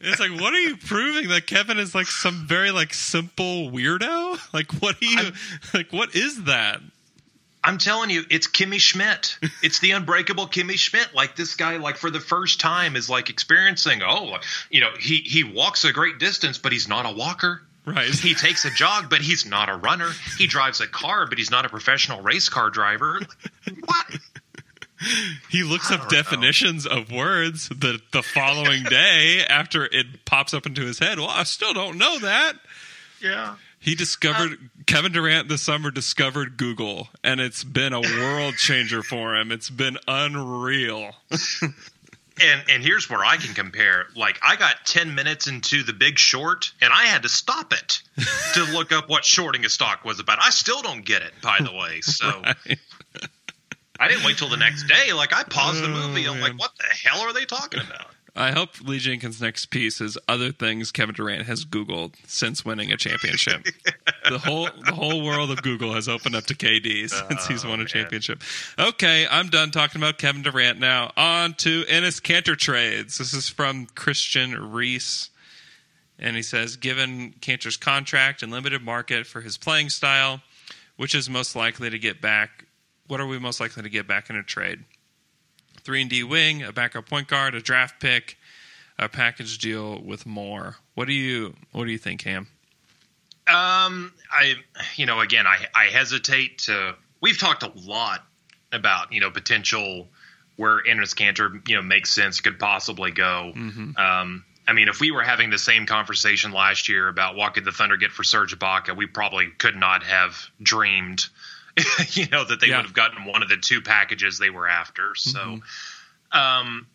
it's 0.00 0.20
like, 0.20 0.38
what 0.38 0.52
are 0.52 0.60
you 0.60 0.76
proving 0.76 1.28
that 1.28 1.46
Kevin 1.46 1.78
is 1.78 1.94
like 1.94 2.08
some 2.08 2.46
very 2.46 2.70
like 2.70 2.92
simple 2.92 3.70
weirdo? 3.70 4.38
Like, 4.52 4.70
what 4.82 4.96
are 4.96 5.04
you 5.04 5.30
like? 5.72 5.92
What 5.92 6.14
is 6.14 6.44
that? 6.44 6.80
I'm 7.64 7.78
telling 7.78 8.10
you, 8.10 8.24
it's 8.28 8.46
Kimmy 8.48 8.78
Schmidt. 8.78 9.38
It's 9.62 9.78
the 9.78 9.92
unbreakable 9.92 10.48
Kimmy 10.48 10.76
Schmidt. 10.76 11.14
Like 11.14 11.36
this 11.36 11.54
guy, 11.54 11.78
like 11.78 11.96
for 11.96 12.10
the 12.10 12.20
first 12.20 12.60
time, 12.60 12.96
is 12.96 13.08
like 13.08 13.30
experiencing. 13.30 14.02
Oh, 14.02 14.36
you 14.68 14.80
know, 14.82 14.90
he 14.98 15.18
he 15.18 15.42
walks 15.44 15.84
a 15.84 15.92
great 15.92 16.18
distance, 16.18 16.58
but 16.58 16.72
he's 16.72 16.86
not 16.88 17.06
a 17.06 17.14
walker. 17.14 17.62
Right. 17.84 18.08
He 18.10 18.34
takes 18.34 18.64
a 18.64 18.70
jog, 18.70 19.10
but 19.10 19.20
he's 19.20 19.44
not 19.44 19.68
a 19.68 19.74
runner. 19.74 20.10
He 20.38 20.46
drives 20.46 20.80
a 20.80 20.86
car, 20.86 21.26
but 21.26 21.38
he's 21.38 21.50
not 21.50 21.64
a 21.64 21.68
professional 21.68 22.20
race 22.22 22.48
car 22.48 22.70
driver. 22.70 23.20
What? 23.84 24.18
He 25.50 25.64
looks 25.64 25.90
up 25.90 26.02
don't 26.02 26.12
know. 26.12 26.22
definitions 26.22 26.86
of 26.86 27.10
words 27.10 27.68
the 27.68 28.00
the 28.12 28.22
following 28.22 28.84
day 28.84 29.44
after 29.48 29.84
it 29.84 30.24
pops 30.24 30.54
up 30.54 30.64
into 30.64 30.82
his 30.82 31.00
head. 31.00 31.18
Well, 31.18 31.28
I 31.28 31.42
still 31.42 31.74
don't 31.74 31.98
know 31.98 32.20
that. 32.20 32.52
Yeah. 33.20 33.56
He 33.80 33.96
discovered 33.96 34.52
uh, 34.52 34.82
Kevin 34.86 35.10
Durant 35.10 35.48
this 35.48 35.62
summer 35.62 35.90
discovered 35.90 36.56
Google, 36.56 37.08
and 37.24 37.40
it's 37.40 37.64
been 37.64 37.92
a 37.92 38.00
world 38.00 38.54
changer 38.56 39.02
for 39.02 39.34
him. 39.34 39.50
It's 39.50 39.70
been 39.70 39.98
unreal. 40.06 41.16
And 42.40 42.62
and 42.70 42.82
here's 42.82 43.10
where 43.10 43.24
I 43.24 43.36
can 43.36 43.54
compare. 43.54 44.06
Like 44.16 44.38
I 44.42 44.56
got 44.56 44.86
ten 44.86 45.14
minutes 45.14 45.48
into 45.48 45.82
the 45.82 45.92
Big 45.92 46.18
Short, 46.18 46.72
and 46.80 46.92
I 46.92 47.04
had 47.04 47.22
to 47.22 47.28
stop 47.28 47.72
it 47.72 48.02
to 48.54 48.64
look 48.72 48.92
up 48.92 49.08
what 49.08 49.24
shorting 49.24 49.64
a 49.64 49.68
stock 49.68 50.04
was 50.04 50.18
about. 50.18 50.38
I 50.40 50.50
still 50.50 50.82
don't 50.82 51.04
get 51.04 51.22
it, 51.22 51.32
by 51.42 51.58
the 51.60 51.72
way. 51.72 52.00
So 52.00 52.26
I 54.00 54.08
didn't 54.08 54.24
wait 54.24 54.38
till 54.38 54.48
the 54.48 54.56
next 54.56 54.84
day. 54.84 55.12
Like 55.12 55.34
I 55.34 55.42
paused 55.42 55.82
the 55.82 55.88
movie. 55.88 56.26
I'm 56.26 56.38
oh, 56.38 56.40
like, 56.40 56.58
what 56.58 56.72
the 56.78 57.08
hell 57.08 57.20
are 57.20 57.32
they 57.32 57.44
talking 57.44 57.80
about? 57.80 58.06
I 58.34 58.52
hope 58.52 58.80
Lee 58.80 58.98
Jenkins' 58.98 59.42
next 59.42 59.66
piece 59.66 60.00
is 60.00 60.16
other 60.26 60.52
things 60.52 60.90
Kevin 60.90 61.14
Durant 61.14 61.46
has 61.46 61.66
Googled 61.66 62.14
since 62.26 62.64
winning 62.64 62.90
a 62.90 62.96
championship. 62.96 63.66
the 64.30 64.38
whole 64.38 64.70
the 64.86 64.94
whole 64.94 65.22
world 65.22 65.50
of 65.50 65.62
Google 65.62 65.92
has 65.92 66.08
opened 66.08 66.34
up 66.34 66.44
to 66.44 66.54
KD 66.54 67.10
oh, 67.12 67.26
since 67.28 67.46
he's 67.46 67.64
won 67.64 67.74
a 67.74 67.76
man. 67.78 67.86
championship. 67.88 68.42
Okay, 68.78 69.26
I'm 69.30 69.48
done 69.48 69.70
talking 69.70 70.00
about 70.00 70.16
Kevin 70.16 70.40
Durant 70.40 70.80
now. 70.80 71.12
On 71.16 71.52
to 71.54 71.84
Enes 71.84 72.22
Kanter 72.22 72.56
trades. 72.56 73.18
This 73.18 73.34
is 73.34 73.50
from 73.50 73.86
Christian 73.94 74.72
Reese. 74.72 75.28
And 76.18 76.34
he 76.34 76.42
says, 76.42 76.76
given 76.76 77.34
Kanter's 77.40 77.76
contract 77.76 78.42
and 78.42 78.50
limited 78.50 78.82
market 78.82 79.26
for 79.26 79.40
his 79.40 79.58
playing 79.58 79.90
style, 79.90 80.40
which 80.96 81.14
is 81.14 81.28
most 81.28 81.54
likely 81.54 81.90
to 81.90 81.98
get 81.98 82.20
back? 82.20 82.64
What 83.08 83.20
are 83.20 83.26
we 83.26 83.38
most 83.38 83.60
likely 83.60 83.82
to 83.82 83.88
get 83.88 84.06
back 84.06 84.30
in 84.30 84.36
a 84.36 84.42
trade? 84.42 84.84
Three 85.84 86.00
and 86.00 86.10
D 86.10 86.22
wing, 86.22 86.62
a 86.62 86.72
backup 86.72 87.08
point 87.08 87.28
guard, 87.28 87.54
a 87.54 87.60
draft 87.60 88.00
pick, 88.00 88.38
a 88.98 89.08
package 89.08 89.58
deal 89.58 90.00
with 90.00 90.26
more. 90.26 90.76
What 90.94 91.06
do 91.06 91.12
you 91.12 91.54
What 91.72 91.84
do 91.84 91.90
you 91.90 91.98
think, 91.98 92.20
Cam? 92.20 92.48
Um, 93.48 94.12
I, 94.30 94.54
you 94.96 95.06
know, 95.06 95.20
again, 95.20 95.46
I 95.46 95.66
I 95.74 95.86
hesitate 95.86 96.58
to. 96.58 96.94
We've 97.20 97.38
talked 97.38 97.62
a 97.64 97.72
lot 97.74 98.24
about 98.72 99.12
you 99.12 99.20
know 99.20 99.30
potential 99.30 100.08
where 100.56 100.82
Enes 100.82 101.14
Kanter, 101.14 101.66
you 101.68 101.76
know, 101.76 101.82
makes 101.82 102.10
sense, 102.10 102.40
could 102.40 102.58
possibly 102.58 103.10
go. 103.10 103.52
Um, 103.96 104.44
I 104.66 104.74
mean, 104.74 104.88
if 104.88 105.00
we 105.00 105.10
were 105.10 105.22
having 105.22 105.50
the 105.50 105.58
same 105.58 105.86
conversation 105.86 106.52
last 106.52 106.88
year 106.88 107.08
about 107.08 107.36
what 107.36 107.54
could 107.54 107.64
the 107.64 107.72
Thunder 107.72 107.96
get 107.96 108.12
for 108.12 108.22
Serge 108.22 108.56
Ibaka, 108.56 108.96
we 108.96 109.06
probably 109.06 109.48
could 109.48 109.76
not 109.76 110.04
have 110.04 110.36
dreamed, 110.62 111.26
you 112.10 112.26
know, 112.28 112.44
that 112.44 112.60
they 112.60 112.68
Yeah. 112.68 112.76
would 112.78 112.86
have 112.86 112.94
gotten 112.94 113.24
one 113.24 113.42
of 113.42 113.48
the 113.48 113.56
two 113.56 113.80
packages 113.80 114.38
they 114.38 114.50
were 114.50 114.68
after. 114.68 115.14
So, 115.14 115.60
um, 116.32 116.86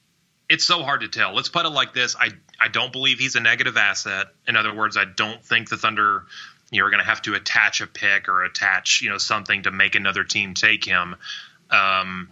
it's 0.49 0.63
so 0.63 0.83
hard 0.83 1.01
to 1.01 1.07
tell. 1.07 1.33
Let's 1.35 1.49
put 1.49 1.65
it 1.65 1.69
like 1.69 1.93
this: 1.93 2.15
I 2.15 2.29
I 2.59 2.69
don't 2.69 2.91
believe 2.91 3.19
he's 3.19 3.35
a 3.35 3.39
negative 3.39 3.75
asset. 3.77 4.27
In 4.47 4.55
other 4.55 4.73
words, 4.73 4.95
I 4.97 5.05
don't 5.05 5.43
think 5.43 5.69
the 5.69 5.77
Thunder 5.77 6.23
you're 6.71 6.89
going 6.89 7.01
to 7.01 7.05
have 7.09 7.21
to 7.21 7.33
attach 7.33 7.79
a 7.81 7.87
pick 7.87 8.27
or 8.29 8.43
attach 8.43 9.01
you 9.01 9.09
know 9.09 9.17
something 9.17 9.63
to 9.63 9.71
make 9.71 9.95
another 9.95 10.23
team 10.23 10.53
take 10.53 10.85
him. 10.85 11.15
Um, 11.69 12.29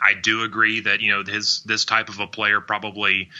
I 0.00 0.14
do 0.14 0.42
agree 0.44 0.80
that 0.80 1.00
you 1.00 1.10
know 1.10 1.24
his 1.24 1.62
this 1.64 1.84
type 1.84 2.08
of 2.08 2.20
a 2.20 2.26
player 2.26 2.60
probably 2.60 3.30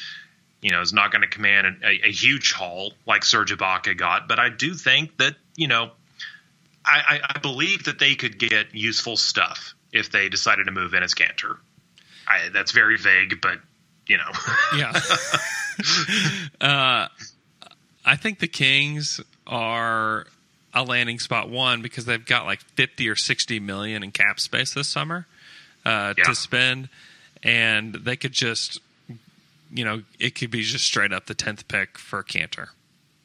you 0.61 0.73
know 0.73 0.81
is 0.81 0.93
not 0.93 1.13
going 1.13 1.23
to 1.23 1.29
command 1.29 1.83
a, 1.85 2.07
a 2.09 2.11
huge 2.11 2.53
haul 2.53 2.93
like 3.07 3.25
Serge 3.25 3.53
Ibaka 3.57 3.97
got, 3.97 4.27
but 4.27 4.41
I 4.41 4.49
do 4.49 4.75
think 4.75 5.17
that 5.19 5.37
you 5.55 5.69
know 5.69 5.93
I, 6.91 7.21
I, 7.35 7.39
believe 7.39 7.85
that 7.85 7.99
they 7.99 8.15
could 8.15 8.39
get 8.39 8.75
useful 8.75 9.17
stuff 9.17 9.75
if 9.93 10.11
they 10.11 10.29
decided 10.29 10.65
to 10.67 10.73
move 10.73 10.93
Enes 10.93 11.15
Kanter. 11.15 11.57
I, 12.27 12.49
that's 12.53 12.73
very 12.73 12.97
vague, 12.97 13.41
but 13.41 13.59
you 14.07 14.17
know, 14.17 14.31
Yeah. 14.77 14.93
uh, 16.61 17.09
I 18.05 18.17
think 18.17 18.39
the 18.39 18.49
Kings 18.49 19.21
are 19.47 20.27
a 20.75 20.83
landing 20.83 21.19
spot 21.19 21.49
one 21.51 21.83
because 21.83 22.05
they've 22.07 22.25
got 22.25 22.47
like 22.47 22.61
50 22.61 23.09
or 23.09 23.17
60 23.17 23.61
million 23.61 24.03
in 24.03 24.11
cap 24.13 24.41
space 24.41 24.75
this 24.75 24.89
summer 24.89 25.27
uh, 25.85 26.15
Yeah. 26.17 26.25
to 26.25 26.35
spend. 26.35 26.89
And 27.43 27.95
they 27.95 28.17
could 28.17 28.33
just, 28.33 28.81
you 29.73 29.85
know, 29.85 30.03
it 30.19 30.35
could 30.35 30.51
be 30.51 30.63
just 30.63 30.85
straight 30.85 31.13
up 31.13 31.27
the 31.27 31.35
10th 31.35 31.69
pick 31.69 31.99
for 31.99 32.23
Kanter. 32.23 32.69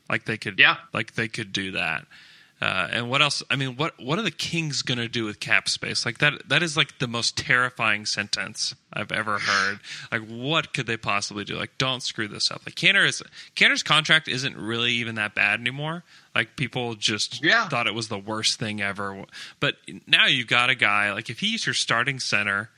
Like 0.09 0.25
they 0.25 0.37
could, 0.37 0.59
Yeah. 0.59 0.77
like 0.93 1.15
they 1.15 1.27
could 1.27 1.53
do 1.53 1.71
that. 1.71 2.05
Uh, 2.63 2.87
and 2.91 3.09
what 3.09 3.21
else? 3.21 3.43
I 3.49 3.57
mean, 3.57 3.75
what 3.75 3.93
what 4.01 4.17
are 4.19 4.21
the 4.21 4.31
Kings 4.31 4.83
going 4.83 4.97
to 4.97 5.09
do 5.09 5.25
with 5.25 5.41
cap 5.41 5.67
space? 5.67 6.05
Like 6.05 6.19
that 6.19 6.47
that 6.47 6.63
is 6.63 6.77
like 6.77 6.97
the 6.99 7.09
most 7.09 7.35
terrifying 7.37 8.05
sentence 8.05 8.73
I've 8.93 9.11
ever 9.11 9.37
heard. 9.39 9.79
Like, 10.13 10.21
what 10.29 10.73
could 10.73 10.87
they 10.87 10.95
possibly 10.95 11.43
do? 11.43 11.55
Like, 11.55 11.77
don't 11.77 12.01
screw 12.01 12.29
this 12.29 12.51
up. 12.51 12.61
Like, 12.65 12.75
Kanter 12.75 13.05
is 13.05 13.21
Kanter's 13.57 13.83
contract 13.83 14.29
isn't 14.29 14.55
really 14.55 14.93
even 14.93 15.15
that 15.15 15.35
bad 15.35 15.59
anymore. 15.59 16.03
Like, 16.33 16.55
people 16.55 16.95
just 16.95 17.43
Yeah. 17.43 17.67
thought 17.67 17.85
it 17.85 17.93
was 17.93 18.07
the 18.07 18.17
worst 18.17 18.59
thing 18.59 18.79
ever. 18.81 19.25
But 19.59 19.75
now 20.07 20.27
you've 20.27 20.47
got 20.47 20.69
a 20.69 20.75
guy 20.75 21.11
like 21.11 21.29
if 21.29 21.39
he's 21.41 21.65
your 21.65 21.73
starting 21.75 22.17
center, 22.21 22.69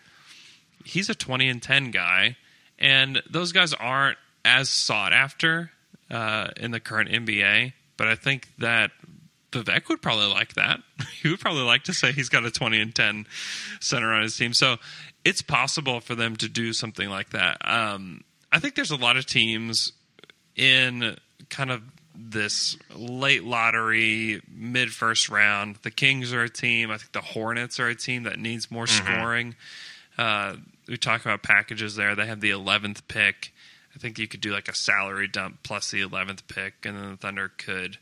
he's 0.83 1.11
a 1.11 1.15
twenty 1.15 1.47
and 1.47 1.61
ten 1.61 1.91
guy, 1.91 2.37
and 2.79 3.21
those 3.29 3.51
guys 3.51 3.71
aren't 3.73 4.17
as 4.43 4.67
sought 4.67 5.13
after 5.13 5.69
uh, 6.09 6.47
in 6.57 6.71
the 6.71 6.79
current 6.79 7.11
NBA. 7.11 7.73
But 7.97 8.07
I 8.07 8.15
think 8.15 8.49
that 8.57 8.91
Vivek 9.55 9.87
would 9.89 10.01
probably 10.01 10.27
like 10.27 10.53
that. 10.53 10.79
he 11.21 11.29
would 11.29 11.39
probably 11.39 11.63
like 11.63 11.83
to 11.85 11.93
say 11.93 12.11
he's 12.11 12.29
got 12.29 12.45
a 12.45 12.51
20 12.51 12.79
and 12.79 12.93
10 12.93 13.27
center 13.79 14.13
on 14.13 14.23
his 14.23 14.37
team. 14.37 14.53
So 14.53 14.77
it's 15.23 15.41
possible 15.41 15.99
for 15.99 16.15
them 16.15 16.35
to 16.37 16.49
do 16.49 16.73
something 16.73 17.09
like 17.09 17.31
that. 17.31 17.57
Um, 17.63 18.21
I 18.51 18.59
think 18.59 18.75
there's 18.75 18.91
a 18.91 18.95
lot 18.95 19.17
of 19.17 19.25
teams 19.25 19.91
in 20.55 21.17
kind 21.49 21.71
of 21.71 21.81
this 22.17 22.77
late 22.95 23.43
lottery, 23.43 24.41
mid 24.47 24.93
first 24.93 25.29
round. 25.29 25.77
The 25.83 25.91
Kings 25.91 26.33
are 26.33 26.43
a 26.43 26.49
team. 26.49 26.91
I 26.91 26.97
think 26.97 27.11
the 27.11 27.21
Hornets 27.21 27.79
are 27.79 27.87
a 27.87 27.95
team 27.95 28.23
that 28.23 28.39
needs 28.39 28.71
more 28.71 28.87
scoring. 28.87 29.55
Uh, 30.17 30.55
we 30.87 30.97
talk 30.97 31.21
about 31.21 31.43
packages 31.43 31.95
there. 31.95 32.15
They 32.15 32.27
have 32.27 32.41
the 32.41 32.51
11th 32.51 33.01
pick. 33.07 33.51
I 33.95 33.99
think 33.99 34.19
you 34.19 34.27
could 34.27 34.41
do 34.41 34.51
like 34.51 34.67
a 34.67 34.75
salary 34.75 35.27
dump 35.27 35.59
plus 35.63 35.91
the 35.91 36.01
11th 36.01 36.47
pick, 36.47 36.85
and 36.85 36.97
then 36.97 37.11
the 37.11 37.17
Thunder 37.17 37.49
could 37.57 37.97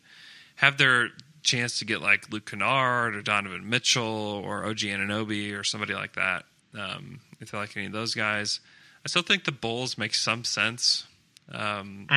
have 0.55 0.77
their 0.77 1.09
chance 1.43 1.79
to 1.79 1.85
get 1.85 2.01
like 2.01 2.31
Luke 2.31 2.49
Kennard 2.49 3.15
or 3.15 3.21
Donovan 3.21 3.69
Mitchell 3.69 4.03
or 4.45 4.65
OG 4.65 4.79
Anunoby 4.79 5.57
or 5.57 5.63
somebody 5.63 5.93
like 5.93 6.13
that. 6.15 6.45
Um, 6.77 7.19
if 7.39 7.51
they 7.51 7.57
like 7.57 7.75
any 7.77 7.85
of 7.85 7.91
those 7.91 8.15
guys, 8.15 8.59
I 9.05 9.09
still 9.09 9.21
think 9.21 9.43
the 9.43 9.51
Bulls 9.51 9.97
make 9.97 10.13
some 10.13 10.43
sense. 10.43 11.05
Um, 11.51 12.07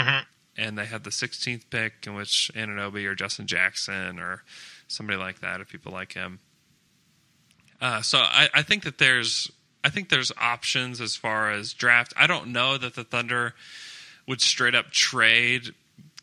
And 0.58 0.78
they 0.78 0.86
have 0.86 1.02
the 1.02 1.10
16th 1.10 1.64
pick, 1.68 2.06
in 2.06 2.14
which 2.14 2.50
Anunoby 2.54 3.04
or 3.04 3.14
Justin 3.14 3.46
Jackson 3.46 4.18
or 4.18 4.42
somebody 4.88 5.18
like 5.18 5.40
that, 5.40 5.60
if 5.60 5.68
people 5.68 5.92
like 5.92 6.12
him. 6.14 6.38
Uh, 7.80 8.00
so 8.00 8.18
I, 8.18 8.48
I 8.54 8.62
think 8.62 8.84
that 8.84 8.96
there's 8.98 9.50
I 9.84 9.90
think 9.90 10.08
there's 10.08 10.32
options 10.40 11.00
as 11.00 11.14
far 11.14 11.50
as 11.50 11.72
draft. 11.72 12.14
I 12.16 12.26
don't 12.26 12.48
know 12.48 12.78
that 12.78 12.94
the 12.94 13.04
Thunder 13.04 13.54
would 14.26 14.40
straight 14.40 14.74
up 14.74 14.90
trade 14.90 15.74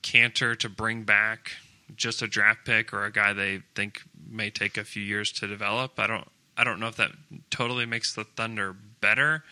Kanter 0.01 0.57
to 0.59 0.67
bring 0.69 1.03
back 1.03 1.51
just 1.95 2.21
a 2.21 2.27
draft 2.27 2.65
pick 2.65 2.93
or 2.93 3.05
a 3.05 3.11
guy 3.11 3.33
they 3.33 3.61
think 3.75 4.01
may 4.29 4.49
take 4.49 4.77
a 4.77 4.83
few 4.83 5.03
years 5.03 5.31
to 5.33 5.47
develop. 5.47 5.99
I 5.99 6.07
don't 6.07 6.27
I 6.57 6.63
don't 6.63 6.79
know 6.79 6.87
if 6.87 6.95
that 6.97 7.11
totally 7.49 7.85
makes 7.85 8.13
the 8.13 8.23
Thunder 8.23 8.75
better, 9.01 9.43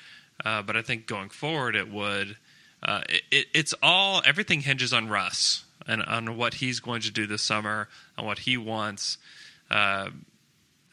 uh, 0.46 0.62
but 0.62 0.78
I 0.78 0.82
think 0.82 1.08
going 1.08 1.30
forward 1.30 1.76
it 1.76 1.92
would. 1.92 2.38
Uh, 2.84 3.02
it, 3.10 3.22
it, 3.32 3.48
it's 3.54 3.74
all 3.82 4.22
everything 4.26 4.62
hinges 4.62 4.92
on 4.92 5.08
Russ 5.08 5.66
and 5.88 6.02
on 6.04 6.38
what 6.38 6.56
he's 6.56 6.80
going 6.80 7.02
to 7.02 7.12
do 7.12 7.26
this 7.28 7.42
summer, 7.42 7.88
and 8.18 8.26
what 8.26 8.40
he 8.40 8.58
wants. 8.58 9.18
Uh, 9.70 10.10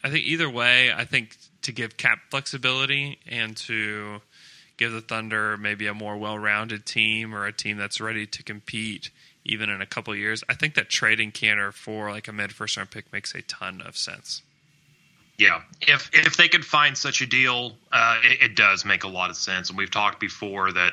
I 0.03 0.09
think 0.09 0.25
either 0.25 0.49
way, 0.49 0.91
I 0.91 1.05
think 1.05 1.37
to 1.63 1.71
give 1.71 1.97
cap 1.97 2.19
flexibility 2.31 3.19
and 3.27 3.55
to 3.57 4.21
give 4.77 4.91
the 4.91 5.01
Thunder 5.01 5.57
maybe 5.57 5.87
a 5.87 5.93
more 5.93 6.17
well-rounded 6.17 6.85
team 6.85 7.35
or 7.35 7.45
a 7.45 7.51
team 7.51 7.77
that's 7.77 7.99
ready 7.99 8.25
to 8.25 8.43
compete 8.43 9.11
even 9.45 9.69
in 9.69 9.81
a 9.81 9.85
couple 9.85 10.15
years, 10.15 10.43
I 10.49 10.53
think 10.53 10.75
that 10.75 10.89
trading 10.89 11.31
Kanter 11.31 11.73
for 11.73 12.11
like 12.11 12.27
a 12.27 12.33
mid 12.33 12.53
first 12.53 12.77
round 12.77 12.91
pick 12.91 13.11
makes 13.11 13.33
a 13.33 13.41
ton 13.43 13.81
of 13.81 13.97
sense. 13.97 14.41
Yeah, 15.37 15.61
if 15.81 16.09
if 16.13 16.35
they 16.35 16.49
could 16.49 16.65
find 16.65 16.97
such 16.97 17.21
a 17.21 17.25
deal, 17.25 17.73
uh, 17.91 18.19
it, 18.23 18.41
it 18.41 18.55
does 18.55 18.83
make 18.83 19.05
a 19.05 19.07
lot 19.07 19.29
of 19.29 19.37
sense. 19.37 19.69
And 19.69 19.77
we've 19.77 19.91
talked 19.91 20.19
before 20.19 20.73
that 20.73 20.91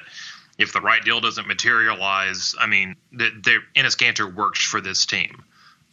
if 0.59 0.73
the 0.73 0.81
right 0.81 1.03
deal 1.03 1.21
doesn't 1.21 1.47
materialize, 1.47 2.55
I 2.59 2.67
mean, 2.67 2.97
the, 3.13 3.31
Enes 3.75 3.97
Kanter 3.97 4.33
works 4.33 4.65
for 4.65 4.81
this 4.81 5.05
team. 5.05 5.45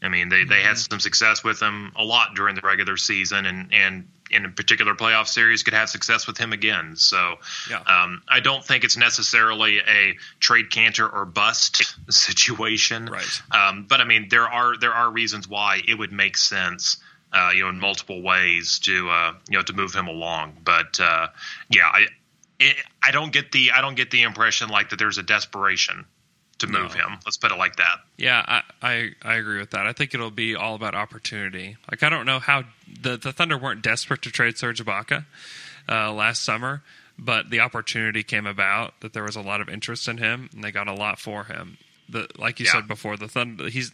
I 0.01 0.09
mean, 0.09 0.29
they, 0.29 0.43
they 0.43 0.61
had 0.61 0.77
some 0.77 0.99
success 0.99 1.43
with 1.43 1.61
him 1.61 1.93
a 1.95 2.03
lot 2.03 2.35
during 2.35 2.55
the 2.55 2.61
regular 2.61 2.97
season, 2.97 3.45
and 3.45 3.73
and 3.73 4.07
in 4.33 4.45
a 4.45 4.49
particular 4.49 4.95
playoff 4.95 5.27
series 5.27 5.63
could 5.63 5.73
have 5.73 5.89
success 5.89 6.27
with 6.27 6.37
him 6.37 6.53
again. 6.53 6.95
So, 6.95 7.37
Yeah. 7.69 7.79
um, 7.81 8.23
I 8.27 8.39
don't 8.39 8.63
think 8.65 8.83
it's 8.83 8.97
necessarily 8.97 9.79
a 9.79 10.17
trade 10.39 10.69
Kanter 10.69 11.11
or 11.11 11.25
bust 11.25 11.95
situation. 12.11 13.05
Right. 13.05 13.41
Um, 13.51 13.85
but 13.87 14.01
I 14.01 14.03
mean, 14.03 14.27
there 14.29 14.47
are 14.47 14.77
there 14.77 14.93
are 14.93 15.09
reasons 15.09 15.47
why 15.47 15.81
it 15.87 15.95
would 15.95 16.11
make 16.11 16.37
sense, 16.37 16.97
uh, 17.31 17.51
you 17.53 17.63
know, 17.63 17.69
in 17.69 17.79
multiple 17.79 18.21
ways 18.21 18.79
to 18.79 19.09
uh, 19.09 19.33
you 19.49 19.57
know 19.57 19.63
to 19.63 19.73
move 19.73 19.93
him 19.93 20.07
along. 20.07 20.57
But 20.63 20.99
uh, 20.99 21.27
yeah, 21.69 21.87
I 21.87 22.07
it, 22.59 22.75
I 23.01 23.11
don't 23.11 23.31
get 23.31 23.51
the 23.51 23.71
I 23.71 23.81
don't 23.81 23.95
get 23.95 24.11
the 24.11 24.23
impression 24.23 24.69
like 24.69 24.89
that 24.89 24.99
there's 24.99 25.17
a 25.17 25.23
desperation 25.23 26.05
to 26.59 26.67
move 26.67 26.93
No. 26.95 27.01
him. 27.09 27.17
Let's 27.25 27.37
put 27.37 27.51
it 27.51 27.57
like 27.57 27.75
that. 27.77 27.97
Yeah, 28.17 28.43
I, 28.47 28.61
I 28.81 29.09
I 29.23 29.35
agree 29.35 29.59
with 29.59 29.71
that. 29.71 29.85
I 29.87 29.93
think 29.93 30.13
it'll 30.13 30.31
be 30.31 30.55
all 30.55 30.75
about 30.75 30.95
opportunity. 30.95 31.77
Like 31.91 32.03
I 32.03 32.09
don't 32.09 32.25
know 32.25 32.39
how 32.39 32.63
the 33.01 33.17
the 33.17 33.31
Thunder 33.33 33.57
weren't 33.57 33.81
desperate 33.81 34.21
to 34.23 34.31
trade 34.31 34.57
Serge 34.57 34.83
Ibaka 34.83 35.25
uh, 35.89 36.11
last 36.13 36.43
summer, 36.43 36.81
but 37.17 37.49
the 37.49 37.59
opportunity 37.59 38.23
came 38.23 38.45
about 38.45 38.99
that 39.01 39.13
there 39.13 39.23
was 39.23 39.35
a 39.35 39.41
lot 39.41 39.61
of 39.61 39.69
interest 39.69 40.07
in 40.07 40.17
him, 40.19 40.49
and 40.53 40.63
they 40.63 40.71
got 40.71 40.87
a 40.87 40.93
lot 40.93 41.19
for 41.19 41.45
him. 41.45 41.77
The 42.09 42.27
like 42.37 42.59
you 42.59 42.65
Yeah. 42.65 42.73
said 42.73 42.87
before, 42.87 43.17
the 43.17 43.27
Thunder 43.27 43.69
he's 43.69 43.91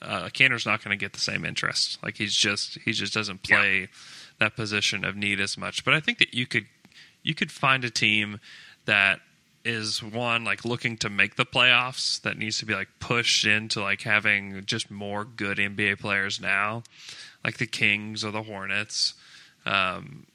uh, 0.00 0.28
Kanter's 0.32 0.64
not 0.66 0.84
going 0.84 0.96
to 0.96 1.02
get 1.02 1.12
the 1.14 1.20
same 1.20 1.44
interest. 1.44 1.98
Like 2.04 2.16
he's 2.18 2.34
just 2.34 2.78
he 2.84 2.92
just 2.92 3.12
doesn't 3.14 3.42
play 3.42 3.88
that 4.38 4.54
position 4.54 5.04
of 5.04 5.16
need 5.16 5.40
as 5.40 5.58
much. 5.58 5.84
But 5.84 5.94
I 5.94 6.00
think 6.00 6.18
that 6.18 6.34
you 6.34 6.46
could 6.46 6.66
you 7.24 7.34
could 7.34 7.50
find 7.50 7.82
a 7.84 7.90
team 7.90 8.38
that 8.84 9.20
is 9.68 10.02
one 10.02 10.44
like 10.44 10.64
looking 10.64 10.96
to 10.96 11.10
make 11.10 11.36
the 11.36 11.44
playoffs 11.44 12.22
that 12.22 12.38
needs 12.38 12.56
to 12.58 12.64
be 12.64 12.74
like 12.74 12.88
pushed 13.00 13.44
into 13.44 13.82
like 13.82 14.00
having 14.00 14.64
just 14.64 14.90
more 14.90 15.26
good 15.26 15.58
NBA 15.58 16.00
players 16.00 16.40
now, 16.40 16.82
like 17.44 17.58
the 17.58 17.66
Kings 17.66 18.24
or 18.24 18.30
the 18.30 18.44
Hornets. 18.44 19.12
Um, 19.66 20.26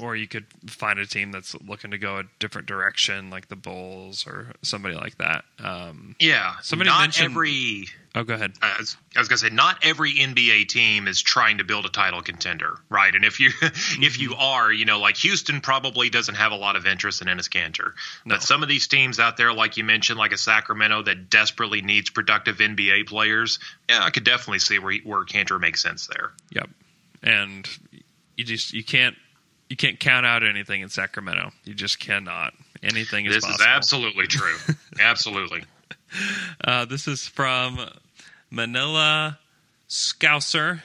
or 0.00 0.16
you 0.16 0.26
could 0.26 0.46
find 0.66 0.98
a 0.98 1.06
team 1.06 1.30
that's 1.32 1.54
looking 1.66 1.90
to 1.92 1.98
go 1.98 2.18
a 2.18 2.24
different 2.38 2.66
direction, 2.66 3.30
like 3.30 3.48
the 3.48 3.56
Bulls 3.56 4.26
or 4.26 4.48
somebody 4.62 4.94
like 4.94 5.18
that. 5.18 5.44
Um, 5.62 6.16
Yeah, 6.18 6.54
Somebody 6.62 6.90
not 6.90 7.00
mentioned- 7.00 7.32
every. 7.32 7.86
oh, 8.14 8.24
go 8.24 8.34
ahead. 8.34 8.52
I 8.62 8.76
was, 8.78 8.96
was 9.16 9.28
gonna 9.28 9.38
say 9.38 9.50
not 9.50 9.78
every 9.84 10.12
NBA 10.14 10.68
team 10.68 11.06
is 11.06 11.20
trying 11.22 11.58
to 11.58 11.64
build 11.64 11.86
a 11.86 11.88
title 11.90 12.22
contender, 12.22 12.78
right? 12.88 13.14
And 13.14 13.24
if 13.24 13.38
you 13.40 13.50
if 13.62 14.18
you 14.18 14.34
are, 14.36 14.72
you 14.72 14.84
know, 14.84 14.98
like 15.00 15.16
Houston 15.18 15.60
probably 15.60 16.10
doesn't 16.10 16.34
have 16.36 16.52
a 16.52 16.56
lot 16.56 16.76
of 16.76 16.86
interest 16.86 17.20
in 17.22 17.28
Enes 17.28 17.48
Kanter, 17.48 17.92
No. 18.24 18.34
but 18.36 18.42
some 18.42 18.62
of 18.62 18.68
these 18.68 18.88
teams 18.88 19.18
out 19.20 19.36
there, 19.36 19.52
like 19.52 19.76
you 19.76 19.84
mentioned, 19.84 20.18
like 20.18 20.32
a 20.32 20.38
Sacramento 20.38 21.02
that 21.02 21.30
desperately 21.30 21.82
needs 21.82 22.10
productive 22.10 22.56
NBA 22.58 23.06
players, 23.06 23.58
yeah, 23.88 24.02
I 24.02 24.10
could 24.10 24.24
definitely 24.24 24.58
see 24.60 24.78
where 24.78 24.94
where 25.04 25.24
Kanter 25.24 25.60
makes 25.60 25.82
sense 25.82 26.06
there. 26.06 26.32
Yep. 26.50 26.70
And 27.22 27.68
you 28.36 28.44
just 28.44 28.72
you 28.72 28.82
can't 28.82 29.14
you 29.70 29.76
can't 29.76 29.98
count 29.98 30.26
out 30.26 30.42
anything 30.44 30.82
in 30.82 30.90
Sacramento. 30.90 31.52
You 31.64 31.72
just 31.72 31.98
cannot. 31.98 32.52
Anything 32.82 33.24
is 33.26 33.34
This 33.36 33.44
is 33.44 33.50
possible. 33.50 33.70
absolutely 33.70 34.26
true. 34.26 34.56
absolutely. 35.00 35.62
Uh, 36.62 36.84
this 36.84 37.06
is 37.08 37.26
from 37.26 37.78
Manila 38.50 39.38
Scouser. 39.88 40.82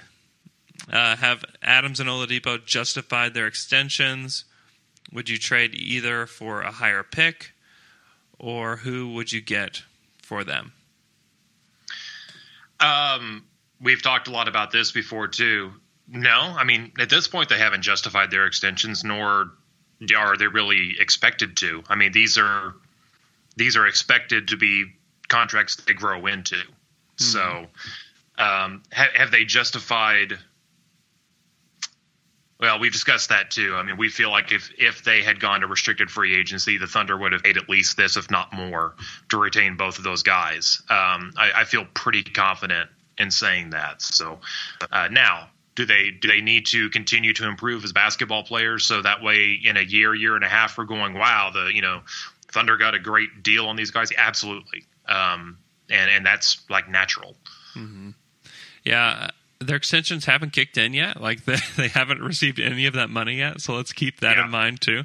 Uh, 0.92 1.16
have 1.16 1.44
Adams 1.64 2.00
and 2.00 2.08
Oladipo 2.08 2.64
justified 2.64 3.34
their 3.34 3.48
extensions? 3.48 4.46
Would 5.12 5.30
you 5.30 5.38
trade 5.38 5.74
either 5.74 6.26
for 6.28 6.62
a 6.62 6.72
higher 6.72 7.02
pick, 7.04 7.54
or 8.38 8.78
who 8.78 9.14
would 9.14 9.32
you 9.32 9.42
get 9.42 9.82
for 10.22 10.44
them? 10.44 10.74
Um, 12.80 13.46
we've 13.82 14.02
talked 14.04 14.28
a 14.28 14.32
lot 14.32 14.48
about 14.48 14.72
this 14.72 14.92
before 14.92 15.28
too. 15.28 15.74
No, 16.08 16.32
I 16.32 16.64
mean 16.64 16.91
at 16.99 17.10
this 17.10 17.28
point 17.28 17.49
they 17.49 17.58
haven't 17.58 17.82
justified 17.82 18.32
their 18.32 18.45
extensions, 18.45 19.03
nor 19.03 19.51
are 20.16 20.38
they 20.38 20.47
really 20.47 20.95
expected 20.99 21.58
to. 21.58 21.84
I 21.89 21.95
mean 21.95 22.12
these 22.12 22.38
are 22.38 22.76
these 23.56 23.76
are 23.76 23.88
expected 23.88 24.49
to 24.49 24.58
be 24.58 24.86
contracts 25.28 25.76
they 25.78 25.93
grow 25.93 26.26
into. 26.28 26.62
So, 27.18 27.68
um, 28.38 28.84
ha- 28.93 29.12
have 29.16 29.32
they 29.32 29.45
justified? 29.45 30.38
Well, 32.60 32.80
we've 32.80 32.91
discussed 32.91 33.30
that 33.30 33.51
too. 33.51 33.76
I 33.76 33.84
mean, 33.84 33.97
we 33.97 34.10
feel 34.10 34.32
like 34.32 34.51
if 34.51 34.72
if 34.78 35.03
they 35.03 35.22
had 35.22 35.39
gone 35.39 35.62
to 35.62 35.68
restricted 35.68 36.10
free 36.10 36.36
agency, 36.36 36.78
the 36.78 36.88
Thunder 36.88 37.18
would 37.18 37.34
have 37.34 37.43
paid 37.43 37.58
at 37.58 37.70
least 37.70 37.97
this, 37.97 38.18
if 38.18 38.30
not 38.32 38.53
more, 38.53 38.95
to 39.30 39.38
retain 39.38 39.76
both 39.76 39.97
of 39.97 40.03
those 40.03 40.24
guys. 40.24 40.82
Um, 40.89 41.34
I, 41.38 41.51
I 41.56 41.64
feel 41.66 41.86
pretty 41.93 42.24
confident 42.24 42.89
in 43.18 43.32
saying 43.32 43.72
that. 43.72 44.01
So 44.01 44.39
uh, 44.91 45.08
now, 45.12 45.49
do 45.76 45.86
they 45.86 46.12
do 46.12 46.28
they 46.28 46.42
need 46.42 46.66
to 46.68 46.90
continue 46.90 47.34
to 47.34 47.48
improve 47.48 47.84
as 47.84 47.92
basketball 47.92 48.44
players 48.44 48.86
so 48.86 49.02
that 49.02 49.22
way 49.22 49.60
in 49.64 49.76
a 49.78 49.82
year, 49.82 50.16
year 50.16 50.36
and 50.36 50.44
a 50.44 50.48
half, 50.50 50.78
we're 50.78 50.86
going, 50.86 51.14
wow, 51.14 51.52
the 51.54 51.72
you 51.74 51.82
know 51.82 52.02
Thunder 52.52 52.78
got 52.78 52.96
a 52.96 53.00
great 53.00 53.44
deal 53.44 53.68
on 53.68 53.76
these 53.76 53.92
guys. 53.92 54.10
Absolutely, 54.18 54.86
um, 55.08 55.58
and 55.90 56.10
and 56.10 56.26
that's 56.26 56.64
like 56.70 56.90
natural. 56.90 57.36
Yeah, 58.84 59.32
their 59.60 59.76
extensions 59.78 60.26
haven't 60.26 60.54
kicked 60.54 60.78
in 60.78 60.94
yet. 60.94 61.20
Like 61.22 61.46
they, 61.46 61.58
they 61.78 61.88
haven't 61.90 62.22
received 62.22 62.60
any 62.60 62.86
of 62.86 62.94
that 62.94 63.10
money 63.10 63.38
yet. 63.38 63.62
So 63.62 63.74
let's 63.76 63.94
keep 63.94 64.20
that 64.22 64.38
Yeah. 64.38 64.46
in 64.46 64.52
mind 64.52 64.82
too. 64.82 65.04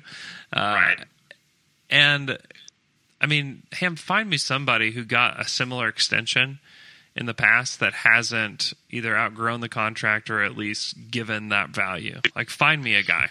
Uh, 0.53 0.59
Right. 0.61 0.99
And 1.89 2.39
I 3.21 3.27
mean, 3.27 3.64
Ham, 3.73 3.97
find 3.97 4.31
me 4.31 4.37
somebody 4.37 4.93
who 4.93 5.05
got 5.05 5.41
a 5.41 5.49
similar 5.49 5.89
extension 5.89 6.61
in 7.16 7.26
the 7.26 7.34
past 7.34 7.80
that 7.80 7.92
hasn't 7.92 8.72
either 8.90 9.16
outgrown 9.16 9.61
the 9.61 9.68
contract 9.68 10.30
or 10.30 10.42
at 10.42 10.56
least 10.56 11.11
given 11.11 11.48
that 11.48 11.70
value. 11.70 12.20
Like, 12.36 12.50
find 12.50 12.82
me 12.82 12.94
a 12.94 13.02
guy. 13.02 13.28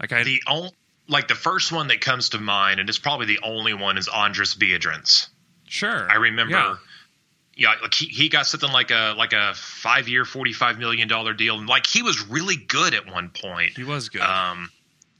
Like 0.00 0.12
I, 0.12 0.24
The 0.24 0.42
only 0.46 0.70
like 1.08 1.28
the 1.28 1.34
first 1.34 1.72
one 1.72 1.88
that 1.88 2.00
comes 2.00 2.30
to 2.30 2.38
mind, 2.38 2.80
and 2.80 2.88
it's 2.88 2.98
probably 2.98 3.26
the 3.26 3.40
only 3.42 3.74
one, 3.74 3.98
is 3.98 4.08
Andris 4.08 4.56
Biedrins. 4.56 5.28
sure. 5.66 6.10
I 6.10 6.16
remember. 6.16 6.54
Yeah. 6.54 6.76
Yeah, 7.54 7.74
like 7.82 7.92
he, 7.92 8.06
he 8.06 8.28
got 8.30 8.46
something 8.46 8.72
like 8.72 8.90
a 8.90 9.14
like 9.18 9.34
a 9.34 9.52
five 9.54 10.08
year, 10.08 10.24
forty 10.24 10.54
five 10.54 10.78
million 10.78 11.06
dollar 11.06 11.34
deal, 11.34 11.58
and 11.58 11.68
like 11.68 11.86
he 11.86 12.02
was 12.02 12.26
really 12.28 12.56
good 12.56 12.94
at 12.94 13.06
one 13.06 13.28
point. 13.28 13.72
he 13.76 13.84
was 13.84 14.08
good. 14.08 14.22
Um, 14.22 14.70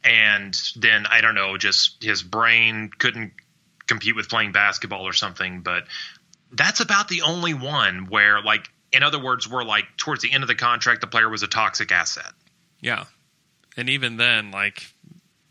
and 0.03 0.59
then 0.77 1.05
I 1.07 1.21
don't 1.21 1.35
know, 1.35 1.59
just 1.59 2.03
his 2.03 2.23
brain 2.23 2.91
couldn't 2.99 3.33
compete 3.87 4.17
with 4.17 4.31
playing 4.31 4.53
basketball 4.53 5.07
or 5.07 5.13
something. 5.13 5.61
But 5.61 5.85
that's 6.53 6.81
about 6.81 7.09
the 7.09 7.23
only 7.23 7.55
one 7.55 8.07
where, 8.09 8.41
like, 8.43 8.69
in 8.93 9.03
other 9.03 9.19
words, 9.23 9.49
we're 9.49 9.65
like 9.65 9.85
towards 9.97 10.23
the 10.23 10.33
end 10.33 10.43
of 10.45 10.49
the 10.49 10.55
contract, 10.55 11.01
the 11.01 11.07
player 11.07 11.29
was 11.29 11.43
a 11.43 11.49
toxic 11.49 11.91
asset. 11.93 12.33
yeah. 12.81 13.05
And 13.75 13.89
even 13.89 14.19
then, 14.19 14.51
like 14.51 14.93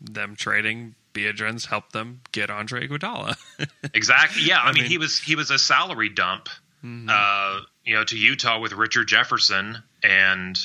them 0.00 0.36
trading 0.36 0.94
Biedrins 1.12 1.66
helped 1.66 1.92
them 1.92 2.20
get 2.30 2.50
Andre 2.50 2.86
Iguodala. 2.86 3.36
Exactly. 3.94 4.42
Yeah, 4.44 4.60
I, 4.60 4.66
mean, 4.66 4.74
mean- 4.74 4.82
Mm-hmm. 4.84 4.90
he 4.90 4.98
was 4.98 5.18
he 5.18 5.34
was 5.36 5.50
a 5.50 5.58
salary 5.58 6.08
dump, 6.08 6.48
uh, 6.84 7.60
you 7.84 7.94
know, 7.96 8.04
to 8.04 8.16
Utah 8.16 8.60
with 8.60 8.72
Richard 8.72 9.08
Jefferson, 9.08 9.82
and 10.04 10.56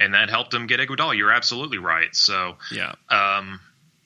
and 0.00 0.12
that 0.14 0.28
helped 0.28 0.52
him 0.52 0.66
get 0.66 0.80
Iguodala. 0.80 1.16
You're 1.16 1.32
absolutely 1.32 1.78
right. 1.78 2.14
So, 2.14 2.56
yeah. 2.72 2.92
um, 3.08 3.60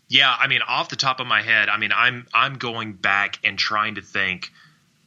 yeah, 0.09 0.35
I 0.39 0.47
mean, 0.49 0.61
off 0.69 0.91
the 0.91 0.97
top 0.97 1.19
of 1.19 1.27
my 1.27 1.41
head, 1.43 1.69
I 1.71 1.79
mean, 1.79 1.93
I'm 1.95 2.27
I'm 2.35 2.55
going 2.59 2.93
back 2.93 3.39
and 3.43 3.59
trying 3.59 3.95
to 3.97 4.03
think, 4.03 4.51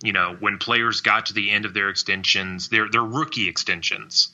you 0.06 0.14
know, 0.14 0.36
when 0.40 0.58
players 0.58 1.02
got 1.02 1.28
to 1.28 1.34
the 1.34 1.52
end 1.52 1.66
of 1.66 1.74
their 1.74 1.90
extensions, 1.90 2.70
their 2.70 2.90
their 2.90 3.04
rookie 3.04 3.48
extensions, 3.48 4.30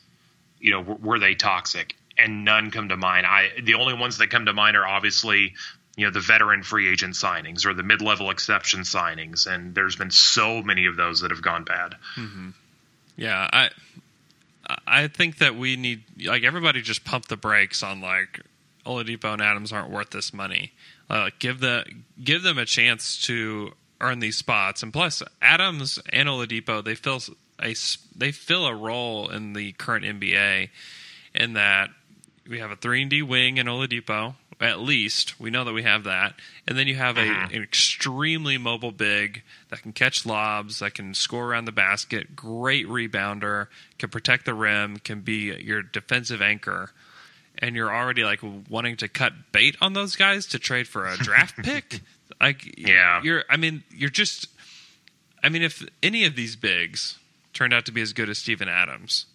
you 0.59 0.72
know, 0.72 0.82
were, 0.82 0.95
were 0.95 1.19
they 1.19 1.36
toxic? 1.36 1.95
And 2.17 2.45
none 2.45 2.72
come 2.72 2.89
to 2.89 2.97
mind. 2.97 3.26
I 3.26 3.49
the 3.61 3.76
only 3.76 3.93
ones 3.93 4.17
that 4.17 4.28
come 4.28 4.45
to 4.45 4.53
mind 4.53 4.78
are 4.78 4.86
obviously, 4.86 5.53
you 5.95 6.05
know, 6.05 6.11
the 6.11 6.19
veteran 6.19 6.63
free 6.63 6.89
agent 6.89 7.15
signings 7.15 7.65
or 7.65 7.74
the 7.74 7.84
mid 7.84 8.01
level 8.01 8.30
exception 8.30 8.82
signings, 8.82 9.47
and 9.47 9.74
there's 9.74 9.95
been 9.95 10.11
so 10.11 10.61
many 10.61 10.86
of 10.86 10.95
those 10.95 11.22
that 11.22 11.32
have 11.32 11.41
gone 11.41 11.63
bad. 11.63 11.95
Yeah, 13.15 13.49
I 13.51 13.69
I 14.86 15.07
think 15.07 15.38
that 15.39 15.55
we 15.55 15.76
need 15.76 16.03
like 16.26 16.43
everybody 16.43 16.82
just 16.82 17.03
pump 17.03 17.28
the 17.28 17.38
brakes 17.38 17.82
on 17.82 18.01
like 18.01 18.41
Oladipo 18.86 19.34
and 19.34 19.41
Adams 19.41 19.72
aren't 19.72 19.89
worth 19.89 20.09
this 20.11 20.34
money. 20.34 20.74
Uh, 21.09 21.30
give 21.39 21.59
the 21.59 21.86
give 22.24 22.43
them 22.43 22.57
a 22.57 22.65
chance 22.65 23.22
to 23.24 23.74
earn 24.02 24.20
these 24.20 24.38
spots, 24.38 24.84
and 24.84 24.91
plus 24.91 25.24
Adams 25.41 25.99
and 26.10 26.28
Oladipo 26.28 26.84
they 26.84 26.95
fill 26.95 27.22
a 27.62 27.76
they 28.16 28.32
fill 28.32 28.66
a 28.66 28.76
role 28.76 29.30
in 29.30 29.54
the 29.54 29.72
current 29.74 30.06
NBA 30.06 30.70
in 31.34 31.54
that 31.54 31.89
we 32.47 32.60
have 32.60 32.72
a 32.72 32.76
three 32.76 33.02
and 33.02 33.10
D 33.10 33.22
wing 33.22 33.58
in 33.58 33.68
Oladipo. 33.68 34.36
At 34.60 34.80
least 34.80 35.39
we 35.39 35.49
know 35.49 35.64
that 35.64 35.74
we 35.74 35.82
have 35.82 36.04
that, 36.04 36.36
and 36.68 36.78
then 36.78 36.88
you 36.88 36.93
have 36.95 37.18
a, 37.18 37.22
mm-hmm. 37.22 37.56
an 37.56 37.64
extremely 37.64 38.60
mobile 38.60 38.91
big 38.91 39.41
that 39.70 39.82
can 39.82 39.91
catch 39.91 40.24
lobs, 40.24 40.80
that 40.80 40.93
can 40.93 41.16
score 41.16 41.49
around 41.49 41.66
the 41.66 41.72
basket, 41.72 42.36
great 42.36 42.88
rebounder, 42.88 43.68
can 43.97 44.10
protect 44.10 44.45
the 44.45 44.54
rim, 44.54 44.97
can 44.97 45.22
be 45.22 45.52
your 45.64 45.82
defensive 45.82 46.43
anchor, 46.43 46.91
and 47.58 47.76
you're 47.76 47.91
already 47.91 48.24
like 48.24 48.41
wanting 48.70 48.97
to 48.97 49.08
cut 49.08 49.34
bait 49.52 49.76
on 49.82 49.93
those 49.93 50.16
guys 50.16 50.45
to 50.47 50.60
trade 50.60 50.88
for 50.88 51.08
a 51.08 51.18
draft 51.18 51.58
pick. 51.64 52.02
Like, 52.40 52.78
Yeah. 52.80 53.22
you're. 53.24 53.44
I 53.50 53.58
mean, 53.58 53.84
you're 53.92 54.10
just. 54.10 54.48
I 55.44 55.50
mean, 55.50 55.64
if 55.64 55.84
any 56.04 56.26
of 56.26 56.36
these 56.36 56.56
bigs 56.56 57.18
turned 57.54 57.74
out 57.74 57.86
to 57.88 57.92
be 57.92 58.02
as 58.02 58.14
good 58.14 58.30
as 58.30 58.38
Steven 58.38 58.70
Adams, 58.70 59.26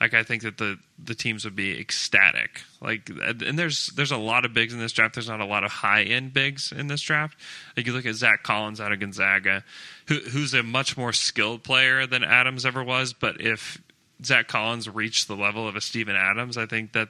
like 0.00 0.12
I 0.12 0.24
think 0.24 0.42
that 0.42 0.58
the 0.58 0.78
the 0.98 1.14
teams 1.14 1.44
would 1.44 1.54
be 1.54 1.78
ecstatic. 1.78 2.62
Like, 2.80 3.08
and 3.24 3.56
there's 3.58 3.86
there's 3.88 4.10
a 4.10 4.16
lot 4.16 4.44
of 4.44 4.52
bigs 4.52 4.72
in 4.74 4.80
this 4.80 4.92
draft. 4.92 5.14
There's 5.14 5.28
not 5.28 5.40
a 5.40 5.44
lot 5.44 5.62
of 5.62 5.70
high 5.70 6.02
end 6.02 6.32
bigs 6.34 6.72
in 6.72 6.88
this 6.88 7.00
draft. 7.00 7.38
Like 7.76 7.86
you 7.86 7.92
look 7.92 8.06
at 8.06 8.16
Zach 8.16 8.42
Collins 8.42 8.80
out 8.80 8.90
of 8.92 8.98
Gonzaga, 8.98 9.62
who, 10.08 10.16
who's 10.16 10.52
a 10.54 10.62
much 10.64 10.96
more 10.96 11.12
skilled 11.12 11.62
player 11.62 12.06
than 12.06 12.24
Adams 12.24 12.66
ever 12.66 12.82
was. 12.82 13.12
But 13.12 13.40
if 13.40 13.80
Zach 14.24 14.48
Collins 14.48 14.88
reached 14.88 15.28
the 15.28 15.36
level 15.36 15.68
of 15.68 15.76
a 15.76 15.80
Steven 15.80 16.16
Adams, 16.16 16.58
I 16.58 16.66
think 16.66 16.92
that 16.92 17.08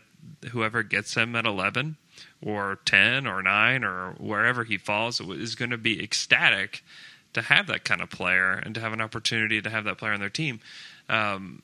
whoever 0.51 0.83
gets 0.83 1.15
him 1.15 1.35
at 1.37 1.47
11 1.47 1.97
or 2.45 2.79
10 2.85 3.27
or 3.27 3.43
9 3.43 3.85
or 3.85 4.13
wherever 4.19 4.65
he 4.65 4.79
falls 4.79 5.21
is 5.21 5.55
going 5.55 5.71
to 5.71 5.79
be 5.79 6.03
ecstatic 6.03 6.83
to 7.35 7.43
have 7.43 7.67
that 7.67 7.85
kind 7.85 8.01
of 8.01 8.11
player 8.11 8.53
and 8.53 8.75
to 8.75 8.81
have 8.81 8.93
an 8.93 9.01
opportunity 9.01 9.61
to 9.63 9.71
have 9.71 9.85
that 9.85 9.99
player 9.99 10.13
on 10.13 10.21
their 10.21 10.29
team. 10.29 10.61
Um, 11.09 11.63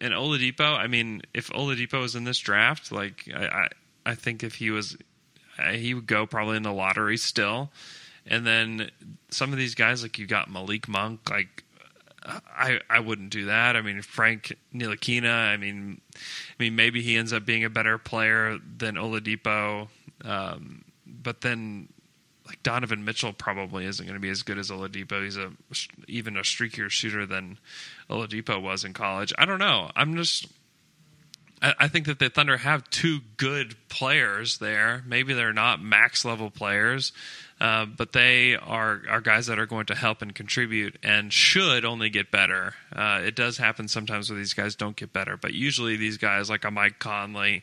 and 0.00 0.12
Oladipo, 0.14 0.76
I 0.76 0.86
mean, 0.86 1.22
if 1.32 1.48
Oladipo 1.48 2.00
was 2.00 2.16
in 2.16 2.24
this 2.24 2.38
draft, 2.38 2.90
like 2.90 3.28
I, 3.34 3.46
I, 3.46 3.68
I 4.06 4.14
think 4.14 4.42
if 4.42 4.56
he 4.56 4.70
was, 4.70 4.96
he 5.72 5.94
would 5.94 6.06
go 6.06 6.26
probably 6.26 6.56
in 6.56 6.62
the 6.62 6.72
lottery 6.72 7.16
still. 7.16 7.70
And 8.26 8.46
then 8.46 8.90
some 9.30 9.52
of 9.52 9.58
these 9.58 9.74
guys, 9.74 10.02
like 10.02 10.18
you 10.18 10.26
got 10.26 10.50
Malik 10.50 10.88
Monk, 10.88 11.28
like 11.30 11.61
I, 12.24 12.80
I 12.88 13.00
wouldn't 13.00 13.30
do 13.30 13.46
that. 13.46 13.76
I 13.76 13.80
mean, 13.80 14.02
Frank 14.02 14.56
Ntilikina. 14.74 15.32
I 15.32 15.56
mean, 15.56 16.00
I 16.14 16.62
mean, 16.62 16.76
maybe 16.76 17.02
he 17.02 17.16
ends 17.16 17.32
up 17.32 17.44
being 17.44 17.64
a 17.64 17.70
better 17.70 17.98
player 17.98 18.58
than 18.76 18.94
Oladipo, 18.94 19.88
um, 20.24 20.84
but 21.06 21.40
then 21.40 21.88
like 22.46 22.62
Donovan 22.62 23.04
Mitchell 23.04 23.32
probably 23.32 23.86
isn't 23.86 24.04
going 24.04 24.16
to 24.16 24.20
be 24.20 24.28
as 24.28 24.42
good 24.42 24.58
as 24.58 24.70
Oladipo. 24.70 25.22
He's 25.22 25.36
a 25.36 25.52
even 26.06 26.36
a 26.36 26.40
streakier 26.40 26.90
shooter 26.90 27.26
than 27.26 27.58
Oladipo 28.10 28.60
was 28.60 28.84
in 28.84 28.92
college. 28.92 29.32
I 29.38 29.44
don't 29.44 29.58
know. 29.58 29.90
I'm 29.96 30.16
just. 30.16 30.46
I 31.60 31.74
I 31.80 31.88
think 31.88 32.06
that 32.06 32.18
the 32.18 32.28
Thunder 32.28 32.58
have 32.58 32.88
two 32.90 33.20
good 33.36 33.76
players 33.88 34.58
there. 34.58 35.02
Maybe 35.06 35.34
they're 35.34 35.52
not 35.52 35.80
max 35.80 36.24
level 36.24 36.50
players, 36.50 37.12
uh, 37.62 37.86
but 37.86 38.12
they 38.12 38.56
are 38.56 39.02
are 39.08 39.20
guys 39.20 39.46
that 39.46 39.56
are 39.56 39.66
going 39.66 39.86
to 39.86 39.94
help 39.94 40.20
and 40.20 40.34
contribute 40.34 40.96
and 41.04 41.32
should 41.32 41.84
only 41.84 42.10
get 42.10 42.28
better. 42.32 42.74
Uh, 42.94 43.20
it 43.24 43.36
does 43.36 43.56
happen 43.56 43.86
sometimes 43.86 44.28
where 44.28 44.36
these 44.36 44.52
guys 44.52 44.74
don't 44.74 44.96
get 44.96 45.12
better, 45.12 45.36
but 45.36 45.54
usually 45.54 45.96
these 45.96 46.18
guys 46.18 46.50
like 46.50 46.64
a 46.64 46.72
Mike 46.72 46.98
Conley, 46.98 47.62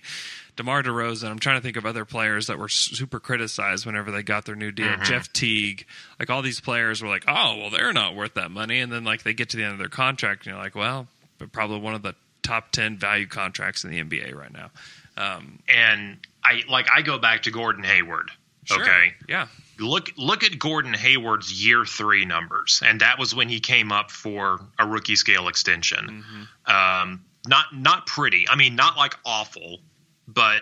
DeMar 0.55 0.83
DeRozan. 0.83 1.29
I'm 1.29 1.39
trying 1.39 1.57
to 1.57 1.61
think 1.61 1.75
of 1.75 1.85
other 1.85 2.05
players 2.05 2.47
that 2.47 2.57
were 2.57 2.69
super 2.69 3.19
criticized 3.19 3.85
whenever 3.85 4.09
they 4.09 4.23
got 4.23 4.45
their 4.45 4.55
new 4.55 4.71
deal. 4.71 4.95
Jeff 5.03 5.33
Teague, 5.33 5.85
like 6.17 6.29
all 6.29 6.41
these 6.41 6.61
players 6.61 7.01
were 7.01 7.09
like, 7.09 7.25
oh 7.27 7.57
well, 7.57 7.69
they're 7.69 7.91
not 7.91 8.15
worth 8.15 8.35
that 8.35 8.51
money, 8.51 8.79
and 8.79 8.89
then 8.89 9.03
like 9.03 9.23
they 9.23 9.33
get 9.33 9.49
to 9.49 9.57
the 9.57 9.63
end 9.63 9.73
of 9.73 9.79
their 9.79 9.89
contract, 9.89 10.45
and 10.45 10.53
you're 10.55 10.63
like, 10.63 10.75
well, 10.75 11.07
probably 11.51 11.79
one 11.79 11.93
of 11.93 12.03
the 12.03 12.15
top 12.41 12.71
10 12.71 12.97
value 12.97 13.27
contracts 13.27 13.83
in 13.83 13.91
the 13.91 14.01
NBA 14.01 14.33
right 14.33 14.53
now. 14.53 14.71
Um, 15.17 15.59
And 15.67 16.17
I 16.41 16.61
like 16.69 16.87
I 16.89 17.01
go 17.01 17.17
back 17.19 17.43
to 17.43 17.51
Gordon 17.51 17.83
Hayward. 17.83 18.31
Sure. 18.63 18.81
Okay. 18.81 19.13
Yeah. 19.27 19.47
Look 19.79 20.11
look 20.17 20.43
at 20.43 20.59
Gordon 20.59 20.93
Hayward's 20.93 21.65
year 21.65 21.85
three 21.85 22.25
numbers, 22.25 22.81
and 22.85 23.01
that 23.01 23.17
was 23.17 23.33
when 23.33 23.49
he 23.49 23.59
came 23.59 23.91
up 23.91 24.11
for 24.11 24.59
a 24.77 24.85
rookie 24.85 25.15
scale 25.15 25.47
extension. 25.47 26.23
Um, 26.65 27.25
not 27.47 27.65
not 27.73 28.05
pretty. 28.05 28.45
I 28.49 28.55
mean, 28.55 28.75
not 28.75 28.97
like 28.97 29.15
awful, 29.25 29.79
but 30.27 30.61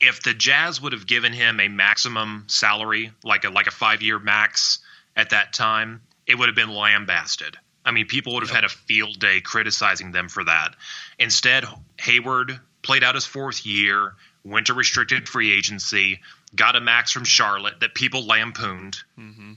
if 0.00 0.22
the 0.22 0.34
Jazz 0.34 0.80
would 0.80 0.92
have 0.92 1.06
given 1.06 1.32
him 1.32 1.60
a 1.60 1.68
maximum 1.68 2.44
salary, 2.48 3.12
like 3.24 3.44
a 3.44 3.50
like 3.50 3.66
a 3.66 3.70
five 3.70 4.02
year 4.02 4.18
max 4.18 4.80
at 5.14 5.30
that 5.30 5.52
time, 5.52 6.02
it 6.26 6.38
would 6.38 6.48
have 6.48 6.56
been 6.56 6.70
lambasted. 6.70 7.56
I 7.84 7.92
mean, 7.92 8.06
people 8.06 8.34
would 8.34 8.42
have 8.42 8.54
had 8.54 8.64
a 8.64 8.68
field 8.68 9.18
day 9.18 9.40
criticizing 9.40 10.10
them 10.10 10.28
for 10.28 10.44
that. 10.44 10.74
Instead, 11.18 11.64
Hayward 12.00 12.58
played 12.82 13.04
out 13.04 13.14
his 13.14 13.24
fourth 13.24 13.64
year, 13.64 14.14
went 14.46 14.66
to 14.68 14.74
restricted 14.74 15.28
free 15.28 15.52
agency, 15.52 16.20
got 16.54 16.76
a 16.76 16.80
max 16.80 17.10
from 17.12 17.24
Charlotte 17.24 17.80
that 17.80 17.94
people 17.94 18.26
lampooned, 18.26 18.96
mm-hmm. 19.18 19.52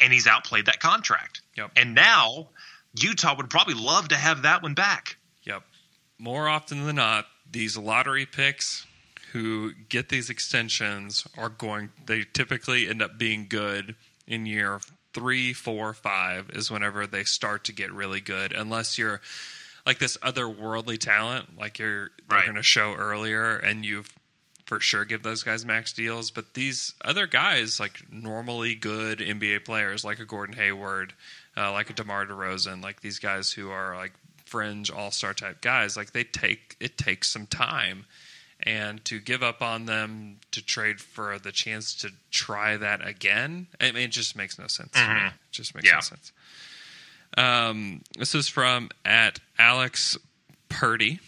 and 0.00 0.12
he's 0.12 0.26
outplayed 0.26 0.66
that 0.66 0.80
contract. 0.80 1.40
Yep. 1.56 1.70
And 1.76 1.94
now 1.94 2.48
Utah 2.94 3.36
would 3.36 3.50
probably 3.50 3.74
love 3.74 4.08
to 4.08 4.16
have 4.16 4.42
that 4.42 4.62
one 4.62 4.74
back. 4.74 5.16
Yep. 5.44 5.62
More 6.18 6.48
often 6.48 6.84
than 6.86 6.96
not, 6.96 7.26
these 7.50 7.76
lottery 7.76 8.26
picks 8.26 8.86
who 9.32 9.72
get 9.88 10.08
these 10.08 10.30
extensions 10.30 11.26
are 11.36 11.48
going. 11.48 11.90
They 12.06 12.24
typically 12.32 12.88
end 12.88 13.02
up 13.02 13.18
being 13.18 13.46
good 13.48 13.94
in 14.26 14.46
year 14.46 14.80
three, 15.12 15.52
four, 15.52 15.94
five 15.94 16.50
is 16.50 16.70
whenever 16.70 17.06
they 17.06 17.24
start 17.24 17.64
to 17.64 17.72
get 17.72 17.92
really 17.92 18.20
good. 18.20 18.52
Unless 18.52 18.98
you're 18.98 19.20
like 19.86 19.98
this 19.98 20.16
otherworldly 20.18 20.98
talent, 20.98 21.58
like 21.58 21.78
you're 21.78 22.10
Right. 22.28 22.44
going 22.44 22.56
to 22.56 22.62
show 22.62 22.94
earlier, 22.94 23.56
and 23.56 23.84
you 23.84 24.04
for 24.66 24.78
sure 24.80 25.04
give 25.04 25.22
those 25.22 25.42
guys 25.42 25.64
max 25.64 25.92
deals. 25.92 26.30
But 26.30 26.54
these 26.54 26.92
other 27.04 27.26
guys, 27.26 27.80
like 27.80 28.00
normally 28.12 28.74
good 28.74 29.20
NBA 29.20 29.64
players, 29.64 30.04
like 30.04 30.18
a 30.20 30.24
Gordon 30.24 30.56
Hayward, 30.56 31.14
uh, 31.56 31.72
like 31.72 31.88
a 31.88 31.92
DeMar 31.94 32.26
DeRozan, 32.26 32.82
like 32.82 33.00
these 33.00 33.18
guys 33.18 33.50
who 33.52 33.70
are 33.70 33.96
like 33.96 34.12
fringe 34.44 34.90
All 34.90 35.10
Star 35.10 35.32
type 35.34 35.60
guys, 35.60 35.96
like 35.96 36.12
they 36.12 36.24
take 36.24 36.76
it 36.80 36.98
takes 36.98 37.28
some 37.30 37.46
time, 37.46 38.06
and 38.60 39.04
to 39.06 39.18
give 39.20 39.42
up 39.42 39.62
on 39.62 39.86
them 39.86 40.38
to 40.50 40.64
trade 40.64 41.00
for 41.00 41.38
the 41.38 41.52
chance 41.52 41.94
to 41.96 42.10
try 42.30 42.76
that 42.76 43.06
again, 43.06 43.68
I 43.80 43.92
mean, 43.92 44.02
it 44.04 44.10
just 44.12 44.34
makes 44.36 44.58
no 44.58 44.66
sense. 44.66 44.90
to 44.92 45.00
me. 45.14 45.20
It 45.26 45.32
just 45.52 45.74
makes 45.74 45.86
Yeah. 45.86 45.94
no 45.94 46.00
sense. 46.00 46.32
Um, 47.38 48.02
this 48.18 48.34
is 48.34 48.48
from 48.48 48.90
at 49.04 49.40
Alex 49.58 50.16
Purdy. 50.68 51.20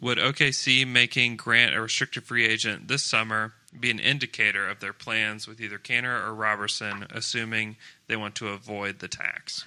Would 0.00 0.18
OKC 0.18 0.86
making 0.86 1.36
Grant 1.36 1.74
a 1.74 1.80
restricted 1.80 2.24
free 2.24 2.46
agent 2.46 2.86
this 2.88 3.02
summer 3.02 3.54
be 3.78 3.90
an 3.90 3.98
indicator 3.98 4.66
of 4.68 4.78
their 4.80 4.92
plans 4.92 5.48
with 5.48 5.60
either 5.60 5.78
Kanter 5.78 6.24
or 6.24 6.34
Roberson, 6.34 7.06
assuming 7.10 7.76
they 8.06 8.16
want 8.16 8.34
to 8.36 8.48
avoid 8.48 9.00
the 9.00 9.08
tax? 9.08 9.66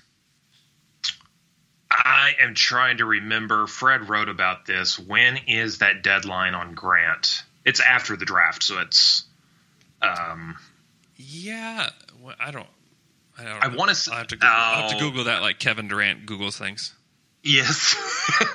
I 1.91 2.32
am 2.39 2.55
trying 2.55 2.97
to 2.97 3.05
remember. 3.05 3.67
Fred 3.67 4.07
wrote 4.07 4.29
about 4.29 4.65
this. 4.65 4.97
When 4.97 5.38
is 5.47 5.79
that 5.79 6.01
deadline 6.03 6.55
on 6.55 6.73
Grant? 6.73 7.43
It's 7.65 7.82
after 7.82 8.15
the 8.15 8.25
draft, 8.25 8.63
so 8.63 8.79
it's. 8.79 9.25
Um, 10.01 10.57
Yeah, 11.17 11.89
well, 12.19 12.36
I 12.39 12.51
don't. 12.51 12.67
I 13.38 13.43
don't. 13.43 13.63
I 13.63 13.67
wanna 13.67 13.91
s- 13.91 14.07
I 14.07 14.17
have 14.19 14.27
to. 14.27 14.38
I 14.41 14.82
have 14.82 14.91
to 14.91 14.95
Oh. 14.95 14.99
Google 14.99 15.25
that 15.25 15.41
like 15.41 15.59
Kevin 15.59 15.88
Durant 15.89 16.25
Googles 16.25 16.57
things. 16.57 16.93
Yes, 17.43 17.95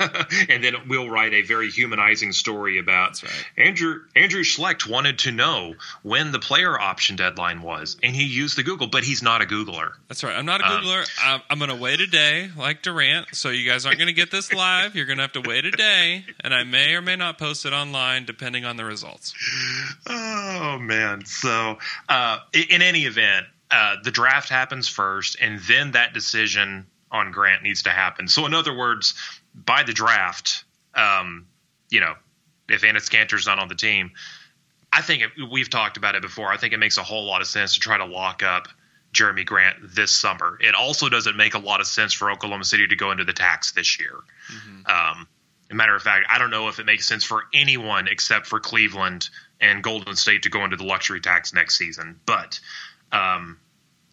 and 0.49 0.62
then 0.62 0.74
we'll 0.89 1.09
write 1.11 1.32
a 1.32 1.43
very 1.43 1.70
humanizing 1.70 2.32
story 2.32 2.78
about 2.78 3.22
right. 3.22 3.32
Andrew 3.57 4.01
Andrew 4.14 4.43
Schlecht 4.43 4.89
wanted 4.89 5.18
to 5.20 5.32
know 5.32 5.74
when 6.03 6.32
the 6.32 6.39
player 6.39 6.78
option 6.78 7.16
deadline 7.16 7.62
was, 7.62 7.97
and 8.03 8.14
he 8.14 8.24
used 8.24 8.57
the 8.57 8.62
Google, 8.62 8.87
but 8.87 9.05
he's 9.05 9.22
not 9.22 9.43
a 9.43 9.45
Googler. 9.45 9.93
That's 10.09 10.22
right. 10.24 10.37
I'm 10.37 10.47
not 10.47 10.61
a 10.61 10.64
Um, 10.66 10.82
Googler. 10.82 11.09
I'm, 11.22 11.43
I'm 11.51 11.59
going 11.59 11.70
to 11.70 11.76
wait 11.76 12.01
a 12.01 12.07
day, 12.07 12.51
like 12.57 12.82
Durant. 12.82 13.34
So 13.34 13.51
you 13.51 13.68
guys 13.68 13.87
aren't 13.87 13.99
going 13.99 14.09
to 14.09 14.12
get 14.14 14.30
this 14.30 14.53
live. 14.53 14.95
You're 14.95 15.07
going 15.07 15.18
to 15.18 15.22
have 15.22 15.32
to 15.32 15.41
wait 15.43 15.64
a 15.64 15.70
day, 15.70 16.24
and 16.41 16.55
I 16.55 16.64
may 16.64 16.95
or 16.95 17.03
may 17.03 17.16
not 17.16 17.39
post 17.39 17.66
it 17.66 17.72
online 17.72 18.24
depending 18.24 18.64
on 18.64 18.76
the 18.76 18.84
results. 18.84 19.34
Oh 20.09 20.78
man! 20.80 21.24
So, 21.24 21.78
uh, 22.09 22.39
in 22.53 22.82
any 22.82 23.07
event, 23.07 23.47
uh, 23.70 23.97
the 24.03 24.11
draft 24.11 24.49
happens 24.49 24.89
first, 24.89 25.37
and 25.41 25.59
then 25.61 25.93
that 25.93 26.14
decision 26.14 26.87
on 27.11 27.33
Grant 27.33 27.63
needs 27.63 27.83
to 27.85 27.91
happen. 27.91 28.29
So, 28.29 28.47
in 28.47 28.55
other 28.55 28.77
words, 28.77 29.15
by 29.55 29.83
the 29.83 29.93
draft, 29.93 30.65
um, 30.95 31.47
you 31.91 32.01
know, 32.01 32.15
if 32.69 32.83
Enes 32.83 33.11
Kanter's 33.11 33.47
not 33.47 33.59
on 33.59 33.69
the 33.69 33.75
team, 33.75 34.13
I 34.93 35.03
think 35.03 35.23
it, 35.23 35.31
we've 35.51 35.71
talked 35.71 35.97
about 35.97 36.15
it 36.15 36.23
before. 36.23 36.53
I 36.53 36.57
think 36.57 36.73
it 36.73 36.79
makes 36.79 36.99
a 36.99 37.03
whole 37.03 37.25
lot 37.25 37.41
of 37.41 37.47
sense 37.47 37.75
to 37.75 37.81
try 37.81 37.99
to 37.99 38.07
lock 38.07 38.43
up 38.43 38.69
Jerami 39.13 39.45
Grant 39.45 39.77
this 39.95 40.11
summer. 40.11 40.59
It 40.61 40.75
also 40.75 41.09
doesn't 41.09 41.37
make 41.37 41.55
a 41.55 41.59
lot 41.59 41.81
of 41.81 41.87
sense 41.87 42.13
for 42.13 42.31
Oklahoma 42.31 42.65
City 42.65 42.87
to 42.87 42.97
go 42.97 43.13
into 43.13 43.25
the 43.25 43.33
tax 43.33 43.73
this 43.73 43.99
year. 43.99 44.15
Um, 44.87 45.29
as 45.69 45.73
a 45.73 45.75
matter 45.75 45.95
of 45.95 46.03
fact, 46.03 46.27
I 46.31 46.39
don't 46.39 46.51
know 46.51 46.69
if 46.69 46.79
it 46.79 46.87
makes 46.87 47.07
sense 47.07 47.25
for 47.25 47.45
anyone 47.53 48.09
except 48.09 48.47
for 48.47 48.61
Cleveland 48.61 49.29
and 49.61 49.83
Golden 49.83 50.17
State 50.17 50.43
to 50.43 50.51
go 50.51 50.65
into 50.65 50.77
the 50.77 50.85
luxury 50.85 51.21
tax 51.21 51.53
next 51.53 51.77
season. 51.77 52.21
But 52.27 52.61
um, 53.11 53.59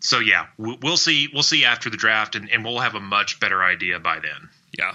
so 0.04 0.20
yeah, 0.20 0.46
we- 0.58 0.78
we'll 0.84 0.98
see. 0.98 1.28
We'll 1.34 1.42
see 1.44 1.66
after 1.66 1.90
the 1.90 1.98
draft, 1.98 2.36
and, 2.36 2.50
and 2.52 2.64
we'll 2.64 2.80
have 2.80 2.94
a 2.96 3.00
much 3.00 3.40
better 3.40 3.64
idea 3.64 4.00
by 4.00 4.20
then. 4.20 4.50
Yeah, 4.78 4.94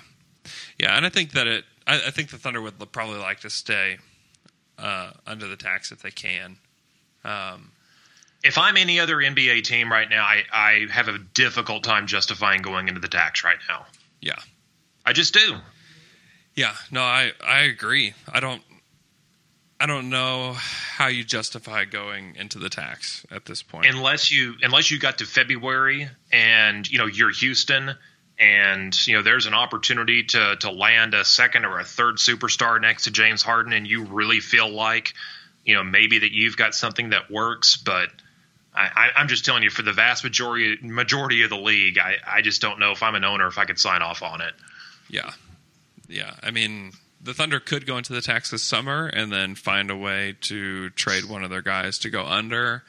yeah, 0.78 0.96
and 0.96 1.04
I 1.04 1.09
think 1.09 1.32
that 1.32 1.46
it. 1.48 1.64
I, 1.86 2.06
I 2.06 2.11
think 2.11 2.30
the 2.30 2.38
Thunder 2.38 2.61
would 2.62 2.74
probably 2.92 3.18
like 3.18 3.40
to 3.40 3.50
stay 3.50 3.98
uh, 4.78 5.11
under 5.26 5.48
the 5.48 5.56
tax 5.56 5.90
if 5.90 6.02
they 6.02 6.11
can. 6.12 6.56
Um, 7.24 7.72
If 8.44 8.56
I'm 8.59 8.76
any 8.76 9.00
other 9.00 9.16
NBA 9.16 9.64
team 9.64 9.90
right 9.90 10.09
now, 10.09 10.22
I, 10.24 10.44
I 10.52 10.86
have 10.92 11.09
a 11.09 11.18
difficult 11.18 11.82
time 11.82 12.06
justifying 12.06 12.62
going 12.62 12.86
into 12.88 13.00
the 13.00 13.09
tax 13.09 13.42
right 13.42 13.59
now. 13.68 13.86
yeah, 14.20 14.38
I 15.04 15.12
just 15.12 15.34
do. 15.34 15.56
yeah. 16.54 16.74
No, 16.90 17.02
I 17.02 17.32
I 17.44 17.61
agree. 17.61 18.12
I 18.32 18.40
don't. 18.40 18.62
I 19.80 19.86
don't 19.86 20.10
know 20.10 20.54
how 20.54 21.06
you 21.06 21.22
justify 21.22 21.84
going 21.84 22.34
into 22.36 22.58
the 22.58 22.68
tax 22.68 23.24
at 23.30 23.44
this 23.44 23.62
point. 23.62 23.86
unless 23.86 24.32
you 24.32 24.54
unless 24.62 24.90
you 24.90 24.98
got 24.98 25.18
to 25.18 25.24
February 25.24 26.08
and 26.32 26.90
you 26.90 26.98
know 26.98 27.06
you're 27.06 27.30
Houston 27.30 27.94
and 28.40 29.06
you 29.06 29.14
know 29.14 29.22
there's 29.22 29.46
an 29.46 29.54
opportunity 29.54 30.24
to 30.24 30.56
to 30.56 30.70
land 30.70 31.14
a 31.14 31.24
second 31.24 31.64
or 31.64 31.78
a 31.78 31.84
third 31.84 32.16
superstar 32.16 32.80
next 32.80 33.04
to 33.04 33.10
James 33.10 33.42
Harden 33.42 33.72
and 33.72 33.86
you 33.86 34.04
really 34.04 34.40
feel 34.40 34.68
like 34.68 35.14
you 35.64 35.74
know 35.74 35.84
maybe 35.84 36.18
that 36.20 36.32
you've 36.32 36.56
got 36.56 36.74
something 36.74 37.10
that 37.10 37.30
works 37.30 37.76
but 37.76 38.08
I, 38.74 38.88
I, 38.94 39.10
I'm 39.16 39.28
just 39.28 39.44
telling 39.44 39.62
you 39.62 39.70
for 39.70 39.82
the 39.82 39.92
vast 39.92 40.24
majority 40.24 40.76
majority 40.82 41.42
of 41.42 41.50
the 41.50 41.56
league 41.56 41.98
I, 41.98 42.16
I 42.26 42.42
just 42.42 42.60
don't 42.60 42.80
know 42.80 42.90
if 42.92 43.02
I'm 43.02 43.14
an 43.14 43.24
owner 43.24 43.46
if 43.46 43.58
I 43.58 43.64
could 43.64 43.78
sign 43.78 44.02
off 44.02 44.22
on 44.22 44.40
it 44.40 44.54
Yeah. 45.08 45.30
Yeah. 46.08 46.34
I 46.42 46.50
mean, 46.50 46.92
the 47.22 47.34
Thunder 47.34 47.58
could 47.60 47.86
go 47.86 47.98
into 47.98 48.12
the 48.12 48.20
tax 48.22 48.50
this 48.50 48.62
summer 48.62 49.06
and 49.06 49.32
then 49.32 49.54
find 49.54 49.90
a 49.90 49.96
way 49.96 50.36
to 50.42 50.90
trade 50.90 51.24
one 51.24 51.42
of 51.44 51.50
their 51.50 51.62
guys 51.62 51.98
to 52.00 52.10
go 52.10 52.24
under 52.24 52.84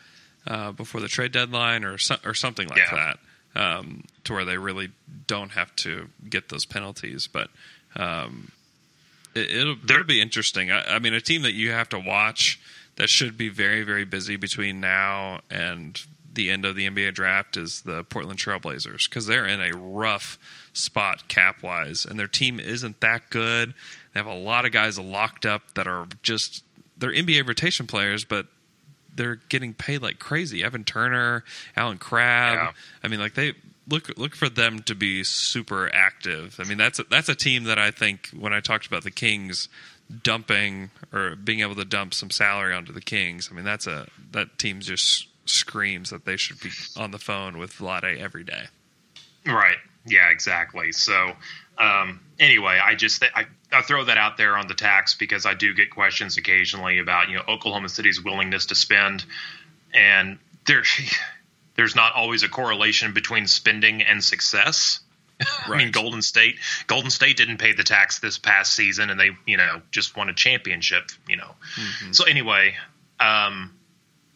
uh, 0.47 0.71
before 0.71 1.01
the 1.01 1.07
trade 1.07 1.31
deadline 1.31 1.83
or 1.83 1.97
so, 1.97 2.15
or 2.25 2.33
something 2.33 2.67
like 2.67 2.77
Yeah. 2.77 3.15
that, 3.55 3.61
um, 3.61 4.03
to 4.25 4.33
where 4.33 4.45
they 4.45 4.57
really 4.57 4.89
don't 5.27 5.51
have 5.51 5.75
to 5.77 6.09
get 6.29 6.49
those 6.49 6.65
penalties. 6.65 7.27
But 7.27 7.49
um, 7.95 8.51
it, 9.35 9.51
it'll 9.51 9.77
it'll 9.83 10.03
be 10.03 10.21
interesting. 10.21 10.71
I, 10.71 10.95
I 10.95 10.99
mean, 10.99 11.13
a 11.13 11.21
team 11.21 11.41
that 11.43 11.53
you 11.53 11.71
have 11.71 11.89
to 11.89 11.99
watch 11.99 12.59
that 12.97 13.09
should 13.09 13.37
be 13.37 13.49
very 13.49 13.83
very 13.83 14.05
busy 14.05 14.35
between 14.35 14.79
now 14.79 15.39
and 15.49 15.99
the 16.31 16.51
end 16.51 16.63
of 16.65 16.75
the 16.75 16.87
NBA 16.87 17.15
draft 17.15 17.57
is 17.57 17.81
the 17.81 18.03
Portland 18.03 18.39
Trailblazers 18.39 19.09
because 19.09 19.25
they're 19.25 19.47
in 19.47 19.59
a 19.61 19.75
rough 19.75 20.37
spot 20.73 21.27
cap 21.27 21.63
wise, 21.63 22.05
and 22.05 22.19
their 22.19 22.27
team 22.27 22.59
isn't 22.59 22.99
that 23.01 23.29
good. 23.31 23.73
They 24.13 24.19
have 24.19 24.27
a 24.27 24.33
lot 24.33 24.65
of 24.65 24.71
guys 24.71 24.97
locked 24.97 25.45
up 25.45 25.73
that 25.75 25.87
are 25.87 26.07
just 26.23 26.63
they're 26.97 27.11
NBA 27.11 27.47
rotation 27.47 27.87
players, 27.87 28.25
but 28.25 28.47
they're 29.15 29.35
getting 29.49 29.73
paid 29.73 30.01
like 30.01 30.19
crazy. 30.19 30.63
Evan 30.63 30.83
Turner, 30.83 31.43
Allen 31.75 31.97
Crabbe. 31.97 32.55
Yeah. 32.55 32.71
I 33.03 33.07
mean, 33.07 33.19
like 33.19 33.35
they 33.35 33.53
look 33.87 34.17
look 34.17 34.35
for 34.35 34.49
them 34.49 34.79
to 34.83 34.95
be 34.95 35.23
super 35.23 35.93
active. 35.93 36.59
I 36.59 36.63
mean, 36.63 36.77
that's 36.77 36.99
a, 36.99 37.03
that's 37.03 37.29
a 37.29 37.35
team 37.35 37.65
that 37.65 37.79
I 37.79 37.91
think 37.91 38.29
when 38.29 38.53
I 38.53 38.59
talked 38.59 38.87
about 38.87 39.03
the 39.03 39.11
Kings 39.11 39.69
dumping 40.23 40.89
or 41.13 41.35
being 41.35 41.59
able 41.59 41.75
to 41.75 41.85
dump 41.85 42.13
some 42.13 42.31
salary 42.31 42.73
onto 42.73 42.91
the 42.91 43.01
Kings. 43.01 43.49
I 43.51 43.55
mean, 43.55 43.65
that's 43.65 43.87
a 43.87 44.07
that 44.31 44.57
team 44.57 44.79
just 44.79 45.27
screams 45.45 46.09
that 46.09 46.25
they 46.25 46.37
should 46.37 46.59
be 46.59 46.69
on 46.95 47.11
the 47.11 47.19
phone 47.19 47.57
with 47.57 47.73
Vlade 47.73 48.17
every 48.19 48.43
day. 48.43 48.65
Right. 49.45 49.77
Yeah, 50.05 50.29
exactly. 50.29 50.91
So, 50.91 51.33
um, 51.79 52.19
anyway, 52.39 52.79
I 52.83 52.95
just 52.95 53.23
I, 53.23 53.45
I 53.71 53.81
throw 53.81 54.03
that 54.05 54.17
out 54.17 54.37
there 54.37 54.57
on 54.57 54.67
the 54.67 54.73
tax 54.73 55.15
because 55.15 55.45
I 55.45 55.53
do 55.53 55.73
get 55.73 55.89
questions 55.89 56.37
occasionally 56.37 56.99
about 56.99 57.29
you 57.29 57.37
know 57.37 57.43
Oklahoma 57.47 57.89
City's 57.89 58.21
willingness 58.21 58.67
to 58.67 58.75
spend, 58.75 59.25
and 59.93 60.39
there 60.67 60.83
there's 61.75 61.95
not 61.95 62.13
always 62.13 62.43
a 62.43 62.49
correlation 62.49 63.13
between 63.13 63.47
spending 63.47 64.01
and 64.01 64.23
success. 64.23 64.99
I 65.65 65.77
mean, 65.77 65.91
Golden 65.91 66.21
State. 66.21 66.57
Golden 66.87 67.09
State 67.09 67.37
didn't 67.37 67.57
pay 67.57 67.71
the 67.71 67.83
tax 67.83 68.19
this 68.19 68.37
past 68.37 68.75
season, 68.75 69.09
and 69.09 69.17
they, 69.17 69.31
you 69.45 69.55
know, 69.55 69.81
just 69.89 70.17
won 70.17 70.27
a 70.27 70.33
championship. 70.33 71.11
You 71.29 71.37
know, 71.37 71.55
so 72.11 72.25
anyway, 72.25 72.75
um, 73.21 73.73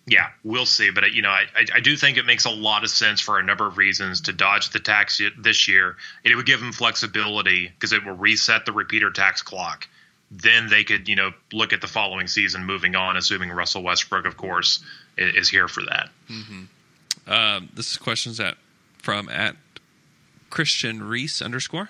yeah, 0.05 0.27
we'll 0.43 0.65
see. 0.65 0.91
But 0.91 1.05
uh, 1.05 1.07
you 1.07 1.21
know, 1.21 1.29
I, 1.29 1.45
I, 1.73 1.79
do 1.79 1.95
think 1.95 2.17
it 2.17 2.25
makes 2.25 2.45
a 2.45 2.49
lot 2.49 2.83
of 2.83 2.89
sense 2.89 3.21
for 3.21 3.39
a 3.39 3.43
number 3.43 3.65
of 3.65 3.77
reasons 3.77 4.21
to 4.21 4.33
dodge 4.33 4.71
the 4.71 4.79
tax 4.79 5.21
this 5.37 5.67
year. 5.67 5.95
It 6.23 6.35
would 6.35 6.45
give 6.45 6.59
them 6.59 6.73
flexibility 6.73 7.67
because 7.69 7.93
it 7.93 8.05
will 8.05 8.15
reset 8.15 8.65
the 8.65 8.73
repeater 8.73 9.11
tax 9.11 9.41
clock. 9.41 9.87
Then 10.29 10.67
they 10.67 10.83
could, 10.83 11.07
you 11.07 11.15
know, 11.15 11.31
look 11.53 11.73
at 11.73 11.81
the 11.81 11.87
following 11.87 12.27
season, 12.27 12.65
moving 12.65 12.95
on, 12.95 13.15
assuming 13.15 13.51
Russell 13.51 13.83
Westbrook, 13.83 14.25
of 14.25 14.35
course, 14.35 14.83
is 15.15 15.47
here 15.47 15.67
for 15.67 15.83
that. 15.83 16.09
Um, 17.27 17.69
this 17.73 17.91
is 17.91 17.97
questions 17.97 18.39
at 18.39 18.57
from 18.97 19.29
at 19.29 19.55
Christian 20.49 21.03
Reese 21.03 21.41
underscore, 21.41 21.89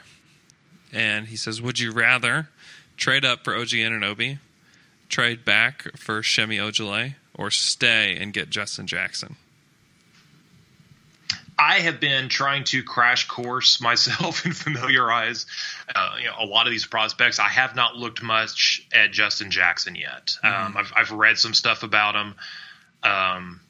and 0.91 1.28
he 1.28 1.36
says, 1.36 1.61
"Would 1.61 1.80
you 1.80 1.91
rather 1.91 2.49
trade 2.95 3.26
up 3.26 3.43
for 3.43 3.55
OG 3.55 3.70
Anunoby, 3.70 4.38
trade 5.09 5.43
back 5.43 5.97
for 5.97 6.22
Semi 6.22 6.57
Ojeleye, 6.57 7.16
or 7.36 7.52
stay 7.52 8.18
and 8.20 8.34
get 8.34 8.50
Justin 8.50 8.88
Jackson?" 8.88 9.36
I 11.58 11.80
have 11.80 12.00
been 12.00 12.30
trying 12.30 12.64
to 12.66 12.84
crash 12.84 13.28
course 13.28 13.80
myself 13.82 14.46
and 14.46 14.56
familiarize 14.56 15.46
uh, 15.96 16.16
you 16.20 16.26
know, 16.26 16.36
a 16.40 16.46
lot 16.46 16.68
of 16.68 16.72
these 16.72 16.86
prospects. 16.86 17.40
I 17.40 17.50
have 17.50 17.76
not 17.76 17.96
looked 17.96 18.22
much 18.22 18.86
at 18.94 19.12
Justin 19.12 19.52
Jackson 19.52 19.96
yet. 19.96 20.38
Um, 20.44 20.76
I've, 20.78 20.94
I've 20.96 21.12
read 21.12 21.38
some 21.38 21.54
stuff 21.54 21.84
about 21.84 22.16
him. 22.16 22.36
Um, 23.04 23.62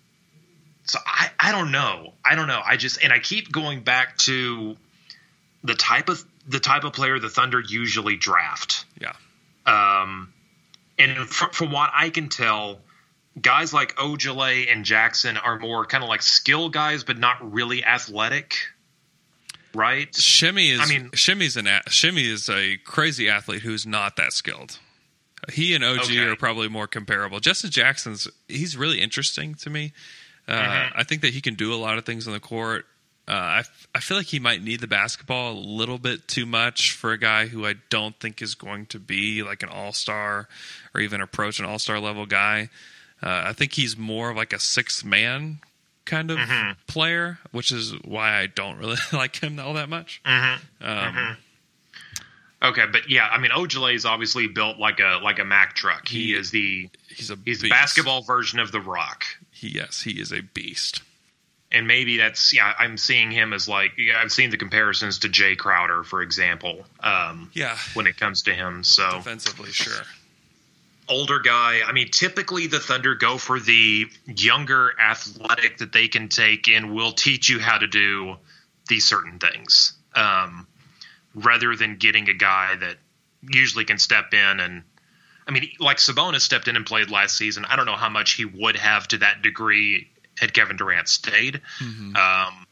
so 0.86 0.99
I, 1.05 1.30
I 1.39 1.51
don't 1.51 1.72
know. 1.72 2.14
I 2.24 2.36
don't 2.36 2.47
know. 2.47 2.61
I 2.66 2.78
just 2.78 3.03
and 3.03 3.11
I 3.11 3.20
keep 3.20 3.51
going 3.51 3.82
back 3.84 4.18
to 4.20 4.76
the 5.64 5.76
type 5.76 6.09
of 6.09 6.24
the 6.47 6.59
type 6.59 6.84
of 6.84 6.93
player 6.93 7.20
the 7.20 7.30
Thunder 7.30 7.61
usually 7.61 8.18
draft. 8.18 8.86
Yeah, 8.99 9.14
Um, 9.66 10.34
and 10.99 11.18
from, 11.28 11.51
from 11.51 11.72
what 11.72 11.89
I 11.93 12.09
can 12.09 12.30
tell, 12.30 12.80
guys 13.41 13.73
like 13.73 13.95
Ojeleye 13.95 14.71
and 14.71 14.86
Jackson 14.86 15.38
are 15.38 15.57
more 15.59 15.86
kind 15.86 16.03
of 16.03 16.09
like 16.09 16.21
skill 16.21 16.69
guys, 16.69 17.03
but 17.03 17.17
not 17.17 17.53
really 17.53 17.84
athletic, 17.84 18.55
right? 19.73 20.13
Semi 20.15 20.69
is. 20.69 20.79
I 20.79 20.86
mean- 20.86 21.09
Semi's 21.15 21.57
an 21.57 21.67
Semi 21.89 22.29
is 22.29 22.49
a 22.49 22.77
crazy 22.77 23.29
athlete 23.29 23.61
who's 23.61 23.86
not 23.86 24.15
that 24.17 24.34
skilled. 24.34 24.79
He 25.51 25.75
and 25.75 25.84
OG 25.84 25.99
Okay. 26.05 26.19
are 26.19 26.36
probably 26.38 26.69
more 26.69 26.88
comparable. 26.88 27.39
Justin 27.41 27.69
Jackson's 27.69 28.27
he's 28.47 28.77
really 28.77 29.01
interesting 29.01 29.55
to 29.55 29.69
me. 29.69 29.93
Uh, 30.47 30.53
Mm-hmm. 30.53 30.99
I 30.99 31.03
think 31.03 31.21
that 31.21 31.34
he 31.34 31.41
can 31.41 31.55
do 31.55 31.73
a 31.73 31.75
lot 31.75 31.97
of 31.97 32.05
things 32.05 32.27
on 32.27 32.34
the 32.34 32.39
court. 32.39 32.86
Uh, 33.27 33.31
I, 33.31 33.59
f- 33.59 33.88
I 33.95 33.99
feel 34.01 34.17
like 34.17 34.25
he 34.27 34.39
might 34.39 34.61
need 34.61 34.81
the 34.81 34.88
basketball 34.88 35.53
a 35.53 35.59
little 35.59 35.97
bit 35.97 36.27
too 36.27 36.45
much 36.45 36.91
for 36.91 37.13
a 37.13 37.17
guy 37.17 37.47
who 37.47 37.65
I 37.65 37.75
don't 37.89 38.17
think 38.19 38.41
is 38.41 38.53
going 38.53 38.86
to 38.88 38.99
be 38.99 39.43
like 39.43 39.63
an 39.63 39.69
all 39.69 39.93
star 39.93 40.49
or 40.93 40.99
even 40.99 41.21
approach 41.21 41.59
an 41.59 41.65
all 41.65 41.79
star 41.79 41.99
level 41.99 42.25
guy. 42.25 42.69
Uh, 43.24 43.43
I 43.47 43.53
think 43.53 43.71
he's 43.74 43.95
more 43.97 44.32
of 44.32 44.36
like 44.38 44.51
a 44.51 44.59
sixth 44.59 45.05
man 45.05 45.59
kind 46.05 46.30
of 46.30 46.38
Mm-hmm. 46.38 46.71
player, 46.88 47.39
which 47.51 47.71
is 47.71 47.93
why 48.03 48.38
I 48.39 48.47
don't 48.47 48.78
really 48.78 48.97
like 49.13 49.38
him 49.38 49.59
all 49.59 49.74
that 49.76 49.88
much. 49.89 50.21
Mm-hmm. 50.26 50.86
Um, 50.86 51.38
Okay, 52.61 52.86
but 52.89 53.09
yeah, 53.09 53.28
I 53.30 53.39
mean 53.39 53.51
Ojeleye 53.51 53.93
is 53.95 54.05
obviously 54.05 54.47
built 54.47 54.78
like 54.78 55.01
a 55.01 55.19
like 55.21 55.38
a 55.39 55.43
Mack 55.43 55.74
truck. 55.76 56.07
He, 56.07 56.28
He- 56.28 56.34
is 56.36 56.51
the 56.51 56.89
He's 57.09 57.30
a 57.30 57.38
he's 57.43 57.59
the 57.61 57.69
basketball 57.69 58.21
version 58.24 58.59
of 58.59 58.71
the 58.71 58.80
Rock. 58.80 59.26
He, 59.51 59.67
yes, 59.69 60.01
he 60.01 60.11
is 60.19 60.32
a 60.32 60.41
beast. 60.41 61.01
And 61.74 61.88
maybe 61.88 62.17
that's 62.17 62.53
yeah. 62.53 62.74
I'm 62.80 62.97
seeing 62.97 63.32
him 63.32 63.51
as 63.51 63.67
like 63.67 63.91
yeah, 63.97 64.17
I've 64.21 64.32
seen 64.32 64.49
the 64.49 64.57
comparisons 64.57 65.19
to 65.19 65.28
Jae 65.30 65.57
Crowder, 65.57 66.03
for 66.03 66.21
example. 66.21 66.86
Um, 67.01 67.51
Yeah, 67.53 67.78
when 67.95 68.07
it 68.07 68.15
comes 68.17 68.43
to 68.43 68.53
him, 68.53 68.84
so 68.86 69.11
defensively, 69.11 69.71
sure. 69.71 70.03
Older 71.10 71.39
guy. 71.39 71.82
I 71.86 71.91
mean, 71.91 72.10
typically 72.10 72.68
the 72.68 72.80
Thunder 72.80 73.16
go 73.16 73.38
for 73.38 73.60
the 73.60 74.08
younger 74.26 74.93
athletic 74.99 75.78
that 75.78 75.91
they 75.91 76.08
can 76.08 76.30
take 76.30 76.68
and 76.68 76.93
will 76.93 77.12
teach 77.12 77.49
you 77.49 77.60
how 77.60 77.78
to 77.78 77.88
do 77.88 78.36
these 78.88 79.06
certain 79.06 79.39
things, 79.39 79.93
um, 80.16 80.68
rather 81.36 81.76
than 81.76 81.97
getting 81.97 82.30
a 82.30 82.34
guy 82.34 82.76
that 82.76 82.97
usually 83.41 83.86
can 83.86 83.97
step 83.97 84.34
in 84.34 84.60
and. 84.60 84.84
I 85.45 85.51
mean, 85.51 85.70
like 85.78 85.97
Sabonis 85.97 86.39
stepped 86.39 86.70
in 86.70 86.78
and 86.78 86.86
played 86.86 87.12
last 87.12 87.36
season. 87.36 87.66
I 87.66 87.76
don't 87.76 87.86
know 87.86 87.97
how 87.97 88.08
much 88.08 88.36
he 88.36 88.45
would 88.45 88.78
have 88.78 89.10
to 89.10 89.18
that 89.18 89.41
degree 89.41 90.08
had 90.39 90.54
Kevin 90.54 90.78
Durant 90.78 91.10
stayed. 91.10 91.60
Um, 92.16 92.66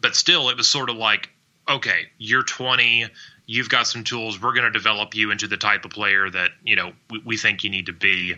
but 0.00 0.16
still, 0.16 0.48
it 0.48 0.56
was 0.56 0.68
sort 0.68 0.90
of 0.90 0.96
like, 0.96 1.30
okay, 1.68 2.06
you're 2.18 2.42
20, 2.42 3.06
you've 3.46 3.68
got 3.68 3.86
some 3.86 4.04
tools. 4.04 4.40
We're 4.40 4.52
going 4.52 4.64
to 4.64 4.70
develop 4.70 5.14
you 5.14 5.30
into 5.30 5.46
the 5.48 5.56
type 5.56 5.84
of 5.84 5.90
player 5.92 6.28
that 6.30 6.50
you 6.64 6.76
know 6.76 6.92
we, 7.10 7.22
we 7.24 7.36
think 7.36 7.64
you 7.64 7.70
need 7.70 7.86
to 7.86 7.92
be. 7.92 8.34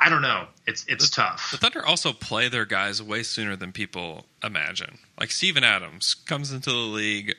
I 0.00 0.08
don't 0.08 0.22
know. 0.22 0.46
It's 0.66 0.84
it's 0.88 1.10
tough. 1.10 1.50
The 1.52 1.58
Thunder 1.58 1.84
also 1.84 2.12
play 2.12 2.48
their 2.48 2.64
guys 2.64 3.02
way 3.02 3.22
sooner 3.22 3.54
than 3.56 3.72
people 3.72 4.26
imagine. 4.42 4.98
Like 5.18 5.30
Steven 5.30 5.62
Adams 5.64 6.14
comes 6.14 6.52
into 6.52 6.70
the 6.70 6.76
league. 6.76 7.34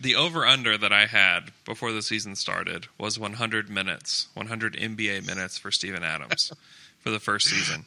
The 0.00 0.14
over 0.16 0.46
under 0.46 0.78
that 0.78 0.92
I 0.92 1.06
had 1.06 1.50
before 1.66 1.92
the 1.92 2.00
season 2.00 2.34
started 2.34 2.86
was 2.96 3.18
100 3.18 3.68
minutes, 3.68 4.28
100 4.32 4.74
NBA 4.74 5.26
minutes 5.26 5.58
for 5.58 5.70
Steven 5.70 6.02
Adams 6.02 6.52
for 7.00 7.10
the 7.10 7.18
first 7.20 7.48
season. 7.48 7.84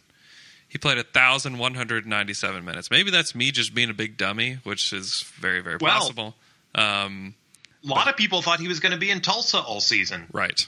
He 0.67 0.78
played 0.78 0.97
1,197 0.97 2.65
minutes. 2.65 2.91
Maybe 2.91 3.09
that's 3.11 3.34
me 3.34 3.51
just 3.51 3.74
being 3.74 3.89
a 3.89 3.93
big 3.93 4.17
dummy, 4.17 4.59
which 4.63 4.93
is 4.93 5.24
very, 5.39 5.61
very 5.61 5.78
Well- 5.80 5.99
possible. 5.99 6.36
Um, 6.76 7.36
A 7.84 7.88
lot 7.88 8.07
of 8.07 8.15
people 8.15 8.41
thought 8.41 8.59
he 8.59 8.67
was 8.67 8.79
going 8.79 8.93
to 8.93 8.97
be 8.97 9.09
in 9.09 9.19
Tulsa 9.21 9.59
all 9.59 9.81
season. 9.81 10.27
Right. 10.31 10.65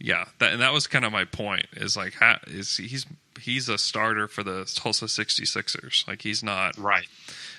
Yeah, 0.00 0.24
that, 0.40 0.52
and 0.52 0.60
that 0.62 0.72
was 0.72 0.88
kind 0.88 1.04
of 1.04 1.12
my 1.12 1.24
point. 1.24 1.66
Is 1.74 1.96
like, 1.96 2.14
ha, 2.14 2.38
is 2.48 2.76
he's 2.76 3.06
he's 3.40 3.68
a 3.68 3.78
starter 3.78 4.26
for 4.26 4.42
the 4.42 4.64
Tulsa 4.74 5.04
66ers. 5.04 6.06
Like 6.08 6.22
he's 6.22 6.42
not, 6.42 6.76
Right. 6.76 7.06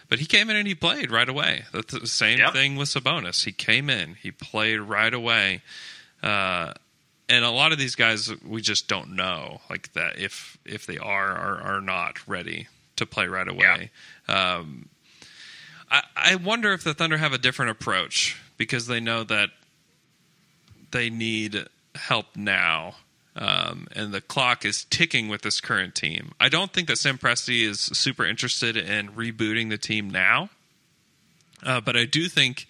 but 0.10 0.20
he 0.20 0.26
came 0.26 0.50
in 0.50 0.56
and 0.58 0.68
he 0.68 0.76
played 0.76 1.10
right 1.12 1.28
away. 1.30 1.64
That's 1.72 1.94
the 1.98 2.06
same 2.08 2.40
Yep. 2.40 2.52
thing 2.54 2.76
with 2.76 2.90
Sabonis. 2.90 3.46
He 3.46 3.52
came 3.54 3.90
in, 3.90 4.16
he 4.16 4.32
played 4.32 4.80
right 4.82 5.14
away. 5.14 5.62
Uh, 6.22 6.74
and 7.30 7.46
a 7.46 7.50
lot 7.52 7.72
of 7.72 7.78
these 7.78 7.96
guys, 7.96 8.30
we 8.46 8.62
just 8.62 8.90
don't 8.90 9.16
know, 9.16 9.62
like 9.70 9.94
that 9.94 10.20
if 10.20 10.58
if 10.66 10.86
they 10.86 10.98
are 10.98 11.32
or 11.32 11.62
are 11.62 11.82
not 11.82 12.28
ready 12.28 12.68
to 12.98 13.06
play 13.06 13.28
right 13.28 13.48
away. 13.48 13.90
Um, 14.28 14.90
I, 15.90 16.04
I 16.16 16.36
wonder 16.36 16.74
if 16.74 16.84
the 16.84 16.94
Thunder 16.94 17.18
have 17.18 17.32
a 17.34 17.38
different 17.38 17.72
approach 17.72 18.38
because 18.58 18.88
they 18.88 19.00
know 19.00 19.24
that 19.24 19.50
they 20.92 21.10
need 21.10 21.66
help 21.96 22.28
now. 22.36 22.96
Um, 23.36 23.88
and 23.96 24.14
the 24.14 24.22
clock 24.22 24.64
is 24.64 24.86
ticking 24.86 25.28
with 25.28 25.42
this 25.42 25.60
current 25.60 25.96
team. 25.96 26.34
I 26.40 26.50
don't 26.50 26.72
think 26.72 26.88
that 26.88 26.98
Sam 26.98 27.18
Presti 27.18 27.64
is 27.68 27.80
super 27.80 28.26
interested 28.26 28.78
in 28.78 29.10
rebooting 29.10 29.70
the 29.70 29.78
team 29.78 30.10
now, 30.10 30.50
uh, 31.64 31.82
but 31.82 31.98
I 31.98 32.06
do 32.06 32.28
think 32.28 32.68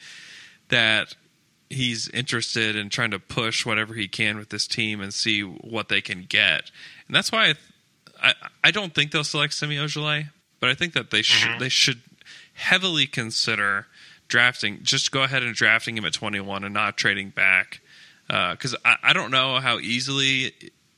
that 0.69 1.15
he's 1.69 2.07
interested 2.09 2.77
in 2.77 2.89
trying 2.89 3.11
to 3.11 3.19
push 3.19 3.65
whatever 3.65 3.93
he 3.93 4.07
can 4.07 4.37
with 4.37 4.49
this 4.49 4.67
team 4.67 5.01
and 5.01 5.13
see 5.13 5.41
what 5.41 5.89
they 5.89 5.99
can 5.99 6.25
get. 6.27 6.71
And 7.07 7.15
that's 7.15 7.31
why 7.31 7.49
I, 7.49 7.53
I, 8.29 8.33
I 8.65 8.71
don't 8.71 8.95
think 8.95 9.11
they'll 9.11 9.23
select 9.25 9.53
Semi 9.53 9.75
Ojeleye, 9.75 10.29
but 10.61 10.69
I 10.69 10.75
think 10.75 10.93
that 10.93 11.11
they 11.11 11.21
should 11.21 11.59
they 11.59 11.69
should 11.69 12.01
heavily 12.53 13.05
consider 13.05 13.87
drafting. 14.33 14.79
Just 14.81 15.11
go 15.11 15.21
ahead 15.21 15.43
and 15.43 15.53
drafting 15.53 15.95
him 15.95 16.05
at 16.05 16.13
21 16.13 16.63
and 16.63 16.73
not 16.73 16.97
trading 16.97 17.29
back 17.29 17.81
because 18.27 18.75
I, 18.83 18.95
I 19.03 19.13
don't 19.13 19.29
know 19.29 19.59
how 19.59 19.77
easily 19.77 20.51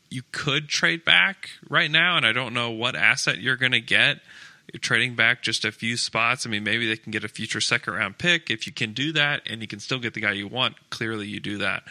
you 0.10 0.22
could 0.32 0.70
trade 0.70 1.04
back 1.04 1.50
right 1.70 1.92
now, 1.92 2.16
and 2.16 2.26
I 2.26 2.32
don't 2.32 2.54
know 2.54 2.72
what 2.72 2.96
asset 2.96 3.40
you're 3.40 3.58
going 3.58 3.74
to 3.74 3.82
get. 3.82 4.22
You're 4.72 4.80
trading 4.80 5.16
back 5.16 5.42
just 5.44 5.66
a 5.66 5.72
few 5.74 5.98
spots. 5.98 6.46
I 6.46 6.50
mean, 6.50 6.64
maybe 6.64 6.88
they 6.88 6.96
can 6.96 7.12
get 7.12 7.26
a 7.26 7.28
future 7.28 7.60
second 7.60 7.94
round 7.96 8.18
pick 8.18 8.50
if 8.50 8.68
you 8.68 8.72
can 8.74 8.94
do 8.94 9.12
that, 9.12 9.42
and 9.50 9.62
you 9.62 9.68
can 9.68 9.82
still 9.82 10.00
get 10.00 10.14
the 10.14 10.22
guy 10.22 10.32
you 10.32 10.48
want. 10.48 10.76
Clearly, 10.90 11.28
you 11.28 11.42
do 11.42 11.58
that. 11.58 11.84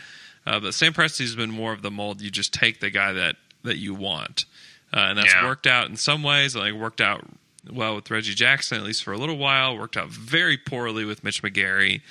Uh, 0.46 0.60
but 0.60 0.72
Sam 0.72 0.94
Presti's 0.94 1.36
been 1.36 1.50
more 1.50 1.74
of 1.74 1.82
the 1.82 1.90
mold. 1.90 2.22
You 2.22 2.30
just 2.30 2.54
take 2.54 2.80
the 2.80 2.88
guy 2.90 3.12
that 3.12 3.36
that 3.64 3.76
you 3.76 3.94
want, 3.94 4.46
uh, 4.94 5.00
and 5.10 5.18
that's 5.18 5.34
Yeah. 5.34 5.44
worked 5.44 5.66
out 5.66 5.90
in 5.90 5.96
some 5.96 6.22
ways. 6.22 6.56
Like 6.56 6.72
worked 6.72 7.02
out 7.02 7.26
well 7.72 7.96
with 7.96 8.10
Reggie 8.10 8.34
Jackson, 8.34 8.78
at 8.78 8.84
least 8.84 9.04
for 9.04 9.12
a 9.12 9.18
little 9.18 9.36
while. 9.36 9.76
Worked 9.76 9.96
out 9.96 10.08
very 10.08 10.56
poorly 10.56 11.04
with 11.04 11.24
Mitch 11.24 11.42
McGary. 11.42 12.02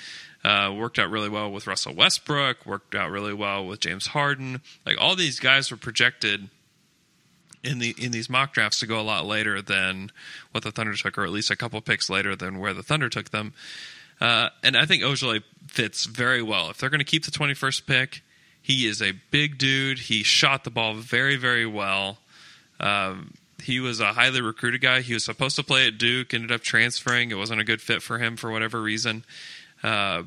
Uh, 0.44 0.74
worked 0.76 0.98
out 0.98 1.10
really 1.10 1.28
well 1.28 1.50
with 1.50 1.66
Russell 1.66 1.94
Westbrook. 1.94 2.66
Worked 2.66 2.94
out 2.94 3.10
really 3.10 3.32
well 3.32 3.66
with 3.66 3.80
James 3.80 4.08
Harden. 4.08 4.60
Like 4.84 4.96
all 5.00 5.16
these 5.16 5.40
guys 5.40 5.70
were 5.70 5.76
projected 5.76 6.48
in 7.62 7.78
the 7.78 7.94
in 7.98 8.12
these 8.12 8.28
mock 8.28 8.52
drafts 8.52 8.80
to 8.80 8.86
go 8.86 9.00
a 9.00 9.02
lot 9.02 9.24
later 9.24 9.62
than 9.62 10.10
what 10.52 10.62
the 10.62 10.70
Thunder 10.70 10.94
took, 10.94 11.16
or 11.16 11.24
at 11.24 11.30
least 11.30 11.50
a 11.50 11.56
couple 11.56 11.80
picks 11.80 12.10
later 12.10 12.36
than 12.36 12.58
where 12.58 12.74
the 12.74 12.82
Thunder 12.82 13.08
took 13.08 13.30
them. 13.30 13.54
Uh, 14.20 14.50
and 14.62 14.76
I 14.76 14.86
think 14.86 15.02
Ojeleye 15.02 15.42
fits 15.66 16.04
very 16.04 16.42
well. 16.42 16.70
If 16.70 16.78
they're 16.78 16.90
going 16.90 17.00
to 17.00 17.04
keep 17.04 17.24
the 17.24 17.30
21st 17.30 17.86
pick, 17.86 18.22
he 18.62 18.86
is 18.86 19.02
a 19.02 19.12
big 19.30 19.58
dude. 19.58 19.98
He 19.98 20.22
shot 20.22 20.64
the 20.64 20.70
ball 20.70 20.94
very, 20.94 21.36
very 21.36 21.66
well. 21.66 22.18
Um, 22.78 23.34
he 23.64 23.80
was 23.80 24.00
a 24.00 24.12
highly 24.12 24.40
recruited 24.40 24.80
guy. 24.80 25.00
He 25.00 25.14
was 25.14 25.24
supposed 25.24 25.56
to 25.56 25.62
play 25.62 25.86
at 25.86 25.98
Duke, 25.98 26.34
ended 26.34 26.52
up 26.52 26.60
transferring. 26.60 27.30
It 27.30 27.36
wasn't 27.36 27.60
a 27.60 27.64
good 27.64 27.80
fit 27.80 28.02
for 28.02 28.18
him 28.18 28.36
for 28.36 28.50
whatever 28.50 28.80
reason. 28.80 29.24
uh, 29.82 30.22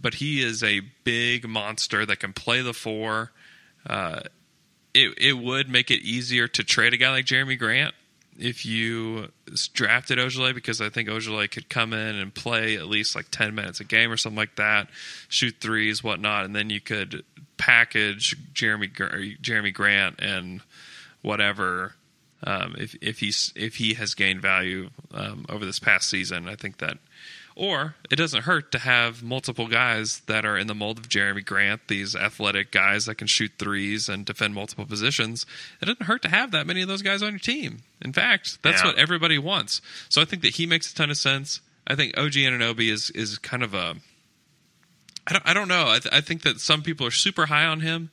but 0.00 0.14
he 0.14 0.42
is 0.42 0.62
a 0.64 0.80
big 1.04 1.48
monster 1.48 2.04
that 2.04 2.18
can 2.18 2.32
play 2.32 2.60
the 2.60 2.72
four. 2.74 3.30
Uh, 3.86 4.20
it 4.92 5.14
it 5.16 5.32
would 5.38 5.68
make 5.68 5.90
it 5.90 6.02
easier 6.02 6.48
to 6.48 6.64
trade 6.64 6.92
a 6.92 6.96
guy 6.96 7.10
like 7.10 7.24
Jerami 7.24 7.58
Grant 7.58 7.94
if 8.38 8.66
you 8.66 9.30
drafted 9.74 10.18
Ojeleye 10.18 10.54
because 10.54 10.80
I 10.80 10.88
think 10.88 11.08
Ojeleye 11.08 11.50
could 11.50 11.68
come 11.68 11.92
in 11.92 12.16
and 12.16 12.34
play 12.34 12.76
at 12.76 12.86
least 12.86 13.14
like 13.14 13.26
ten 13.30 13.54
minutes 13.54 13.80
a 13.80 13.84
game 13.84 14.10
or 14.10 14.16
something 14.16 14.36
like 14.36 14.56
that, 14.56 14.88
shoot 15.28 15.54
threes, 15.60 16.02
whatnot, 16.02 16.44
and 16.44 16.54
then 16.54 16.68
you 16.68 16.80
could 16.80 17.24
package 17.56 18.36
Jerami 18.52 18.92
Jerami 19.40 19.72
Grant 19.72 20.20
and 20.20 20.60
whatever 21.22 21.94
um, 22.44 22.74
if 22.78 22.94
if 23.00 23.20
he's 23.20 23.52
if 23.56 23.76
he 23.76 23.94
has 23.94 24.14
gained 24.14 24.42
value 24.42 24.90
um, 25.12 25.46
over 25.48 25.64
this 25.64 25.78
past 25.78 26.08
season. 26.08 26.48
I 26.48 26.56
think 26.56 26.78
that. 26.78 26.98
Or 27.54 27.96
it 28.10 28.16
doesn't 28.16 28.44
hurt 28.44 28.72
to 28.72 28.78
have 28.78 29.22
multiple 29.22 29.68
guys 29.68 30.20
that 30.20 30.46
are 30.46 30.56
in 30.56 30.68
the 30.68 30.74
mold 30.74 30.96
of 30.98 31.10
Jerami 31.10 31.44
Grant, 31.44 31.82
these 31.86 32.16
athletic 32.16 32.70
guys 32.72 33.04
that 33.04 33.16
can 33.16 33.26
shoot 33.26 33.52
threes 33.58 34.08
and 34.08 34.24
defend 34.24 34.54
multiple 34.54 34.86
positions. 34.86 35.44
It 35.82 35.84
doesn't 35.84 36.04
hurt 36.06 36.22
to 36.22 36.30
have 36.30 36.50
that 36.52 36.66
many 36.66 36.80
of 36.80 36.88
those 36.88 37.02
guys 37.02 37.22
on 37.22 37.32
your 37.32 37.38
team. 37.38 37.82
In 38.00 38.14
fact, 38.14 38.62
that's 38.62 38.80
Yeah. 38.80 38.86
what 38.88 38.98
everybody 38.98 39.36
wants. 39.36 39.82
So 40.08 40.22
I 40.22 40.24
think 40.24 40.40
that 40.44 40.54
he 40.54 40.64
makes 40.64 40.90
a 40.90 40.94
ton 40.94 41.10
of 41.10 41.18
sense. 41.18 41.60
I 41.86 41.94
think 41.94 42.16
OG 42.16 42.32
Anunoby 42.36 42.90
is 42.90 43.10
is 43.10 43.36
kind 43.36 43.62
of 43.62 43.74
a 43.74 43.96
I 45.26 45.32
don't, 45.34 45.48
I 45.48 45.52
don't 45.52 45.68
know. 45.68 45.88
I, 45.88 45.98
th- 45.98 46.14
I 46.14 46.22
think 46.22 46.42
that 46.44 46.58
some 46.58 46.80
people 46.82 47.06
are 47.06 47.10
super 47.12 47.44
high 47.46 47.66
on 47.66 47.80
him. 47.80 48.10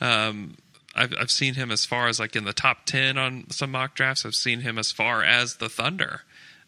Um, 0.00 0.56
I've, 0.94 1.14
I've 1.18 1.30
seen 1.30 1.54
him 1.54 1.70
as 1.70 1.84
far 1.84 2.08
as 2.08 2.18
like 2.18 2.34
in 2.36 2.44
the 2.44 2.52
top 2.52 2.84
10 2.86 3.16
on 3.16 3.50
some 3.50 3.70
mock 3.70 3.94
drafts. 3.94 4.26
I've 4.26 4.34
seen 4.34 4.60
him 4.60 4.78
as 4.78 4.90
far 4.92 5.22
as 5.22 5.56
the 5.56 5.68
Thunder 5.68 6.22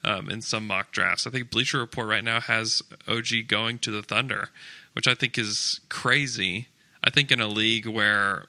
um, 0.04 0.30
in 0.30 0.40
some 0.42 0.66
mock 0.66 0.92
drafts. 0.92 1.26
I 1.26 1.30
think 1.30 1.50
Bleacher 1.50 1.78
Report 1.78 2.08
right 2.08 2.24
now 2.24 2.40
has 2.40 2.82
OG 3.08 3.48
going 3.48 3.78
to 3.80 3.90
the 3.90 4.02
Thunder, 4.02 4.48
which 4.92 5.08
I 5.08 5.14
think 5.14 5.38
is 5.38 5.80
crazy. 5.88 6.68
I 7.02 7.10
think 7.10 7.32
in 7.32 7.40
a 7.40 7.48
league 7.48 7.86
where 7.86 8.46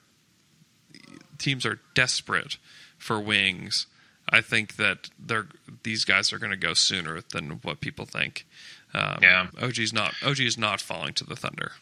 teams 1.38 1.66
are 1.66 1.80
desperate 1.94 2.58
for 2.98 3.20
wings, 3.20 3.88
I 4.30 4.42
think 4.42 4.78
that 4.78 5.10
they're 5.20 5.48
these 5.84 6.06
guys 6.06 6.32
are 6.32 6.38
going 6.40 6.52
to 6.52 6.58
go 6.58 6.74
sooner 6.74 7.22
than 7.34 7.60
what 7.64 7.82
people 7.82 8.06
think. 8.06 8.46
Um, 8.94 9.18
Yeah. 9.22 9.48
OG's 9.62 9.92
not 9.92 10.14
OG 10.24 10.40
is 10.40 10.58
not 10.58 10.80
falling 10.80 11.14
to 11.16 11.24
the 11.24 11.36
Thunder. 11.36 11.74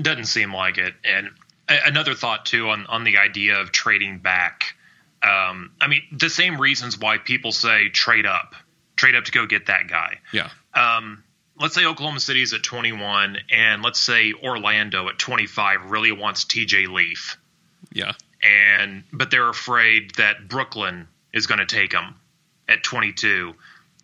Doesn't 0.00 0.26
seem 0.26 0.54
like 0.54 0.78
it. 0.78 0.94
And 1.04 1.30
another 1.68 2.14
thought 2.14 2.46
too 2.46 2.68
on 2.70 2.86
on 2.86 3.04
the 3.04 3.18
idea 3.18 3.60
of 3.60 3.72
trading 3.72 4.18
back. 4.18 4.74
Um, 5.22 5.72
I 5.80 5.88
mean, 5.88 6.02
the 6.12 6.30
same 6.30 6.60
reasons 6.60 6.98
why 6.98 7.18
people 7.18 7.50
say 7.50 7.88
trade 7.88 8.26
up, 8.26 8.54
trade 8.96 9.14
up 9.14 9.24
to 9.24 9.32
go 9.32 9.46
get 9.46 9.66
that 9.66 9.88
guy. 9.88 10.18
Yeah, 10.32 10.50
Um, 10.74 11.24
let's 11.58 11.74
say 11.74 11.84
Oklahoma 11.86 12.20
City 12.20 12.42
is 12.42 12.52
at 12.52 12.62
21, 12.62 13.38
and 13.50 13.82
let's 13.82 13.98
say 13.98 14.34
Orlando 14.34 15.08
at 15.08 15.18
25 15.18 15.90
really 15.90 16.12
wants 16.12 16.44
TJ 16.44 16.88
Leaf, 16.92 17.38
yeah, 17.92 18.12
and 18.42 19.04
but 19.12 19.30
they're 19.30 19.48
afraid 19.48 20.14
that 20.16 20.48
Brooklyn 20.48 21.08
is 21.32 21.46
going 21.46 21.58
to 21.58 21.66
take 21.66 21.92
him 21.92 22.14
at 22.68 22.82
22. 22.84 23.54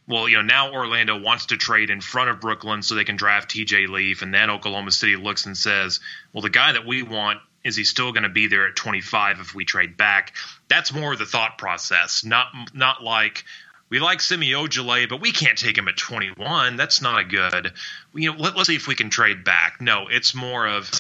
Well, 0.08 0.28
you 0.28 0.36
know, 0.36 0.42
now 0.42 0.72
Orlando 0.72 1.20
wants 1.20 1.46
to 1.46 1.56
trade 1.56 1.88
in 1.90 2.00
front 2.00 2.30
of 2.30 2.40
Brooklyn 2.40 2.82
so 2.82 2.96
they 2.96 3.04
can 3.04 3.16
draft 3.16 3.50
TJ 3.50 3.88
Leaf, 3.88 4.22
and 4.22 4.34
then 4.34 4.50
Oklahoma 4.50 4.90
City 4.90 5.14
looks 5.16 5.46
and 5.46 5.56
says, 5.56 6.00
"Well, 6.32 6.42
the 6.42 6.50
guy 6.50 6.72
that 6.72 6.84
we 6.86 7.02
want 7.02 7.38
is 7.64 7.76
he 7.76 7.84
still 7.84 8.12
going 8.12 8.24
to 8.24 8.28
be 8.28 8.46
there 8.46 8.66
at 8.66 8.76
25 8.76 9.40
if 9.40 9.54
we 9.54 9.64
trade 9.64 9.96
back?" 9.96 10.34
That's 10.68 10.92
more 10.92 11.12
of 11.12 11.18
the 11.18 11.26
thought 11.26 11.58
process, 11.58 12.24
not 12.24 12.48
not 12.74 13.02
like 13.02 13.44
we 13.88 13.98
like 13.98 14.22
Semi 14.22 14.52
Ojeleye, 14.52 15.08
but 15.08 15.20
we 15.20 15.32
can't 15.32 15.58
take 15.58 15.76
him 15.76 15.86
at 15.86 15.98
21. 15.98 16.76
That's 16.76 17.02
not 17.02 17.20
a 17.20 17.24
good. 17.24 17.72
You 18.14 18.32
know, 18.32 18.38
let, 18.38 18.56
let's 18.56 18.68
see 18.68 18.74
if 18.74 18.88
we 18.88 18.94
can 18.94 19.10
trade 19.10 19.44
back. 19.44 19.82
No, 19.82 20.08
it's 20.08 20.34
more 20.34 20.66
of 20.66 20.90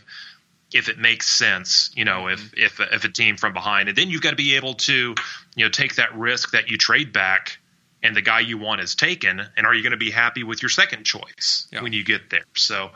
if 0.74 0.88
it 0.88 0.98
makes 0.98 1.28
sense, 1.28 1.90
you 1.94 2.04
know, 2.04 2.28
if 2.28 2.40
mm-hmm. 2.40 2.64
if 2.64 2.80
if 2.80 3.04
a 3.04 3.08
team 3.08 3.36
from 3.36 3.52
behind, 3.52 3.88
and 3.88 3.96
then 3.96 4.10
you've 4.10 4.22
got 4.22 4.30
to 4.30 4.36
be 4.36 4.56
able 4.56 4.74
to, 4.74 5.14
you 5.54 5.64
know, 5.64 5.70
take 5.70 5.96
that 5.96 6.14
risk 6.16 6.52
that 6.52 6.70
you 6.70 6.76
trade 6.76 7.12
back, 7.12 7.58
and 8.02 8.16
the 8.16 8.22
guy 8.22 8.40
you 8.40 8.58
want 8.58 8.80
is 8.80 8.94
taken, 8.94 9.40
and 9.56 9.66
are 9.66 9.74
you 9.74 9.82
going 9.82 9.92
to 9.92 9.96
be 9.96 10.10
happy 10.10 10.42
with 10.42 10.62
your 10.62 10.68
second 10.68 11.04
choice 11.04 11.68
Yeah. 11.72 11.82
when 11.82 11.92
you 11.92 12.04
get 12.04 12.30
there? 12.30 12.44
So, 12.54 12.90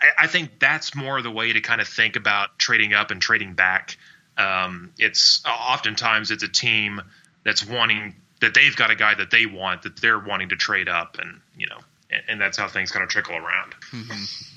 I, 0.00 0.24
I 0.24 0.26
think 0.26 0.58
that's 0.58 0.94
more 0.94 1.22
the 1.22 1.30
way 1.30 1.52
to 1.52 1.60
kind 1.60 1.80
of 1.80 1.88
think 1.88 2.16
about 2.16 2.58
trading 2.58 2.94
up 2.94 3.10
and 3.10 3.20
trading 3.20 3.54
back. 3.54 3.96
Um, 4.36 4.92
it's 4.98 5.42
oftentimes 5.46 6.30
it's 6.30 6.42
a 6.42 6.48
team 6.48 7.00
that's 7.44 7.66
wanting 7.66 8.14
that 8.40 8.54
they've 8.54 8.76
got 8.76 8.90
a 8.90 8.94
guy 8.94 9.14
that 9.14 9.30
they 9.30 9.46
want 9.46 9.82
that 9.82 9.96
they're 10.00 10.18
wanting 10.18 10.50
to 10.50 10.56
trade 10.56 10.88
up, 10.88 11.18
and 11.18 11.40
you 11.56 11.66
know, 11.66 11.78
and, 12.10 12.22
and 12.28 12.40
that's 12.40 12.58
how 12.58 12.68
things 12.68 12.90
kind 12.90 13.02
of 13.02 13.08
trickle 13.08 13.36
around. 13.36 13.74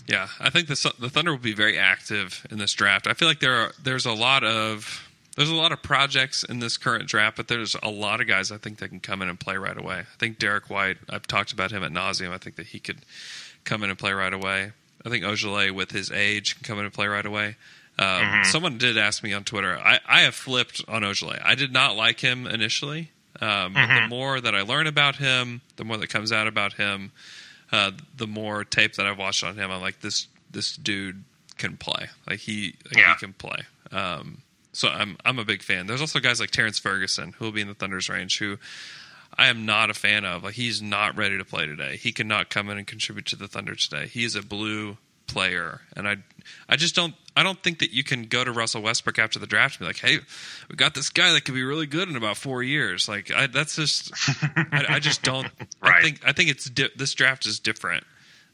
yeah. 0.08 0.28
I 0.40 0.50
think 0.50 0.68
the 0.68 0.94
the 1.00 1.10
Thunder 1.10 1.32
will 1.32 1.38
be 1.38 1.54
very 1.54 1.78
active 1.78 2.46
in 2.52 2.58
this 2.58 2.74
draft. 2.74 3.08
I 3.08 3.14
feel 3.14 3.28
like 3.28 3.40
there 3.40 3.56
are 3.56 3.72
there's 3.82 4.06
a 4.06 4.14
lot 4.14 4.44
of 4.44 5.06
there's 5.38 5.50
a 5.50 5.56
lot 5.56 5.72
of 5.72 5.82
projects 5.82 6.44
in 6.44 6.60
this 6.60 6.78
current 6.78 7.08
draft, 7.08 7.38
but 7.38 7.48
there's 7.48 7.76
a 7.82 7.90
lot 7.90 8.20
of 8.20 8.28
guys 8.28 8.52
I 8.52 8.58
think 8.58 8.80
that 8.80 8.90
can 8.90 9.00
come 9.00 9.22
in 9.22 9.30
and 9.30 9.40
play 9.40 9.56
right 9.56 9.78
away. 9.78 10.00
I 10.00 10.18
think 10.18 10.40
Derrick 10.40 10.70
White. 10.70 10.98
I've 11.10 11.28
talked 11.28 11.54
about 11.54 11.72
him 11.72 11.84
at 11.84 11.92
nauseum. 11.92 12.32
I 12.32 12.38
think 12.38 12.58
that 12.58 12.68
he 12.68 12.80
could 12.80 13.00
come 13.64 13.84
in 13.84 13.90
and 13.90 13.98
play 13.98 14.12
right 14.12 14.34
away. 14.34 14.74
I 15.06 15.10
think 15.10 15.24
Ojeleye, 15.24 15.72
with 15.72 15.92
his 15.92 16.12
age, 16.12 16.56
can 16.56 16.64
come 16.64 16.80
in 16.80 16.86
and 16.86 16.94
play 16.94 17.08
right 17.08 17.26
away. 17.26 17.56
Um, 17.98 18.44
Someone 18.46 18.78
did 18.78 18.98
ask 18.98 19.24
me 19.24 19.34
on 19.34 19.44
Twitter. 19.44 19.78
I, 19.78 20.00
I 20.08 20.22
have 20.22 20.36
flipped 20.36 20.82
on 20.88 21.02
Ojeleye. 21.02 21.42
I 21.44 21.56
did 21.56 21.74
not 21.74 21.96
like 21.98 22.20
him 22.22 22.48
initially, 22.48 23.12
um, 23.42 23.74
but 23.74 23.88
the 24.02 24.08
more 24.08 24.40
that 24.40 24.56
I 24.56 24.62
learn 24.62 24.88
about 24.88 25.18
him, 25.18 25.62
the 25.76 25.84
more 25.84 25.98
that 25.98 26.08
comes 26.10 26.32
out 26.32 26.48
about 26.48 26.74
him, 26.74 27.12
uh, 27.72 27.92
the 28.16 28.28
more 28.28 28.64
tape 28.64 28.96
that 28.96 29.06
I've 29.06 29.18
watched 29.18 29.44
on 29.44 29.56
him, 29.58 29.70
I'm 29.72 29.82
like 29.82 30.00
this 30.02 30.28
this 30.52 30.76
dude 30.76 31.24
can 31.58 31.76
play. 31.78 32.08
Like 32.28 32.40
he 32.40 32.76
like 32.86 32.98
Yeah. 32.98 33.14
he 33.14 33.20
can 33.20 33.34
play. 33.34 33.60
Um, 33.92 34.44
so 34.72 34.88
I'm 34.88 35.18
I'm 35.26 35.38
a 35.40 35.46
big 35.46 35.62
fan. 35.62 35.86
There's 35.88 36.02
also 36.02 36.20
guys 36.20 36.40
like 36.40 36.52
Terrance 36.52 36.80
Ferguson 36.80 37.34
who 37.38 37.46
will 37.46 37.52
be 37.52 37.62
in 37.62 37.68
the 37.68 37.74
Thunder's 37.76 38.08
range 38.10 38.40
who 38.40 38.58
I 39.40 39.48
am 39.48 39.66
not 39.66 39.90
a 39.90 39.94
fan 39.94 40.26
of. 40.26 40.44
Like 40.44 40.54
he's 40.56 40.82
not 40.82 41.16
ready 41.18 41.38
to 41.38 41.46
play 41.46 41.66
today. 41.66 41.96
He 41.98 42.12
cannot 42.12 42.50
come 42.50 42.70
in 42.70 42.78
and 42.78 42.86
contribute 42.86 43.26
to 43.28 43.36
the 43.36 43.48
Thunder 43.48 43.74
today. 43.76 44.08
He 44.08 44.24
is 44.24 44.36
a 44.36 44.42
blue 44.44 44.98
player, 45.28 45.82
and 45.96 46.08
I 46.08 46.18
I 46.68 46.76
just 46.76 46.96
don't 46.96 47.14
I 47.38 47.44
don't 47.44 47.62
think 47.64 47.80
that 47.80 47.92
you 47.92 48.04
can 48.04 48.24
go 48.24 48.44
to 48.44 48.52
Russell 48.52 48.82
Westbrook 48.82 49.18
after 49.20 49.40
the 49.40 49.48
draft 49.48 49.76
and 49.76 49.82
be 49.82 49.86
like, 49.88 50.00
hey, 50.00 50.18
we 50.70 50.76
got 50.76 50.94
this 50.94 51.10
guy 51.10 51.32
that 51.34 51.46
could 51.46 51.54
be 51.56 51.64
really 51.64 51.86
good 51.86 52.10
in 52.10 52.16
about 52.16 52.36
four 52.38 52.64
years. 52.64 53.08
Like 53.08 53.32
I, 53.32 53.48
that's 53.48 53.76
just 53.78 54.12
I, 54.72 54.86
I 54.90 55.00
just 55.00 55.22
don't. 55.24 55.46
I 55.82 55.90
Right. 55.90 56.04
think 56.04 56.22
I 56.26 56.34
think 56.34 56.50
it's 56.50 56.70
di- 56.70 56.90
this 56.96 57.14
draft 57.14 57.46
is 57.46 57.60
different 57.60 58.04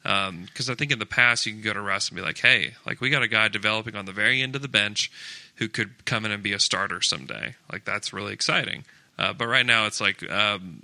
um, 0.04 0.44
because 0.46 0.70
I 0.70 0.76
think 0.76 0.92
in 0.92 1.00
the 1.00 1.06
past 1.08 1.46
you 1.46 1.54
can 1.54 1.62
go 1.62 1.74
to 1.74 1.82
Russ 1.82 2.10
and 2.10 2.16
be 2.16 2.22
like, 2.22 2.38
hey, 2.38 2.74
like 2.86 3.02
we 3.02 3.10
got 3.10 3.24
a 3.24 3.28
guy 3.28 3.48
developing 3.48 3.96
on 3.96 4.06
the 4.06 4.12
very 4.14 4.42
end 4.42 4.56
of 4.56 4.62
the 4.62 4.68
bench 4.68 5.10
who 5.56 5.68
could 5.68 6.06
come 6.06 6.26
in 6.26 6.32
and 6.32 6.44
be 6.44 6.54
a 6.54 6.60
starter 6.60 7.02
someday. 7.02 7.56
Like 7.72 7.86
that's 7.86 8.14
really 8.14 8.34
exciting. 8.34 8.84
Uh, 9.18 9.34
but 9.34 9.48
right 9.48 9.66
now 9.66 9.86
it's 9.86 10.02
like, 10.02 10.30
um, 10.30 10.84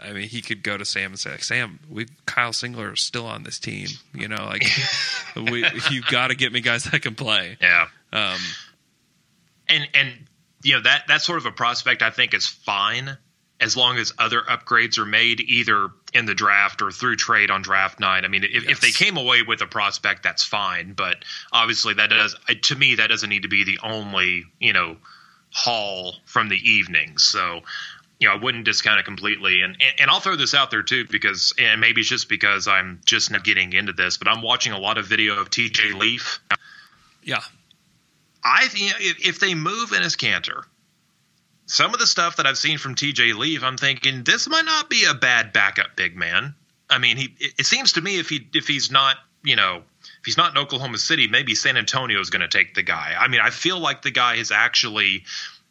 I 0.00 0.12
mean, 0.12 0.28
he 0.28 0.42
could 0.42 0.62
go 0.62 0.76
to 0.76 0.84
Sam 0.84 1.12
and 1.12 1.18
say, 1.18 1.30
like, 1.30 1.44
Sam, 1.44 1.78
we 1.88 2.06
Kyle 2.26 2.50
Singler 2.50 2.94
is 2.94 3.00
still 3.00 3.26
on 3.26 3.42
this 3.44 3.58
team. 3.58 3.88
You 4.12 4.28
know, 4.28 4.44
like 4.44 4.66
we 5.36 5.64
you 5.90 6.02
got 6.10 6.28
to 6.28 6.34
get 6.34 6.52
me 6.52 6.60
guys 6.60 6.84
that 6.84 7.02
can 7.02 7.14
play. 7.14 7.56
Yeah. 7.60 7.86
Um, 8.12 8.38
and 9.68 9.88
and 9.94 10.12
you 10.62 10.74
know 10.74 10.82
that 10.82 11.04
that 11.08 11.22
sort 11.22 11.38
of 11.38 11.46
a 11.46 11.52
prospect 11.52 12.02
I 12.02 12.10
think 12.10 12.34
is 12.34 12.46
fine 12.46 13.16
as 13.60 13.76
long 13.76 13.96
as 13.98 14.12
other 14.18 14.40
upgrades 14.40 14.98
are 14.98 15.06
made 15.06 15.40
either 15.40 15.88
in 16.12 16.26
the 16.26 16.34
draft 16.34 16.82
or 16.82 16.90
through 16.90 17.16
trade 17.16 17.50
on 17.50 17.62
draft 17.62 18.00
night. 18.00 18.24
I 18.24 18.28
mean, 18.28 18.44
if, 18.44 18.68
if 18.68 18.80
they 18.80 18.90
came 18.90 19.16
away 19.16 19.42
with 19.42 19.60
a 19.62 19.66
prospect, 19.66 20.22
that's 20.22 20.42
fine. 20.42 20.92
But 20.92 21.16
obviously, 21.52 21.94
that 21.94 22.10
does 22.10 22.36
to 22.62 22.76
me 22.76 22.96
that 22.96 23.08
doesn't 23.08 23.30
need 23.30 23.42
to 23.42 23.48
be 23.48 23.64
the 23.64 23.78
only 23.82 24.44
you 24.58 24.72
know 24.72 24.96
haul 25.54 26.16
from 26.26 26.48
the 26.48 26.58
evening. 26.58 27.18
So. 27.18 27.60
You 28.20 28.28
know, 28.28 28.36
I 28.36 28.38
wouldn't 28.38 28.64
discount 28.64 29.00
it 29.00 29.04
completely, 29.04 29.60
and, 29.60 29.76
and 29.82 30.00
and 30.00 30.10
I'll 30.10 30.20
throw 30.20 30.36
this 30.36 30.54
out 30.54 30.70
there 30.70 30.84
too 30.84 31.04
because, 31.10 31.52
and 31.58 31.80
maybe 31.80 32.00
it's 32.00 32.08
just 32.08 32.28
because 32.28 32.68
I'm 32.68 33.00
just 33.04 33.32
not 33.32 33.42
getting 33.42 33.72
into 33.72 33.92
this, 33.92 34.16
but 34.16 34.28
I'm 34.28 34.40
watching 34.40 34.72
a 34.72 34.78
lot 34.78 34.98
of 34.98 35.06
video 35.06 35.40
of 35.40 35.50
TJ 35.50 35.98
Leaf. 35.98 36.40
yeah, 37.24 37.40
I 38.42 38.68
think 38.68 38.92
if, 39.00 39.26
if 39.26 39.40
they 39.40 39.54
move 39.54 39.92
in 39.92 40.02
Enes 40.02 40.16
Kanter, 40.16 40.64
some 41.66 41.94
of 41.94 42.00
the 42.00 42.06
stuff 42.06 42.36
that 42.36 42.46
I've 42.46 42.58
seen 42.58 42.78
from 42.78 42.94
TJ 42.94 43.34
Leaf, 43.36 43.64
I'm 43.64 43.76
thinking 43.76 44.22
this 44.22 44.48
might 44.48 44.64
not 44.64 44.90
be 44.90 45.06
a 45.06 45.14
bad 45.14 45.52
backup 45.52 45.96
big 45.96 46.16
man. 46.16 46.54
I 46.90 46.98
mean, 46.98 47.16
he 47.16 47.34
it, 47.40 47.54
it 47.58 47.66
seems 47.66 47.92
to 47.94 48.00
me 48.00 48.18
if 48.18 48.28
he 48.28 48.46
if 48.52 48.68
he's 48.68 48.90
not, 48.90 49.16
you 49.42 49.56
know, 49.56 49.82
if 50.24 50.26
he's 50.26 50.38
not 50.38 50.52
in 50.52 50.56
Oklahoma 50.56 50.96
City, 50.96 51.28
maybe 51.28 51.54
San 51.54 51.76
Antonio 51.76 52.18
is 52.18 52.30
going 52.30 52.40
to 52.40 52.48
take 52.48 52.72
the 52.72 52.82
guy. 52.82 53.14
I 53.14 53.28
mean, 53.28 53.42
I 53.42 53.50
feel 53.50 53.78
like 53.78 54.00
the 54.00 54.10
guy 54.10 54.36
is 54.36 54.50
actually 54.50 55.24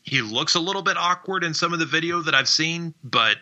he 0.04 0.22
looks 0.22 0.54
a 0.54 0.60
little 0.60 0.84
bit 0.84 0.96
awkward 0.96 1.44
in 1.44 1.56
some 1.56 1.74
of 1.74 1.80
the 1.80 1.88
video 1.88 2.22
that 2.22 2.36
I've 2.36 2.48
seen, 2.48 2.94
but 3.04 3.38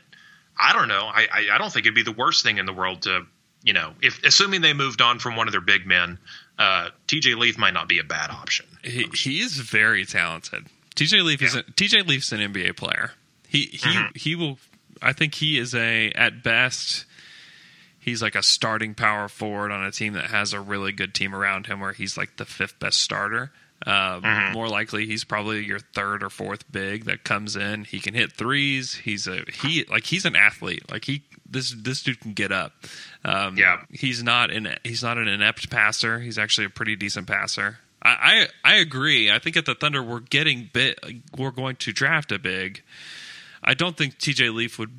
I 0.58 0.72
don't 0.72 0.88
know. 0.88 1.04
I 1.14 1.28
I, 1.30 1.48
I 1.56 1.58
don't 1.58 1.70
think 1.70 1.86
it'd 1.86 1.96
be 1.96 2.04
the 2.04 2.14
worst 2.14 2.44
thing 2.44 2.60
in 2.60 2.66
the 2.66 2.72
world 2.72 3.02
to 3.02 3.26
you 3.62 3.74
know, 3.74 3.94
if 4.02 4.24
assuming 4.24 4.62
they 4.62 4.74
moved 4.74 5.02
on 5.02 5.20
from 5.20 5.36
one 5.36 5.50
of 5.50 5.52
their 5.52 5.60
big 5.60 5.86
men, 5.86 6.18
uh, 6.58 6.92
TJ 7.10 7.38
Leaf 7.38 7.58
might 7.58 7.74
not 7.74 7.90
be 7.90 8.00
a 8.00 8.06
bad 8.06 8.30
option. 8.32 8.66
he, 8.82 9.06
he 9.14 9.42
is 9.42 9.58
very 9.58 10.06
talented. 10.06 10.66
TJ 10.96 11.26
Leaf 11.26 11.42
is 11.42 11.56
a, 11.56 11.64
TJ 11.64 12.08
Leaf's 12.08 12.32
an 12.32 12.40
NBA 12.40 12.78
player. 12.78 13.12
He 13.50 13.66
he 13.66 14.06
he 14.16 14.36
will. 14.36 14.60
I 15.02 15.12
think 15.12 15.36
he 15.36 15.60
is 15.60 15.76
a 15.76 16.12
at 16.12 16.42
best. 16.42 17.06
He's 18.02 18.22
like 18.22 18.36
a 18.36 18.44
starting 18.44 18.94
power 18.96 19.30
forward 19.30 19.72
on 19.72 19.86
a 19.86 19.92
team 19.92 20.14
that 20.14 20.26
has 20.32 20.52
a 20.52 20.60
really 20.60 20.92
good 20.92 21.14
team 21.14 21.34
around 21.34 21.68
him, 21.68 21.80
where 21.80 21.94
he's 21.94 22.18
like 22.18 22.36
the 22.36 22.46
fifth 22.46 22.78
best 22.80 23.00
starter. 23.00 23.52
Um, 23.84 24.22
More 24.54 24.68
likely, 24.68 25.08
he's 25.08 25.24
probably 25.24 25.66
your 25.66 25.80
third 25.80 26.22
or 26.22 26.30
fourth 26.30 26.72
big 26.72 27.06
that 27.06 27.24
comes 27.24 27.56
in. 27.56 27.84
He 27.86 28.00
can 28.00 28.14
hit 28.14 28.32
threes. 28.34 28.94
He's 28.94 29.26
a 29.28 29.44
he 29.64 29.86
like 29.86 30.04
he's 30.06 30.26
an 30.26 30.36
athlete. 30.36 30.92
Like 30.92 31.06
he 31.06 31.24
this 31.50 31.74
this 31.76 32.04
dude 32.04 32.20
can 32.20 32.34
get 32.34 32.52
up. 32.52 32.74
Um, 33.26 33.58
Yeah. 33.58 33.82
he's 33.92 34.22
not 34.22 34.52
an 34.52 34.76
he's 34.84 35.02
not 35.02 35.18
an 35.18 35.28
inept 35.28 35.72
passer. 35.72 36.20
He's 36.20 36.38
actually 36.38 36.66
a 36.66 36.70
pretty 36.70 36.96
decent 36.96 37.26
passer. 37.26 37.80
I, 38.04 38.48
I 38.64 38.74
I 38.74 38.76
agree. 38.76 39.32
I 39.32 39.40
think 39.40 39.58
at 39.58 39.66
the 39.66 39.74
Thunder 39.74 40.04
we're 40.04 40.20
getting 40.20 40.70
bit. 40.72 41.00
We're 41.36 41.50
going 41.50 41.76
to 41.78 41.92
draft 41.92 42.32
a 42.32 42.38
big. 42.38 42.84
I 43.64 43.74
don't 43.74 43.98
think 43.98 44.20
TJ 44.20 44.54
Leaf 44.54 44.78
would 44.78 44.92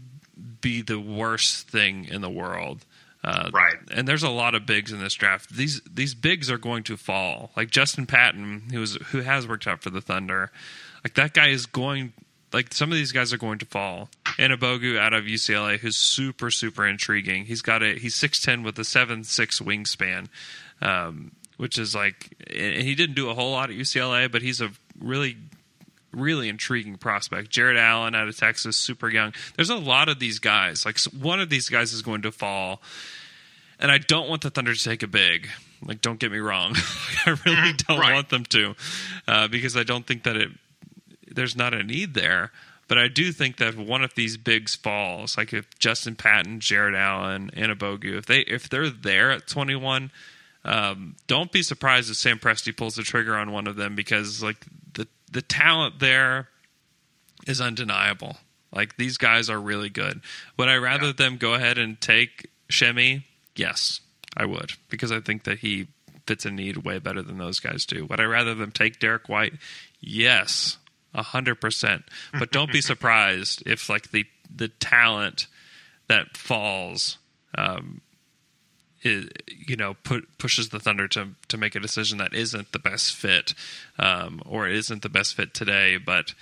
be 0.61 0.83
the 0.83 0.99
worst 0.99 1.69
thing 1.69 2.07
in 2.07 2.21
the 2.21 2.31
world. 2.31 2.85
Uh, 3.25 3.51
Right. 3.53 3.77
And 3.93 4.07
there's 4.09 4.23
a 4.25 4.31
lot 4.31 4.55
of 4.55 4.67
bigs 4.67 4.91
in 4.93 4.99
this 4.99 5.15
draft. 5.15 5.51
These 5.51 5.81
these 5.83 6.15
bigs 6.15 6.51
are 6.51 6.59
going 6.59 6.83
to 6.85 6.97
fall. 6.97 7.51
Like 7.57 7.71
Justin 7.71 8.07
Patton, 8.07 8.65
who's 8.73 8.97
who 9.07 9.21
has 9.21 9.47
worked 9.47 9.67
out 9.67 9.83
for 9.83 9.91
the 9.91 10.01
Thunder. 10.01 10.51
Like 11.05 11.15
that 11.15 11.33
guy 11.35 11.49
is 11.49 11.67
going. 11.67 12.13
Like 12.53 12.75
some 12.75 12.91
of 12.91 12.97
these 12.97 13.13
guys 13.13 13.33
are 13.33 13.39
going 13.39 13.59
to 13.61 13.67
fall. 13.67 14.09
Anigbogu 14.39 14.99
out 14.99 15.15
of 15.15 15.25
UCLA, 15.25 15.79
who's 15.79 15.97
super 15.97 16.51
super 16.51 16.87
intriguing. 16.87 17.45
He's 17.47 17.63
got 17.63 17.83
a 17.83 17.95
he's 17.95 18.15
six 18.15 18.41
ten 18.43 18.63
with 18.63 18.79
a 18.79 18.85
seven 18.85 19.25
six 19.25 19.61
wingspan, 19.61 20.29
um, 20.81 21.33
which 21.57 21.79
is 21.79 21.95
like 21.95 22.35
and 22.49 22.83
he 22.83 22.95
didn't 22.95 23.15
do 23.15 23.31
a 23.31 23.35
whole 23.35 23.53
lot 23.53 23.71
at 23.71 23.77
UCLA, 23.77 24.31
but 24.31 24.43
he's 24.43 24.61
a 24.61 24.71
really 25.01 25.37
really 26.13 26.49
intriguing 26.49 26.97
prospect. 26.97 27.51
Jarrett 27.51 27.77
Allen 27.77 28.15
out 28.15 28.29
of 28.29 28.37
Texas, 28.37 28.77
super 28.77 29.09
young. 29.09 29.33
There's 29.57 29.71
a 29.71 29.77
lot 29.77 30.09
of 30.09 30.19
these 30.19 30.39
guys. 30.39 30.85
Like 30.87 30.99
one 31.21 31.41
of 31.41 31.49
these 31.51 31.69
guys 31.69 31.93
is 31.93 32.03
going 32.03 32.23
to 32.23 32.33
fall, 32.33 32.81
and 33.79 33.91
I 33.91 33.99
don't 33.99 34.29
want 34.29 34.43
the 34.43 34.51
Thunder 34.51 34.75
to 34.75 34.83
take 34.85 35.03
a 35.03 35.07
big. 35.09 35.49
Like, 35.85 36.01
don't 36.01 36.21
get 36.21 36.31
me 36.31 36.39
wrong, 36.39 36.77
I 37.27 37.31
really 37.45 37.73
don't 37.89 37.99
Right. 37.99 38.13
want 38.15 38.29
them 38.29 38.45
to, 38.45 38.77
uh, 39.27 39.49
because 39.49 39.77
I 39.77 39.83
don't 39.83 40.07
think 40.07 40.23
that 40.23 40.37
it. 40.37 40.51
There's 41.27 41.57
not 41.57 41.73
a 41.75 41.83
need 41.83 42.15
there, 42.15 42.53
but 42.89 42.99
I 42.99 43.09
do 43.09 43.33
think 43.33 43.57
that 43.57 43.77
one 43.77 44.05
of 44.05 44.15
these 44.15 44.37
bigs 44.37 44.77
falls, 44.77 45.37
like 45.37 45.53
if 45.53 45.67
Justin 45.79 46.15
Patton, 46.15 46.61
Jarrett 46.61 46.95
Allen, 46.95 47.51
Anigbogu, 47.57 48.17
if 48.17 48.27
they 48.27 48.41
if 48.41 48.69
they're 48.69 48.91
there 48.91 49.31
at 49.33 49.47
21, 49.49 50.11
um, 50.65 51.17
don't 51.27 51.51
be 51.51 51.63
surprised 51.63 52.11
if 52.11 52.17
Sam 52.17 52.39
Presti 52.39 52.77
pulls 52.77 52.95
the 52.95 53.03
trigger 53.03 53.35
on 53.35 53.51
one 53.51 53.67
of 53.67 53.75
them 53.77 53.97
because 53.97 54.43
like 54.43 54.59
the 55.33 55.43
talent 55.43 55.99
there 55.99 56.49
is 57.47 57.61
undeniable. 57.61 58.37
Like 58.73 58.97
these 58.97 59.19
guys 59.19 59.51
are 59.51 59.61
really 59.61 59.91
good. 59.91 60.21
Would 60.57 60.69
I 60.69 60.77
rather 60.77 61.13
them 61.13 61.37
go 61.37 61.55
ahead 61.55 61.79
and 61.79 62.01
take 62.01 62.51
Semi? 62.71 63.25
Yes, 63.57 64.01
I 64.37 64.47
would 64.47 64.73
because 64.89 65.13
I 65.13 65.21
think 65.21 65.45
that 65.45 65.59
he 65.59 65.89
fits 66.27 66.47
a 66.47 66.51
need 66.51 66.79
way 66.79 66.99
better 66.99 67.23
than 67.23 67.39
those 67.39 67.61
guys 67.61 67.85
do. 67.85 68.07
Would 68.07 68.21
I 68.21 68.25
rather 68.25 68.55
them 68.55 68.71
take 68.71 68.99
Derrick 68.99 69.29
White? 69.29 69.55
Yes, 70.01 70.79
a 71.13 71.23
hundred 71.23 71.61
percent. 71.61 72.05
But 72.39 72.53
don't 72.53 72.73
be 72.73 72.81
surprised 72.83 73.63
if 73.67 73.89
like 73.89 74.11
the 74.11 74.25
the 74.55 74.69
talent 74.69 75.49
that 76.09 76.37
falls 76.37 77.19
um, 77.57 78.01
is, 79.03 79.29
you 79.49 79.77
know 79.77 79.95
put 80.05 80.39
pushes 80.39 80.69
the 80.71 80.81
Thunder 80.81 81.09
to 81.09 81.29
to 81.49 81.57
make 81.57 81.75
a 81.75 81.81
decision 81.81 82.19
that 82.19 82.35
isn't 82.35 82.73
the 82.73 82.79
best 82.79 83.15
fit 83.15 83.55
um, 83.99 84.43
or 84.47 84.69
isn't 84.69 85.03
the 85.03 85.09
best 85.09 85.35
fit 85.35 85.55
today. 85.55 85.97
But 85.97 86.35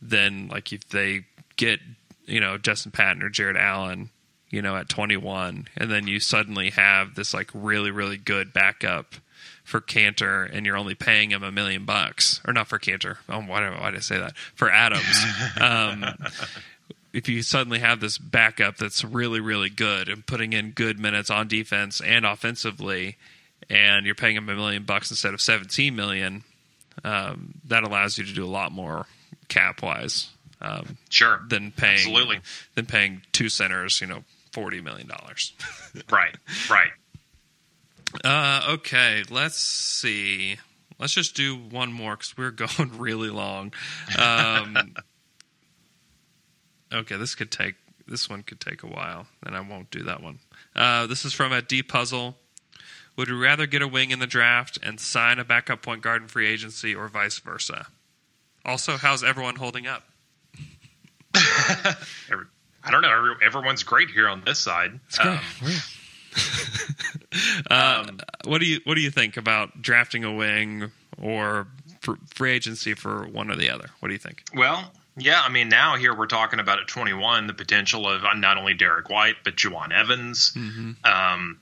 then 0.00 0.48
like 0.48 0.72
if 0.72 0.88
they 0.88 1.24
get 1.56 1.80
you 2.26 2.40
know 2.40 2.58
Justin 2.58 2.92
Patton 2.92 3.22
or 3.22 3.30
Jarrett 3.30 3.56
Allen, 3.56 4.10
you 4.50 4.62
know 4.62 4.76
at 4.76 4.88
21, 4.88 5.68
and 5.76 5.90
then 5.90 6.06
you 6.06 6.20
suddenly 6.20 6.70
have 6.70 7.14
this 7.14 7.32
like 7.32 7.50
really 7.54 7.90
really 7.90 8.16
good 8.16 8.52
backup 8.52 9.14
for 9.64 9.80
Kanter, 9.80 10.48
and 10.52 10.66
you're 10.66 10.76
only 10.76 10.94
paying 10.94 11.30
him 11.30 11.42
a 11.42 11.52
million 11.52 11.84
bucks, 11.84 12.40
or 12.46 12.52
not 12.52 12.66
for 12.66 12.78
Kanter. 12.78 13.18
Oh, 13.28 13.40
why 13.40 13.60
did, 13.60 13.78
why 13.78 13.90
did 13.90 13.98
I 13.98 14.00
say 14.00 14.18
that? 14.18 14.36
For 14.54 14.70
Adams. 14.70 15.24
um, 15.60 16.04
if 17.12 17.28
you 17.28 17.42
suddenly 17.42 17.78
have 17.80 18.00
this 18.00 18.18
backup 18.18 18.76
that's 18.76 19.04
really, 19.04 19.40
really 19.40 19.68
good 19.70 20.08
and 20.08 20.26
putting 20.26 20.52
in 20.52 20.70
good 20.70 20.98
minutes 20.98 21.30
on 21.30 21.48
defense 21.48 22.00
and 22.00 22.24
offensively, 22.24 23.16
and 23.70 24.06
you're 24.06 24.14
paying 24.14 24.36
him 24.36 24.48
a 24.48 24.54
million 24.54 24.84
bucks 24.84 25.10
instead 25.10 25.34
of 25.34 25.40
17 25.40 25.94
million, 25.94 26.42
um, 27.04 27.54
that 27.66 27.82
allows 27.84 28.18
you 28.18 28.24
to 28.24 28.32
do 28.32 28.44
a 28.44 28.46
lot 28.46 28.72
more 28.72 29.06
cap 29.48 29.82
wise 29.82 30.28
um, 30.60 30.96
Sure. 31.10 31.40
than 31.48 31.70
paying 31.72 31.94
Absolutely. 31.94 32.40
than 32.74 32.86
paying 32.86 33.22
two 33.32 33.48
centers, 33.48 34.00
you 34.00 34.06
know, 34.06 34.24
forty 34.52 34.80
million 34.80 35.08
dollars. 35.08 35.52
Right. 36.10 36.34
Right. 36.70 36.90
Uh, 38.24 38.72
okay, 38.74 39.24
let's 39.30 39.58
see. 39.58 40.56
Let's 40.98 41.12
just 41.14 41.34
do 41.34 41.56
one 41.56 41.92
more 41.92 42.16
because 42.16 42.36
we're 42.36 42.50
going 42.50 42.98
really 42.98 43.30
long. 43.30 43.72
Um, 44.18 44.94
okay, 46.92 47.16
this 47.16 47.34
could 47.34 47.50
take 47.50 47.74
this 48.06 48.28
one 48.28 48.42
could 48.42 48.60
take 48.60 48.82
a 48.82 48.86
while, 48.86 49.26
and 49.44 49.56
I 49.56 49.60
won't 49.60 49.90
do 49.90 50.02
that 50.04 50.22
one. 50.22 50.40
Uh, 50.74 51.06
this 51.06 51.24
is 51.24 51.32
from 51.32 51.52
a 51.52 51.62
D 51.62 51.82
puzzle. 51.82 52.36
Would 53.16 53.28
you 53.28 53.40
rather 53.40 53.66
get 53.66 53.82
a 53.82 53.88
wing 53.88 54.10
in 54.10 54.18
the 54.18 54.26
draft 54.26 54.78
and 54.82 54.98
sign 54.98 55.38
a 55.38 55.44
backup 55.44 55.82
point 55.82 56.02
guard 56.02 56.22
in 56.22 56.28
free 56.28 56.48
agency, 56.48 56.94
or 56.94 57.08
vice 57.08 57.38
versa? 57.38 57.86
Also, 58.64 58.96
how's 58.96 59.22
everyone 59.22 59.56
holding 59.56 59.86
up? 59.86 60.04
I 61.34 62.90
don't 62.90 63.02
know. 63.02 63.34
Everyone's 63.42 63.82
great 63.82 64.10
here 64.10 64.28
on 64.28 64.42
this 64.44 64.58
side. 64.58 64.98
Um, 65.20 65.40
uh, 67.70 68.06
what 68.44 68.60
do 68.60 68.66
you 68.66 68.80
What 68.84 68.94
do 68.94 69.00
you 69.00 69.10
think 69.10 69.36
about 69.36 69.82
drafting 69.82 70.24
a 70.24 70.32
wing 70.32 70.90
or 71.20 71.68
fr- 72.00 72.12
free 72.34 72.52
agency 72.52 72.94
for 72.94 73.26
one 73.26 73.50
or 73.50 73.56
the 73.56 73.70
other? 73.70 73.90
What 74.00 74.08
do 74.08 74.14
you 74.14 74.18
think? 74.18 74.44
Well, 74.54 74.92
yeah, 75.16 75.42
I 75.42 75.50
mean, 75.50 75.68
now 75.68 75.96
here 75.96 76.14
we're 76.14 76.26
talking 76.26 76.58
about 76.58 76.80
at 76.80 76.88
21 76.88 77.46
the 77.46 77.54
potential 77.54 78.08
of 78.08 78.24
uh, 78.24 78.32
not 78.34 78.56
only 78.56 78.74
Derrick 78.74 79.10
White 79.10 79.36
but 79.44 79.56
Jawun 79.56 79.92
Evans. 79.92 80.52
Um, 81.04 81.60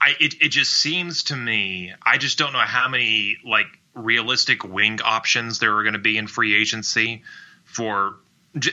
I 0.00 0.14
it 0.18 0.34
it 0.40 0.48
just 0.48 0.72
seems 0.72 1.24
to 1.24 1.36
me 1.36 1.92
I 2.02 2.18
just 2.18 2.38
don't 2.38 2.52
know 2.52 2.58
how 2.60 2.88
many 2.88 3.36
like 3.44 3.66
realistic 3.94 4.64
wing 4.64 5.00
options 5.04 5.58
there 5.58 5.76
are 5.76 5.82
going 5.82 5.94
to 5.94 5.98
be 5.98 6.16
in 6.16 6.26
free 6.26 6.54
agency 6.54 7.22
for. 7.64 8.16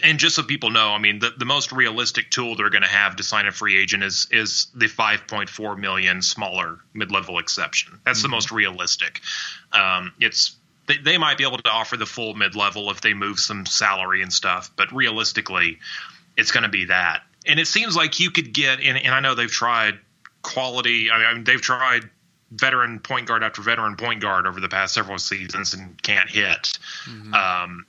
And 0.03 0.19
just 0.19 0.35
so 0.35 0.43
people 0.43 0.69
know, 0.69 0.89
I 0.89 0.99
mean, 0.99 1.17
the, 1.17 1.31
the 1.35 1.45
most 1.45 1.71
realistic 1.71 2.29
tool 2.29 2.55
they're 2.55 2.69
going 2.69 2.83
to 2.83 2.87
have 2.87 3.15
to 3.15 3.23
sign 3.23 3.47
a 3.47 3.51
free 3.51 3.79
agent 3.79 4.03
is 4.03 4.27
is 4.29 4.67
the 4.75 4.85
5.4 4.85 5.75
million 5.75 6.21
smaller 6.21 6.77
mid 6.93 7.11
level 7.11 7.39
exception. 7.39 7.99
That's 8.05 8.21
the 8.21 8.29
most 8.29 8.51
realistic. 8.51 9.21
Um, 9.73 10.13
it's 10.19 10.55
they, 10.91 10.97
they 10.97 11.17
might 11.17 11.37
be 11.37 11.45
able 11.45 11.57
to 11.57 11.69
offer 11.69 11.97
the 11.97 12.05
full 12.05 12.33
mid 12.33 12.55
level 12.55 12.91
if 12.91 13.01
they 13.01 13.13
move 13.13 13.39
some 13.39 13.65
salary 13.65 14.21
and 14.21 14.31
stuff, 14.31 14.71
but 14.75 14.91
realistically, 14.91 15.79
it's 16.37 16.51
going 16.51 16.63
to 16.63 16.69
be 16.69 16.85
that. 16.85 17.23
And 17.45 17.59
it 17.59 17.67
seems 17.67 17.95
like 17.95 18.19
you 18.19 18.31
could 18.31 18.53
get, 18.53 18.79
and, 18.81 18.97
and 18.97 19.13
I 19.13 19.19
know 19.19 19.35
they've 19.35 19.51
tried 19.51 19.97
quality. 20.41 21.09
I 21.09 21.33
mean, 21.33 21.43
they've 21.43 21.61
tried 21.61 22.09
veteran 22.51 22.99
point 22.99 23.27
guard 23.27 23.43
after 23.43 23.61
veteran 23.61 23.95
point 23.95 24.21
guard 24.21 24.45
over 24.45 24.59
the 24.59 24.69
past 24.69 24.93
several 24.93 25.17
seasons 25.17 25.73
and 25.73 26.01
can't 26.01 26.29
hit. 26.29 26.77
Um, 27.33 27.85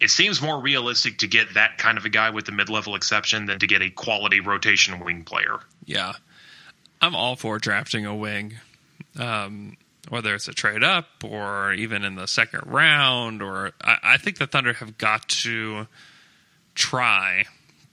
it 0.00 0.10
seems 0.10 0.42
more 0.42 0.60
realistic 0.60 1.18
to 1.18 1.28
get 1.28 1.54
that 1.54 1.78
kind 1.78 1.96
of 1.96 2.04
a 2.04 2.08
guy 2.08 2.30
with 2.30 2.44
the 2.44 2.52
mid 2.52 2.68
level 2.68 2.96
exception 2.96 3.46
than 3.46 3.60
to 3.60 3.66
get 3.66 3.80
a 3.80 3.90
quality 3.90 4.40
rotation 4.40 4.98
wing 4.98 5.22
player. 5.22 5.60
Yeah, 5.86 6.14
I'm 7.00 7.14
all 7.14 7.36
for 7.36 7.58
drafting 7.58 8.04
a 8.04 8.14
wing, 8.14 8.54
um, 9.18 9.76
whether 10.08 10.34
it's 10.34 10.48
a 10.48 10.52
trade 10.52 10.82
up 10.84 11.06
or 11.24 11.72
even 11.72 12.04
in 12.04 12.14
the 12.16 12.26
second 12.26 12.62
round. 12.66 13.42
Or 13.42 13.72
I, 13.82 13.96
I 14.02 14.16
think 14.16 14.38
the 14.38 14.46
Thunder 14.46 14.72
have 14.74 14.98
got 14.98 15.28
to 15.28 15.86
try 16.74 17.44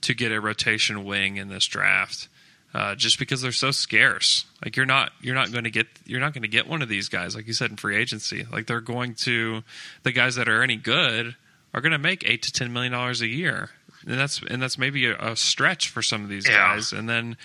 to 0.02 0.14
get 0.14 0.32
a 0.32 0.40
rotation 0.40 1.04
wing 1.04 1.36
in 1.36 1.48
this 1.48 1.66
draft. 1.66 2.28
Uh, 2.74 2.94
just 2.94 3.18
because 3.18 3.42
they're 3.42 3.52
so 3.52 3.70
scarce, 3.70 4.46
like 4.64 4.76
you're 4.78 4.86
not 4.86 5.12
you're 5.20 5.34
not 5.34 5.52
going 5.52 5.64
to 5.64 5.70
get 5.70 5.86
you're 6.06 6.20
not 6.20 6.32
going 6.32 6.40
to 6.40 6.48
get 6.48 6.66
one 6.66 6.80
of 6.80 6.88
these 6.88 7.10
guys, 7.10 7.36
like 7.36 7.46
you 7.46 7.52
said 7.52 7.70
in 7.70 7.76
free 7.76 7.96
agency. 7.96 8.46
Like 8.50 8.66
they're 8.66 8.80
going 8.80 9.14
to 9.16 9.62
the 10.04 10.10
guys 10.12 10.36
that 10.36 10.48
are 10.48 10.62
any 10.62 10.76
good 10.76 11.36
are 11.74 11.82
going 11.82 11.92
to 11.92 11.98
make 11.98 12.24
eight 12.26 12.40
to 12.44 12.50
ten 12.52 12.72
million 12.72 12.90
dollars 12.92 13.20
a 13.20 13.26
year, 13.26 13.68
and 14.06 14.18
that's 14.18 14.40
and 14.48 14.62
that's 14.62 14.78
maybe 14.78 15.04
a, 15.04 15.18
a 15.18 15.36
stretch 15.36 15.90
for 15.90 16.00
some 16.00 16.22
of 16.24 16.30
these 16.30 16.48
Yeah. 16.48 16.74
guys. 16.74 16.92
And 16.94 17.06
then 17.06 17.36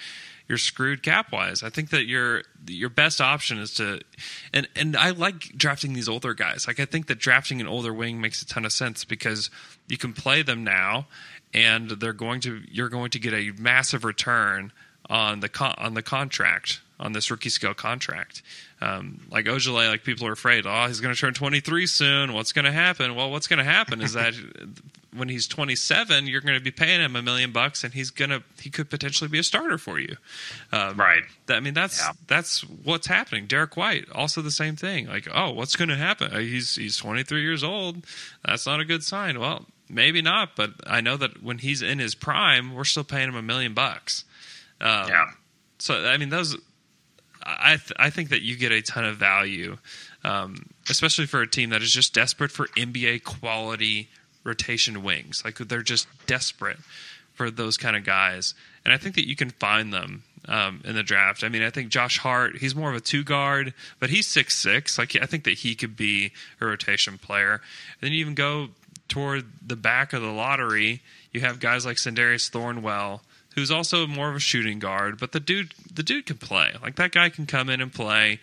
you're 0.47 0.57
screwed 0.57 1.03
cap 1.03 1.31
wise. 1.31 1.61
I 1.63 1.69
think 1.69 1.89
that 1.89 2.05
your 2.05 2.43
your 2.67 2.89
best 2.89 3.19
option 3.19 3.57
is 3.59 3.73
to, 3.75 4.01
and 4.53 4.67
and 4.75 4.95
I 4.95 5.11
like 5.11 5.57
drafting 5.57 5.93
these 5.93 6.07
older 6.07 6.33
guys. 6.33 6.67
Like 6.67 6.79
I 6.79 6.85
think 6.85 7.07
that 7.07 7.19
drafting 7.19 7.59
an 7.61 7.67
older 7.67 7.93
wing 7.93 8.21
makes 8.21 8.41
a 8.41 8.45
ton 8.47 8.65
of 8.65 8.71
sense 8.71 9.03
because 9.05 9.49
you 9.87 9.97
can 9.97 10.13
play 10.13 10.41
them 10.41 10.63
now, 10.63 11.07
and 11.53 11.89
they're 11.91 12.13
going 12.13 12.39
to 12.41 12.61
you're 12.71 12.89
going 12.89 13.09
to 13.11 13.19
get 13.19 13.33
a 13.33 13.51
massive 13.59 14.03
return 14.05 14.71
on 15.09 15.41
the 15.41 15.49
con- 15.49 15.75
on 15.77 15.93
the 15.93 16.01
contract. 16.01 16.81
on 16.99 17.13
this 17.13 17.29
rookie 17.29 17.49
scale 17.49 17.73
contract. 17.75 18.41
Um, 18.81 19.21
like 19.29 19.45
Ojeleye, 19.45 19.89
like 19.89 20.03
people 20.03 20.25
are 20.27 20.31
afraid, 20.31 20.65
oh, 20.65 20.87
he's 20.87 20.99
going 20.99 21.13
to 21.13 21.19
turn 21.19 21.33
23 21.33 21.85
soon. 21.87 22.33
What's 22.33 22.53
going 22.53 22.65
to 22.65 22.71
happen? 22.71 23.15
Well, 23.15 23.29
what's 23.29 23.47
going 23.47 23.59
to 23.59 23.63
happen 23.63 24.01
is 24.01 24.13
that 24.13 24.33
when 25.17 25.29
he's 25.29 25.47
27, 25.47 26.27
you're 26.27 26.41
going 26.41 26.53
to 26.57 26.63
be 26.63 26.71
paying 26.71 27.01
him 27.01 27.15
a 27.15 27.21
million 27.21 27.51
bucks, 27.51 27.83
and 27.83 27.93
he's 27.93 28.09
going 28.09 28.29
to 28.29 28.43
he 28.61 28.69
could 28.69 28.89
potentially 28.89 29.27
be 29.27 29.39
a 29.39 29.43
starter 29.43 29.77
for 29.77 29.99
you. 29.99 30.15
Um, 30.71 30.97
Right. 30.97 31.23
that- 31.47 31.57
I 31.57 31.59
mean, 31.59 31.73
that's 31.73 31.99
Yeah. 31.99 32.11
that's 32.27 32.61
what's 32.61 33.07
happening. 33.07 33.45
Derrick 33.47 33.75
White, 33.77 34.09
also 34.11 34.41
the 34.41 34.51
same 34.51 34.75
thing. 34.75 35.07
Like, 35.07 35.27
oh, 35.33 35.51
what's 35.51 35.75
going 35.75 35.89
to 35.89 35.97
happen? 35.97 36.31
Uh, 36.33 36.39
He's 36.39 36.75
he's 36.75 36.97
23 36.97 37.41
years 37.41 37.63
old. 37.63 38.05
That's 38.45 38.65
not 38.65 38.79
a 38.79 38.85
good 38.85 39.03
sign. 39.03 39.39
Well, 39.39 39.65
maybe 39.89 40.21
not, 40.21 40.55
but 40.55 40.71
I 40.85 41.01
know 41.01 41.17
that 41.17 41.41
when 41.43 41.59
he's 41.59 41.81
in 41.81 41.99
his 41.99 42.15
prime, 42.15 42.73
we're 42.73 42.83
still 42.83 43.03
paying 43.03 43.29
him 43.29 43.35
a 43.35 43.41
million 43.41 43.73
bucks. 43.73 44.25
Um, 44.81 45.07
Yeah. 45.09 45.31
So 45.79 46.07
I 46.07 46.17
mean, 46.17 46.29
those 46.29 46.57
I 47.49 47.77
th- 47.77 47.93
I 47.97 48.09
think 48.09 48.29
that 48.29 48.41
you 48.41 48.57
get 48.57 48.71
a 48.73 48.81
ton 48.81 49.05
of 49.05 49.15
value, 49.17 49.77
um, 50.25 50.69
especially 50.89 51.27
for 51.27 51.41
a 51.41 51.47
team 51.47 51.69
that 51.69 51.81
is 51.81 51.93
just 51.93 52.13
desperate 52.13 52.51
for 52.51 52.67
NBA 52.75 53.19
quality 53.23 54.09
rotation 54.47 55.03
wings. 55.03 55.43
Like 55.45 55.57
they're 55.57 55.83
just 55.83 56.07
desperate 56.25 56.79
for 57.35 57.51
those 57.51 57.77
kind 57.77 57.95
of 57.95 58.03
guys, 58.03 58.55
and 58.83 58.93
I 58.93 58.97
think 58.97 59.13
that 59.15 59.27
you 59.27 59.35
can 59.35 59.51
find 59.51 59.93
them 59.93 60.23
um, 60.47 60.81
in 60.85 60.95
the 60.95 61.03
draft. 61.03 61.43
I 61.43 61.49
mean, 61.49 61.61
I 61.61 61.69
think 61.69 61.89
Josh 61.89 62.17
Hart, 62.19 62.57
he's 62.57 62.75
more 62.75 62.89
of 62.89 62.95
a 62.95 63.01
two 63.01 63.23
guard, 63.23 63.73
but 63.99 64.09
he's 64.09 64.27
six 64.27 64.55
six. 64.57 64.97
Like 64.97 65.15
I 65.21 65.25
think 65.25 65.43
that 65.43 65.59
he 65.59 65.75
could 65.75 65.95
be 65.95 66.31
a 66.59 66.65
rotation 66.65 67.17
player. 67.17 67.53
And 67.53 68.01
then 68.01 68.11
you 68.13 68.19
even 68.21 68.33
go 68.33 68.69
toward 69.07 69.45
the 69.65 69.75
back 69.75 70.13
of 70.13 70.21
the 70.21 70.31
lottery. 70.31 71.01
You 71.31 71.41
have 71.41 71.59
guys 71.59 71.85
like 71.85 71.97
Sindarius 71.97 72.49
Thornwell, 72.49 73.21
who's 73.55 73.71
also 73.71 74.07
more 74.07 74.29
of 74.29 74.35
a 74.35 74.39
shooting 74.39 74.79
guard, 74.79 75.19
but 75.19 75.31
the 75.31 75.39
dude 75.39 75.73
the 75.93 76.03
dude 76.03 76.25
can 76.25 76.37
play. 76.37 76.71
Like 76.81 76.95
that 76.95 77.11
guy 77.11 77.29
can 77.29 77.45
come 77.45 77.69
in 77.69 77.81
and 77.81 77.93
play. 77.93 78.39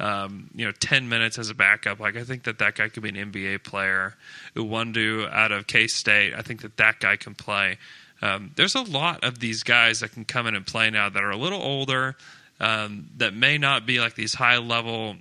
Um, 0.00 0.50
you 0.54 0.64
know, 0.64 0.72
ten 0.72 1.08
minutes 1.08 1.38
as 1.38 1.50
a 1.50 1.54
backup. 1.54 2.00
Like 2.00 2.16
I 2.16 2.24
think 2.24 2.44
that 2.44 2.58
that 2.58 2.74
guy 2.74 2.88
could 2.88 3.02
be 3.02 3.10
an 3.10 3.32
NBA 3.32 3.62
player. 3.62 4.16
Iwundu 4.56 5.30
out 5.32 5.52
of 5.52 5.66
K 5.66 5.86
State. 5.86 6.34
I 6.34 6.42
think 6.42 6.62
that 6.62 6.76
that 6.78 6.98
guy 6.98 7.16
can 7.16 7.34
play. 7.34 7.78
Um, 8.22 8.52
there's 8.56 8.74
a 8.74 8.82
lot 8.82 9.22
of 9.22 9.38
these 9.38 9.62
guys 9.62 10.00
that 10.00 10.12
can 10.12 10.24
come 10.24 10.46
in 10.46 10.54
and 10.54 10.66
play 10.66 10.90
now 10.90 11.08
that 11.08 11.22
are 11.22 11.30
a 11.30 11.36
little 11.36 11.60
older, 11.60 12.16
um, 12.58 13.10
that 13.18 13.34
may 13.34 13.58
not 13.58 13.86
be 13.86 14.00
like 14.00 14.14
these 14.14 14.34
high 14.34 14.58
level 14.58 15.16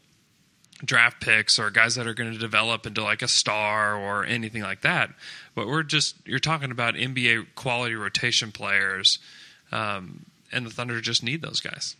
draft 0.85 1.21
picks 1.21 1.59
or 1.59 1.69
guys 1.69 1.95
that 1.95 2.07
are 2.07 2.13
going 2.13 2.31
to 2.31 2.37
develop 2.37 2.85
into 2.85 3.03
like 3.03 3.21
a 3.21 3.27
star 3.27 3.95
or 3.95 4.25
anything 4.25 4.61
like 4.61 4.81
that. 4.81 5.09
But 5.55 5.67
we're 5.67 5.83
just 5.83 6.15
you're 6.25 6.39
talking 6.39 6.71
about 6.71 6.95
NBA 6.95 7.55
quality 7.55 7.95
rotation 7.95 8.51
players, 8.51 9.19
um, 9.71 10.25
and 10.51 10.65
the 10.65 10.69
Thunder 10.69 11.01
just 11.01 11.23
need 11.23 11.41
those 11.41 11.59
guys. 11.59 11.95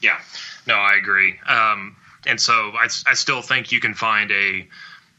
Yeah, 0.00 0.18
no, 0.66 0.74
I 0.74 0.94
agree. 0.96 1.34
Um, 1.46 1.96
and 2.26 2.40
so 2.40 2.52
I, 2.52 2.88
I 3.06 3.14
still 3.14 3.42
think 3.42 3.72
you 3.72 3.80
can 3.80 3.94
find 3.94 4.30
a 4.30 4.66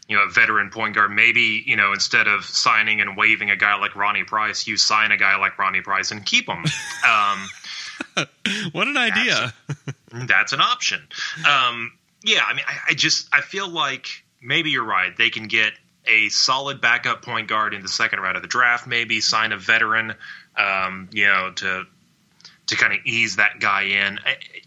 you 0.07 0.15
know 0.15 0.23
a 0.23 0.30
veteran 0.30 0.69
point 0.69 0.95
guard. 0.95 1.11
Maybe 1.11 1.63
you 1.65 1.75
know 1.75 1.93
instead 1.93 2.27
of 2.27 2.43
signing 2.45 3.01
and 3.01 3.15
waiving 3.17 3.49
a 3.51 3.55
guy 3.55 3.75
like 3.75 3.95
Ronnie 3.95 4.23
Price, 4.23 4.67
you 4.67 4.77
sign 4.77 5.11
a 5.11 5.17
guy 5.17 5.38
like 5.38 5.57
Ronnie 5.57 5.82
Price 5.82 6.11
and 6.11 6.25
keep 6.25 6.47
him. 6.47 6.63
Um, 7.07 7.49
What 8.71 8.88
an 8.88 8.97
idea! 8.97 9.53
that's 10.27 10.53
an 10.53 10.61
option. 10.61 11.01
Um, 11.47 11.91
yeah, 12.23 12.41
I 12.45 12.53
mean, 12.53 12.65
I, 12.67 12.77
I 12.89 12.93
just 12.93 13.30
I 13.34 13.41
feel 13.41 13.67
like 13.69 14.07
maybe 14.41 14.71
you're 14.71 14.86
right. 14.86 15.15
They 15.15 15.30
can 15.30 15.47
get 15.47 15.73
a 16.05 16.30
solid 16.30 16.82
backup 16.82 17.21
point 17.23 17.47
guard 17.47 17.73
in 17.73 17.82
the 17.82 17.88
second 17.88 18.19
round 18.19 18.36
of 18.36 18.41
the 18.41 18.47
draft. 18.47 18.88
Maybe 18.88 19.21
sign 19.21 19.51
a 19.51 19.57
veteran, 19.57 20.15
um, 20.57 21.09
you 21.11 21.25
know, 21.25 21.51
to 21.57 21.86
to 22.70 22.76
kind 22.76 22.93
of 22.93 22.99
ease 23.05 23.38
that 23.38 23.59
guy 23.59 23.84
in. 23.84 24.20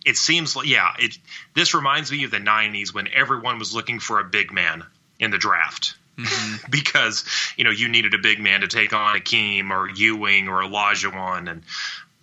It 0.04 0.16
seems 0.16 0.54
like 0.54 0.66
yeah, 0.66 0.92
it 0.98 1.18
this 1.54 1.74
reminds 1.74 2.12
me 2.12 2.24
of 2.24 2.30
the 2.30 2.38
'90s 2.38 2.94
when 2.94 3.08
everyone 3.12 3.58
was 3.58 3.74
looking 3.74 4.00
for 4.00 4.20
a 4.20 4.24
big 4.24 4.52
man 4.52 4.84
in 5.18 5.30
the 5.30 5.38
draft. 5.38 5.94
because 6.70 7.24
you 7.56 7.64
know 7.64 7.70
you 7.70 7.88
needed 7.88 8.12
a 8.12 8.18
big 8.18 8.38
man 8.38 8.60
to 8.60 8.68
take 8.68 8.92
on 8.92 9.18
Akeem 9.18 9.70
or 9.70 9.88
Ewing 9.88 10.46
or 10.46 10.62
Olajuwon 10.62 11.50
and 11.50 11.62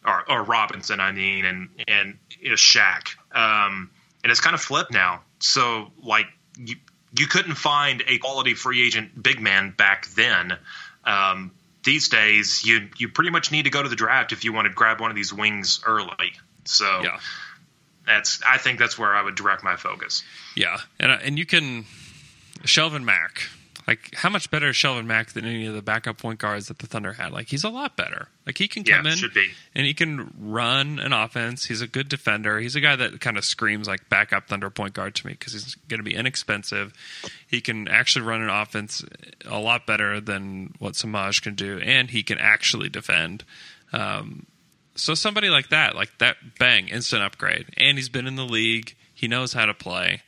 or, 0.06 0.24
or 0.30 0.44
Robinson, 0.44 1.00
I 1.00 1.12
mean, 1.12 1.46
and 1.46 1.70
and 1.88 2.18
you 2.40 2.50
know, 2.50 2.56
Shaq. 2.56 3.16
Um, 3.36 3.90
and 4.24 4.32
it's 4.32 4.42
kind 4.42 4.54
of 4.54 4.62
flipped 4.62 4.92
now. 4.92 5.22
So 5.40 5.92
like 6.04 6.28
you 6.58 6.76
you 7.18 7.28
couldn't 7.28 7.56
find 7.56 8.04
a 8.08 8.18
quality 8.18 8.54
free 8.54 8.86
agent 8.86 9.22
big 9.22 9.40
man 9.40 9.74
back 9.76 10.08
then. 10.10 10.58
Um, 11.04 11.52
these 11.84 12.10
days, 12.10 12.66
you 12.66 12.90
you 12.98 13.10
pretty 13.10 13.30
much 13.32 13.52
need 13.52 13.64
to 13.64 13.70
go 13.70 13.82
to 13.82 13.90
the 13.90 13.96
draft 13.96 14.32
if 14.32 14.44
you 14.44 14.54
want 14.54 14.68
to 14.68 14.74
grab 14.74 15.00
one 15.00 15.10
of 15.12 15.16
these 15.16 15.34
wings 15.34 15.82
early. 15.86 16.34
So 16.66 17.02
Yeah. 17.04 17.20
that's 18.06 18.42
I 18.46 18.58
think 18.58 18.80
that's 18.80 18.98
where 18.98 19.14
I 19.16 19.22
would 19.22 19.36
direct 19.36 19.64
my 19.64 19.76
focus. 19.76 20.24
Yeah, 20.56 20.78
and 21.00 21.12
uh, 21.12 21.18
and 21.24 21.38
you 21.40 21.46
can 21.46 21.86
Shelvin 22.64 23.04
Mack. 23.04 23.44
Like, 23.90 24.14
how 24.14 24.30
much 24.30 24.52
better 24.52 24.70
is 24.70 24.76
Shelvin 24.76 25.06
Mack 25.08 25.32
than 25.32 25.46
any 25.46 25.66
of 25.66 25.74
the 25.74 25.82
backup 25.82 26.20
point 26.20 26.38
guards 26.38 26.68
that 26.68 26.78
the 26.78 26.86
Thunder 26.86 27.14
had? 27.14 27.32
Like, 27.32 27.48
he's 27.48 27.64
a 27.64 27.70
lot 27.70 27.96
better. 27.98 28.28
Like, 28.46 28.60
he 28.60 28.68
can 28.68 28.84
Yeah, 28.86 28.98
come 28.98 29.08
in 29.08 29.18
should 29.18 29.34
be. 29.34 29.50
and 29.74 29.84
he 29.88 29.96
can 29.96 30.32
run 30.40 31.00
an 31.00 31.12
offense. 31.12 31.66
He's 31.66 31.82
a 31.82 31.88
good 31.88 32.08
defender. 32.08 32.60
He's 32.60 32.76
a 32.76 32.82
guy 32.82 32.96
that 32.96 33.20
kind 33.20 33.36
of 33.36 33.44
screams 33.44 33.88
like 33.88 34.08
backup 34.08 34.48
Thunder 34.48 34.70
point 34.70 34.94
guard 34.94 35.16
to 35.16 35.26
me 35.26 35.34
because 35.34 35.54
he's 35.54 35.74
going 35.88 35.98
to 36.00 36.04
be 36.04 36.14
inexpensive. 36.14 36.94
He 37.48 37.62
can 37.62 37.88
actually 37.88 38.26
run 38.26 38.44
an 38.44 38.50
offense 38.50 39.04
a 39.48 39.58
lot 39.60 39.88
better 39.88 40.22
than 40.22 40.76
what 40.78 40.94
Semaj 40.94 41.42
can 41.42 41.56
do, 41.56 41.80
and 41.80 42.12
he 42.12 42.22
can 42.22 42.38
actually 42.38 42.90
defend. 42.90 43.44
Um, 43.92 44.46
so 44.94 45.16
somebody 45.16 45.50
like 45.50 45.70
that, 45.70 45.96
like 45.96 46.16
that, 46.20 46.36
bang, 46.60 46.90
instant 46.90 47.24
upgrade. 47.24 47.66
And 47.76 47.98
he's 47.98 48.10
been 48.10 48.28
in 48.28 48.36
the 48.36 48.46
league. 48.46 48.96
He 49.16 49.28
knows 49.28 49.54
how 49.54 49.66
to 49.66 49.74
play. 49.74 50.22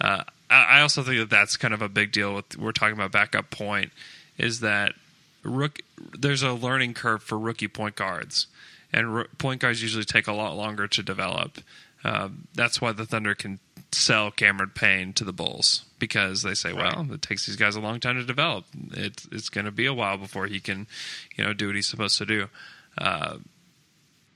Uh, 0.00 0.24
I 0.56 0.80
also 0.80 1.02
think 1.02 1.18
that 1.18 1.30
that's 1.30 1.56
kind 1.56 1.74
of 1.74 1.82
a 1.82 1.88
big 1.88 2.12
deal. 2.12 2.34
With 2.34 2.56
we're 2.56 2.72
talking 2.72 2.94
about 2.94 3.12
backup 3.12 3.50
point, 3.50 3.92
is 4.38 4.60
that 4.60 4.94
rook, 5.42 5.80
there's 6.18 6.42
a 6.42 6.52
learning 6.52 6.94
curve 6.94 7.22
for 7.22 7.38
rookie 7.38 7.68
point 7.68 7.96
guards, 7.96 8.46
and 8.92 9.14
ro- 9.14 9.26
point 9.38 9.60
guards 9.60 9.82
usually 9.82 10.04
take 10.04 10.26
a 10.26 10.32
lot 10.32 10.56
longer 10.56 10.86
to 10.88 11.02
develop. 11.02 11.58
Um, 12.02 12.48
that's 12.54 12.80
why 12.80 12.92
the 12.92 13.06
Thunder 13.06 13.34
can 13.34 13.60
sell 13.92 14.30
Cameron 14.30 14.72
Payne 14.74 15.12
to 15.14 15.24
the 15.24 15.32
Bulls 15.32 15.84
because 15.98 16.42
they 16.42 16.54
say, 16.54 16.72
well, 16.72 17.06
it 17.10 17.22
takes 17.22 17.46
these 17.46 17.56
guys 17.56 17.76
a 17.76 17.80
long 17.80 18.00
time 18.00 18.16
to 18.16 18.24
develop. 18.24 18.66
It's 18.92 19.26
it's 19.32 19.48
going 19.48 19.64
to 19.64 19.70
be 19.70 19.86
a 19.86 19.94
while 19.94 20.18
before 20.18 20.46
he 20.46 20.60
can, 20.60 20.86
you 21.36 21.44
know, 21.44 21.52
do 21.54 21.66
what 21.68 21.76
he's 21.76 21.86
supposed 21.88 22.18
to 22.18 22.26
do. 22.26 22.48
Uh, 22.98 23.38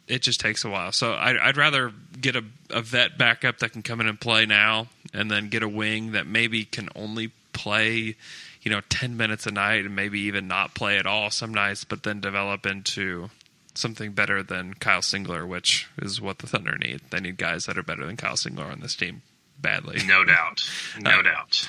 it 0.09 0.23
just 0.23 0.41
takes 0.41 0.65
a 0.65 0.71
while. 0.71 0.93
So 0.93 1.15
I'd, 1.15 1.37
I'd 1.37 1.57
rather 1.57 1.93
get 2.21 2.35
a, 2.37 2.45
a 2.71 2.83
vet 2.83 3.17
backup 3.19 3.59
that 3.59 3.73
can 3.73 3.83
come 3.83 4.01
in 4.01 4.09
and 4.09 4.21
play 4.21 4.47
now, 4.47 4.89
and 5.13 5.31
then 5.31 5.49
get 5.49 5.63
a 5.63 5.69
wing 5.69 6.13
that 6.13 6.27
maybe 6.27 6.65
can 6.65 6.89
only 6.97 7.31
play, 7.53 8.17
you 8.63 8.71
know, 8.71 8.81
ten 8.89 9.17
minutes 9.17 9.47
a 9.47 9.51
night, 9.51 9.85
and 9.85 9.95
maybe 9.95 10.21
even 10.21 10.49
not 10.49 10.75
play 10.75 10.99
at 10.99 11.07
all 11.07 11.31
some 11.31 11.53
nights, 11.53 11.85
but 11.85 12.03
then 12.03 12.21
develop 12.21 12.67
into 12.67 13.31
something 13.75 14.13
better 14.13 14.43
than 14.43 14.75
Kyle 14.75 15.01
Singler, 15.01 15.47
which 15.47 15.89
is 16.03 16.21
what 16.21 16.39
the 16.39 16.47
Thunder 16.49 16.77
need. 16.79 17.01
They 17.11 17.21
need 17.21 17.37
guys 17.37 17.67
that 17.67 17.79
are 17.79 17.83
better 17.85 18.05
than 18.05 18.17
Kyle 18.17 18.35
Singler 18.35 18.73
on 18.73 18.81
this 18.81 18.97
team 18.97 19.23
badly. 19.61 20.01
No 20.07 20.25
doubt, 20.25 20.69
no 21.01 21.11
Uh, 21.21 21.23
doubt. 21.23 21.69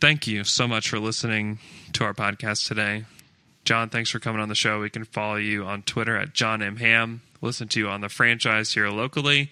Thank 0.00 0.26
you 0.26 0.44
so 0.44 0.66
much 0.68 0.88
for 0.88 0.98
listening 0.98 1.58
to 1.92 2.04
our 2.04 2.14
podcast 2.14 2.66
today. 2.68 3.04
John, 3.66 3.88
thanks 3.88 4.10
for 4.10 4.20
coming 4.20 4.40
on 4.40 4.48
the 4.48 4.54
show. 4.54 4.80
We 4.80 4.90
can 4.90 5.04
follow 5.04 5.34
you 5.34 5.64
on 5.64 5.82
Twitter 5.82 6.16
at 6.16 6.32
John 6.32 6.62
M. 6.62 6.76
Ham. 6.76 7.22
Listen 7.42 7.66
to 7.66 7.80
you 7.80 7.88
on 7.88 8.00
the 8.00 8.08
franchise 8.08 8.72
here 8.72 8.88
locally. 8.88 9.50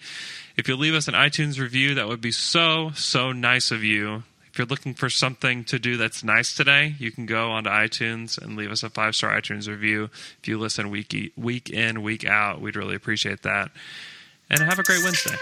If 0.55 0.69
you 0.69 0.77
leave 0.77 0.93
us 0.93 1.09
an 1.09 1.13
iTunes 1.15 1.59
review, 1.59 1.95
that 1.95 2.07
would 2.07 2.21
be 2.21 2.31
so, 2.31 2.91
so 2.95 3.33
nice 3.33 3.71
of 3.71 3.83
you. 3.83 4.23
If 4.47 4.57
you're 4.57 4.67
looking 4.67 4.93
for 4.93 5.09
something 5.09 5.65
to 5.65 5.79
do 5.79 5.97
that's 5.97 6.23
nice 6.23 6.55
today, 6.55 6.95
you 6.97 7.11
can 7.11 7.25
go 7.25 7.51
onto 7.51 7.69
iTunes 7.69 8.41
and 8.41 8.55
leave 8.55 8.71
us 8.71 8.83
a 8.83 8.89
five 8.89 9.17
star 9.17 9.37
iTunes 9.37 9.67
review. 9.67 10.05
If 10.39 10.47
you 10.47 10.57
listen 10.57 10.89
week, 10.89 11.33
week 11.35 11.69
in, 11.69 12.01
week 12.01 12.25
out, 12.25 12.61
we'd 12.61 12.77
really 12.77 12.95
appreciate 12.95 13.43
that. 13.43 13.69
And 14.49 14.61
have 14.61 14.79
a 14.79 14.83
great 14.83 15.03
Wednesday. 15.03 15.35